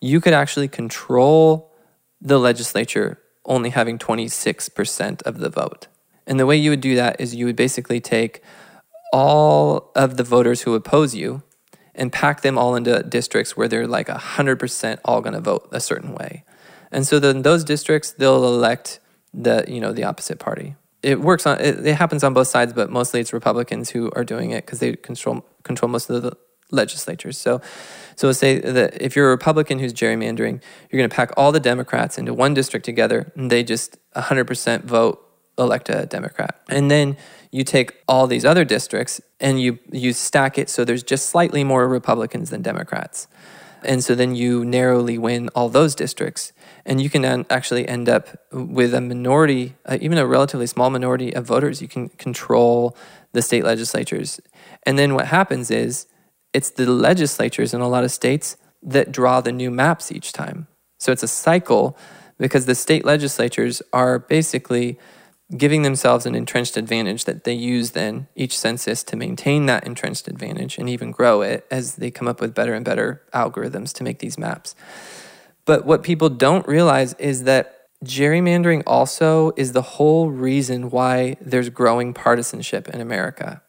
you 0.00 0.18
could 0.18 0.32
actually 0.32 0.68
control 0.68 1.74
the 2.22 2.38
legislature 2.38 3.18
only 3.44 3.70
having 3.70 3.98
26% 3.98 5.22
of 5.22 5.38
the 5.38 5.50
vote. 5.50 5.88
And 6.26 6.40
the 6.40 6.46
way 6.46 6.56
you 6.56 6.70
would 6.70 6.80
do 6.80 6.94
that 6.96 7.20
is 7.20 7.34
you 7.34 7.46
would 7.46 7.56
basically 7.56 8.00
take 8.00 8.42
all 9.12 9.92
of 9.94 10.16
the 10.16 10.24
voters 10.24 10.62
who 10.62 10.74
oppose 10.74 11.14
you 11.14 11.42
and 11.94 12.12
pack 12.12 12.42
them 12.42 12.58
all 12.58 12.74
into 12.74 13.02
districts 13.02 13.56
where 13.56 13.68
they're 13.68 13.86
like 13.86 14.08
100% 14.08 14.98
all 15.04 15.20
going 15.20 15.32
to 15.32 15.40
vote 15.40 15.68
a 15.72 15.80
certain 15.80 16.12
way. 16.12 16.44
And 16.92 17.06
so 17.06 17.18
then 17.18 17.42
those 17.42 17.64
districts 17.64 18.12
they'll 18.12 18.44
elect 18.44 19.00
the 19.34 19.64
you 19.68 19.80
know 19.80 19.92
the 19.92 20.04
opposite 20.04 20.38
party. 20.38 20.76
It 21.02 21.20
works 21.20 21.46
on 21.46 21.60
it, 21.60 21.86
it 21.86 21.94
happens 21.94 22.24
on 22.24 22.32
both 22.32 22.48
sides, 22.48 22.72
but 22.72 22.90
mostly 22.90 23.20
it's 23.20 23.32
Republicans 23.32 23.90
who 23.90 24.10
are 24.16 24.24
doing 24.24 24.50
it 24.50 24.64
because 24.64 24.80
they 24.80 24.94
control 24.94 25.44
control 25.62 25.90
most 25.90 26.08
of 26.10 26.22
the 26.22 26.36
legislatures. 26.70 27.38
So 27.38 27.60
so 28.16 28.28
let's 28.28 28.38
say 28.38 28.58
that 28.60 29.00
if 29.00 29.14
you're 29.14 29.28
a 29.28 29.30
Republican 29.30 29.78
who's 29.78 29.92
gerrymandering, 29.92 30.62
you're 30.90 30.98
going 30.98 31.08
to 31.08 31.14
pack 31.14 31.32
all 31.36 31.52
the 31.52 31.60
Democrats 31.60 32.18
into 32.18 32.32
one 32.32 32.54
district 32.54 32.86
together 32.86 33.30
and 33.36 33.50
they 33.50 33.62
just 33.62 33.98
100% 34.14 34.84
vote 34.84 35.22
elect 35.58 35.88
a 35.88 36.06
Democrat. 36.06 36.60
And 36.68 36.90
then 36.90 37.16
you 37.50 37.64
take 37.64 37.94
all 38.06 38.26
these 38.26 38.44
other 38.44 38.64
districts 38.64 39.20
and 39.40 39.60
you 39.60 39.78
you 39.90 40.12
stack 40.12 40.58
it 40.58 40.68
so 40.68 40.84
there's 40.84 41.02
just 41.02 41.28
slightly 41.28 41.64
more 41.64 41.88
Republicans 41.88 42.50
than 42.50 42.62
Democrats. 42.62 43.28
And 43.84 44.02
so 44.02 44.14
then 44.14 44.34
you 44.34 44.64
narrowly 44.64 45.16
win 45.16 45.48
all 45.54 45.68
those 45.68 45.94
districts. 45.94 46.52
And 46.84 47.00
you 47.00 47.08
can 47.08 47.46
actually 47.50 47.86
end 47.86 48.08
up 48.08 48.28
with 48.52 48.94
a 48.94 49.00
minority, 49.00 49.76
uh, 49.84 49.98
even 50.00 50.18
a 50.18 50.26
relatively 50.26 50.66
small 50.66 50.90
minority 50.90 51.34
of 51.34 51.46
voters. 51.46 51.82
You 51.82 51.88
can 51.88 52.08
control 52.10 52.96
the 53.32 53.42
state 53.42 53.64
legislatures. 53.64 54.40
And 54.84 54.98
then 54.98 55.14
what 55.14 55.26
happens 55.26 55.70
is 55.70 56.06
it's 56.52 56.70
the 56.70 56.90
legislatures 56.90 57.74
in 57.74 57.80
a 57.80 57.88
lot 57.88 58.04
of 58.04 58.10
states 58.10 58.56
that 58.82 59.12
draw 59.12 59.40
the 59.40 59.52
new 59.52 59.70
maps 59.70 60.10
each 60.10 60.32
time. 60.32 60.68
So 60.98 61.12
it's 61.12 61.22
a 61.22 61.28
cycle 61.28 61.96
because 62.38 62.66
the 62.66 62.74
state 62.74 63.04
legislatures 63.04 63.82
are 63.92 64.18
basically 64.18 64.98
giving 65.56 65.82
themselves 65.82 66.26
an 66.26 66.34
entrenched 66.34 66.76
advantage 66.76 67.24
that 67.24 67.44
they 67.44 67.52
use 67.52 67.92
then 67.92 68.26
each 68.34 68.58
census 68.58 69.04
to 69.04 69.16
maintain 69.16 69.66
that 69.66 69.86
entrenched 69.86 70.26
advantage 70.26 70.76
and 70.76 70.88
even 70.88 71.12
grow 71.12 71.40
it 71.42 71.64
as 71.70 71.96
they 71.96 72.10
come 72.10 72.26
up 72.26 72.40
with 72.40 72.54
better 72.54 72.74
and 72.74 72.84
better 72.84 73.22
algorithms 73.32 73.92
to 73.92 74.02
make 74.02 74.18
these 74.18 74.36
maps. 74.36 74.74
But 75.64 75.84
what 75.84 76.02
people 76.02 76.28
don't 76.30 76.66
realize 76.66 77.14
is 77.14 77.44
that 77.44 77.88
gerrymandering 78.04 78.82
also 78.86 79.52
is 79.56 79.72
the 79.72 79.82
whole 79.82 80.30
reason 80.30 80.90
why 80.90 81.36
there's 81.40 81.68
growing 81.68 82.12
partisanship 82.12 82.88
in 82.88 83.00
America. 83.00 83.62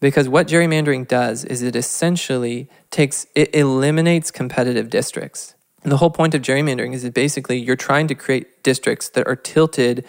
Because 0.00 0.28
what 0.28 0.48
gerrymandering 0.48 1.08
does 1.08 1.44
is 1.44 1.62
it 1.62 1.74
essentially 1.74 2.68
takes 2.90 3.26
it 3.34 3.54
eliminates 3.54 4.30
competitive 4.30 4.90
districts. 4.90 5.54
And 5.82 5.92
the 5.92 5.96
whole 5.96 6.10
point 6.10 6.34
of 6.34 6.42
gerrymandering 6.42 6.92
is 6.92 7.02
that 7.02 7.14
basically 7.14 7.58
you're 7.58 7.76
trying 7.76 8.08
to 8.08 8.14
create 8.14 8.62
districts 8.62 9.08
that 9.10 9.26
are 9.26 9.36
tilted 9.36 10.04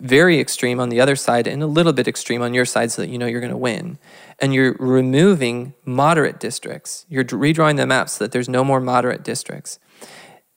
very 0.00 0.40
extreme 0.40 0.80
on 0.80 0.88
the 0.88 1.00
other 1.00 1.16
side 1.16 1.46
and 1.46 1.62
a 1.62 1.66
little 1.66 1.92
bit 1.92 2.08
extreme 2.08 2.42
on 2.42 2.54
your 2.54 2.64
side 2.64 2.90
so 2.90 3.02
that 3.02 3.08
you 3.08 3.18
know 3.18 3.26
you're 3.26 3.40
going 3.40 3.50
to 3.50 3.56
win. 3.56 3.98
And 4.38 4.54
you're 4.54 4.74
removing 4.78 5.74
moderate 5.84 6.40
districts. 6.40 7.06
You're 7.08 7.24
redrawing 7.24 7.76
the 7.76 7.86
map 7.86 8.08
so 8.08 8.24
that 8.24 8.32
there's 8.32 8.48
no 8.48 8.64
more 8.64 8.80
moderate 8.80 9.22
districts. 9.22 9.78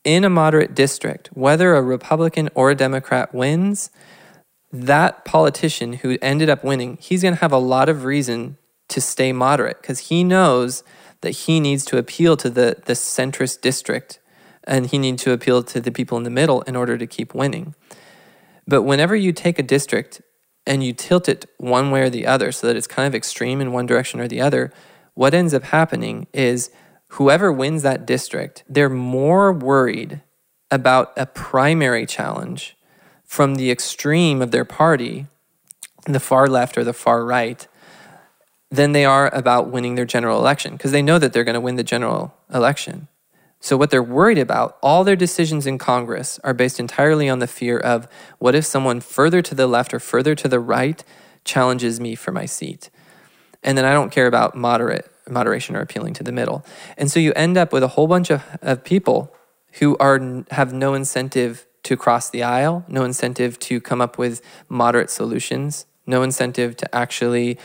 In 0.03 0.23
a 0.23 0.29
moderate 0.29 0.75
district, 0.75 1.29
whether 1.33 1.75
a 1.75 1.81
Republican 1.81 2.49
or 2.55 2.71
a 2.71 2.75
Democrat 2.75 3.33
wins, 3.33 3.89
that 4.71 5.23
politician 5.23 5.93
who 5.93 6.17
ended 6.21 6.49
up 6.49 6.63
winning, 6.63 6.97
he's 6.99 7.21
going 7.21 7.35
to 7.35 7.41
have 7.41 7.51
a 7.51 7.57
lot 7.57 7.89
of 7.89 8.03
reason 8.03 8.57
to 8.89 8.99
stay 8.99 9.31
moderate 9.31 9.81
because 9.81 9.99
he 9.99 10.23
knows 10.23 10.83
that 11.21 11.31
he 11.31 11.59
needs 11.59 11.85
to 11.85 11.97
appeal 11.97 12.35
to 12.37 12.49
the, 12.49 12.77
the 12.85 12.93
centrist 12.93 13.61
district 13.61 14.19
and 14.65 14.87
he 14.87 14.97
needs 14.97 15.23
to 15.23 15.31
appeal 15.31 15.63
to 15.63 15.79
the 15.79 15.91
people 15.91 16.17
in 16.17 16.23
the 16.23 16.29
middle 16.29 16.61
in 16.63 16.75
order 16.75 16.97
to 16.97 17.07
keep 17.07 17.33
winning. 17.33 17.75
But 18.68 18.84
whenever 18.84 19.16
you 19.16 19.32
take 19.32 19.59
a 19.59 19.64
district 19.64 20.22
and 20.66 20.84
you 20.84 20.93
tilt 20.93 21.28
it 21.28 21.45
one 21.57 21.91
way 21.91 22.01
or 22.01 22.09
the 22.09 22.26
other 22.26 22.51
so 22.51 22.68
that 22.68 22.76
it's 22.76 22.88
kind 22.88 23.07
of 23.07 23.16
extreme 23.16 23.61
in 23.61 23.72
one 23.72 23.86
direction 23.86 24.20
or 24.20 24.28
the 24.28 24.41
other, 24.41 24.72
what 25.14 25.34
ends 25.34 25.53
up 25.53 25.64
happening 25.64 26.28
is 26.34 26.72
whoever 27.09 27.51
wins 27.51 27.84
that 27.84 28.05
district, 28.05 28.64
they're 28.68 28.89
more 28.89 29.51
worried 29.51 30.22
about 30.72 31.14
a 31.18 31.26
primary 31.26 32.05
challenge 32.05 32.76
from 33.24 33.55
the 33.55 33.70
extreme 33.70 34.41
of 34.41 34.51
their 34.51 34.66
party, 34.66 35.28
the 36.05 36.20
far 36.20 36.47
left 36.47 36.78
or 36.78 36.84
the 36.84 36.93
far 36.93 37.24
right, 37.26 37.68
than 38.72 38.91
they 38.91 39.05
are 39.05 39.34
about 39.36 39.70
winning 39.70 39.95
their 39.95 40.05
general 40.05 40.39
election 40.39 40.74
because 40.74 40.91
they 40.91 41.01
know 41.01 41.20
that 41.20 41.32
they're 41.32 41.43
going 41.43 41.53
to 41.53 41.61
win 41.61 41.76
the 41.76 41.84
general 41.84 42.34
election. 42.51 43.07
So, 43.64 43.78
what 43.78 43.91
they're 43.91 44.03
worried 44.03 44.39
about, 44.39 44.78
all 44.84 45.05
their 45.05 45.16
decisions 45.16 45.66
in 45.66 45.78
Congress 45.78 46.38
are 46.43 46.53
based 46.53 46.82
entirely 46.82 47.30
on 47.30 47.39
the 47.39 47.47
fear 47.47 47.78
of 47.78 48.09
what 48.38 48.55
if 48.55 48.66
someone 48.66 48.99
further 48.99 49.41
to 49.41 49.55
the 49.55 49.68
left 49.68 49.93
or 49.93 50.01
further 50.01 50.36
to 50.36 50.49
the 50.49 50.59
right 50.59 51.01
challenges 51.45 51.97
me 51.97 52.14
for 52.14 52.34
my 52.34 52.45
seat? 52.45 52.89
And 53.64 53.78
then 53.78 53.86
I 53.86 53.93
don't 53.93 54.11
care 54.11 54.28
about 54.28 54.53
moderate 54.53 55.09
moderation 55.30 55.78
or 55.78 55.80
appealing 55.80 56.14
to 56.16 56.24
the 56.24 56.34
middle. 56.34 56.66
And 56.97 57.09
so 57.09 57.22
you 57.22 57.32
end 57.38 57.55
up 57.55 57.72
with 57.72 57.84
a 57.84 57.88
whole 57.88 58.05
bunch 58.05 58.30
of, 58.30 58.43
of 58.61 58.84
people 58.84 59.34
who 59.80 59.95
are 59.95 60.43
have 60.51 60.74
no 60.74 60.93
incentive 60.93 61.66
to 61.84 61.95
cross 61.95 62.30
the 62.30 62.43
aisle, 62.43 62.84
no 62.89 63.05
incentive 63.05 63.57
to 63.59 63.80
come 63.80 64.01
up 64.01 64.18
with 64.18 64.41
moderate 64.68 65.09
solutions, 65.09 65.86
no 66.05 66.22
incentive 66.22 66.76
to 66.76 66.93
actually 66.93 67.57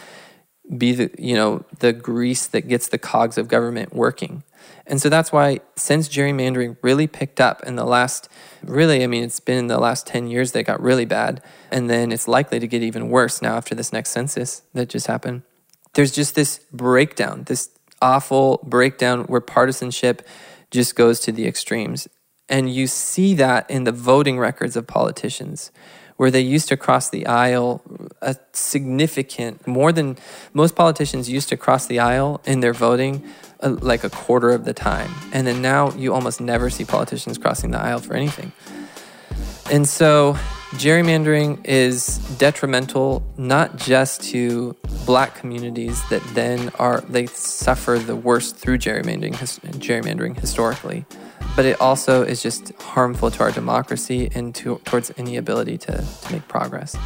be 0.76 0.92
the 0.92 1.10
you 1.18 1.34
know 1.34 1.64
the 1.80 1.92
grease 1.92 2.46
that 2.46 2.68
gets 2.68 2.86
the 2.86 2.98
cogs 2.98 3.36
of 3.36 3.48
government 3.48 3.92
working. 3.92 4.44
And 4.88 5.00
so 5.00 5.08
that's 5.10 5.30
why, 5.30 5.60
since 5.76 6.08
gerrymandering 6.08 6.78
really 6.82 7.06
picked 7.06 7.40
up 7.40 7.62
in 7.64 7.76
the 7.76 7.84
last, 7.84 8.28
really, 8.62 9.04
I 9.04 9.06
mean, 9.06 9.22
it's 9.22 9.38
been 9.38 9.58
in 9.58 9.66
the 9.66 9.78
last 9.78 10.06
10 10.06 10.28
years 10.28 10.52
that 10.52 10.64
got 10.64 10.82
really 10.82 11.04
bad. 11.04 11.42
And 11.70 11.90
then 11.90 12.10
it's 12.10 12.26
likely 12.26 12.58
to 12.58 12.66
get 12.66 12.82
even 12.82 13.10
worse 13.10 13.42
now 13.42 13.56
after 13.56 13.74
this 13.74 13.92
next 13.92 14.10
census 14.10 14.62
that 14.72 14.88
just 14.88 15.06
happened. 15.06 15.42
There's 15.92 16.12
just 16.12 16.34
this 16.34 16.60
breakdown, 16.72 17.44
this 17.44 17.68
awful 18.00 18.60
breakdown 18.64 19.24
where 19.24 19.42
partisanship 19.42 20.26
just 20.70 20.96
goes 20.96 21.20
to 21.20 21.32
the 21.32 21.46
extremes. 21.46 22.08
And 22.48 22.72
you 22.72 22.86
see 22.86 23.34
that 23.34 23.70
in 23.70 23.84
the 23.84 23.92
voting 23.92 24.38
records 24.38 24.74
of 24.74 24.86
politicians, 24.86 25.70
where 26.18 26.32
they 26.32 26.40
used 26.40 26.68
to 26.68 26.76
cross 26.76 27.08
the 27.10 27.26
aisle 27.26 27.80
a 28.20 28.36
significant, 28.52 29.66
more 29.66 29.92
than 29.92 30.18
most 30.52 30.74
politicians 30.74 31.30
used 31.30 31.48
to 31.48 31.56
cross 31.56 31.86
the 31.86 32.00
aisle 32.00 32.40
in 32.44 32.58
their 32.58 32.72
voting 32.72 33.22
a, 33.60 33.70
like 33.70 34.02
a 34.02 34.10
quarter 34.10 34.50
of 34.50 34.64
the 34.64 34.74
time. 34.74 35.10
And 35.32 35.46
then 35.46 35.62
now 35.62 35.92
you 35.92 36.12
almost 36.12 36.40
never 36.40 36.70
see 36.70 36.84
politicians 36.84 37.38
crossing 37.38 37.70
the 37.70 37.78
aisle 37.78 38.00
for 38.00 38.14
anything. 38.14 38.50
And 39.70 39.88
so 39.88 40.36
gerrymandering 40.72 41.64
is 41.64 42.18
detrimental 42.36 43.22
not 43.36 43.76
just 43.76 44.22
to 44.22 44.76
black 45.06 45.36
communities 45.36 46.02
that 46.10 46.22
then 46.34 46.70
are 46.80 47.00
they 47.02 47.26
suffer 47.26 47.96
the 47.98 48.16
worst 48.16 48.56
through 48.56 48.78
gerrymandering 48.78 49.34
gerrymandering 49.78 50.38
historically 50.38 51.06
but 51.58 51.66
it 51.66 51.78
also 51.80 52.22
is 52.22 52.40
just 52.40 52.72
harmful 52.80 53.32
to 53.32 53.42
our 53.42 53.50
democracy 53.50 54.30
and 54.32 54.54
to, 54.54 54.80
towards 54.84 55.10
any 55.16 55.36
ability 55.36 55.76
to, 55.76 56.04
to 56.22 56.32
make 56.32 56.46
progress. 56.46 56.96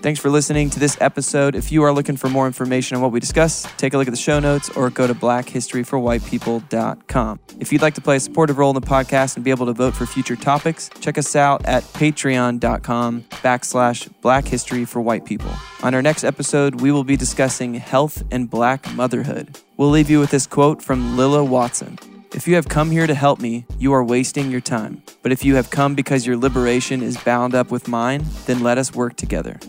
Thanks 0.00 0.18
for 0.18 0.30
listening 0.30 0.70
to 0.70 0.80
this 0.80 0.96
episode. 0.98 1.54
If 1.54 1.70
you 1.70 1.82
are 1.82 1.92
looking 1.92 2.16
for 2.16 2.30
more 2.30 2.46
information 2.46 2.96
on 2.96 3.02
what 3.02 3.12
we 3.12 3.20
discuss, 3.20 3.70
take 3.76 3.92
a 3.92 3.98
look 3.98 4.08
at 4.08 4.12
the 4.12 4.16
show 4.16 4.40
notes 4.40 4.70
or 4.70 4.88
go 4.88 5.06
to 5.06 5.14
blackhistoryforwhitepeople.com. 5.14 7.40
If 7.60 7.70
you'd 7.70 7.82
like 7.82 7.92
to 7.96 8.00
play 8.00 8.16
a 8.16 8.20
supportive 8.20 8.56
role 8.56 8.70
in 8.70 8.76
the 8.76 8.86
podcast 8.86 9.36
and 9.36 9.44
be 9.44 9.50
able 9.50 9.66
to 9.66 9.74
vote 9.74 9.94
for 9.94 10.06
future 10.06 10.36
topics, 10.36 10.88
check 11.00 11.18
us 11.18 11.36
out 11.36 11.66
at 11.66 11.82
patreon.com 11.82 13.24
backslash 13.42 14.08
black 14.22 14.48
history 14.48 14.86
for 14.86 15.02
white 15.02 15.26
people. 15.26 15.50
On 15.82 15.94
our 15.94 16.00
next 16.00 16.24
episode, 16.24 16.80
we 16.80 16.90
will 16.90 17.04
be 17.04 17.18
discussing 17.18 17.74
health 17.74 18.22
and 18.30 18.48
black 18.48 18.90
motherhood. 18.94 19.58
We'll 19.76 19.90
leave 19.90 20.08
you 20.08 20.18
with 20.18 20.30
this 20.30 20.46
quote 20.46 20.80
from 20.80 21.18
Lilla 21.18 21.44
Watson. 21.44 21.98
If 22.34 22.48
you 22.48 22.56
have 22.56 22.68
come 22.68 22.90
here 22.90 23.06
to 23.06 23.14
help 23.14 23.38
me, 23.38 23.64
you 23.78 23.92
are 23.92 24.02
wasting 24.02 24.50
your 24.50 24.60
time. 24.60 25.04
But 25.22 25.30
if 25.30 25.44
you 25.44 25.54
have 25.54 25.70
come 25.70 25.94
because 25.94 26.26
your 26.26 26.36
liberation 26.36 27.00
is 27.00 27.16
bound 27.16 27.54
up 27.54 27.70
with 27.70 27.86
mine, 27.86 28.24
then 28.46 28.60
let 28.60 28.76
us 28.76 28.92
work 28.92 29.14
together. 29.14 29.60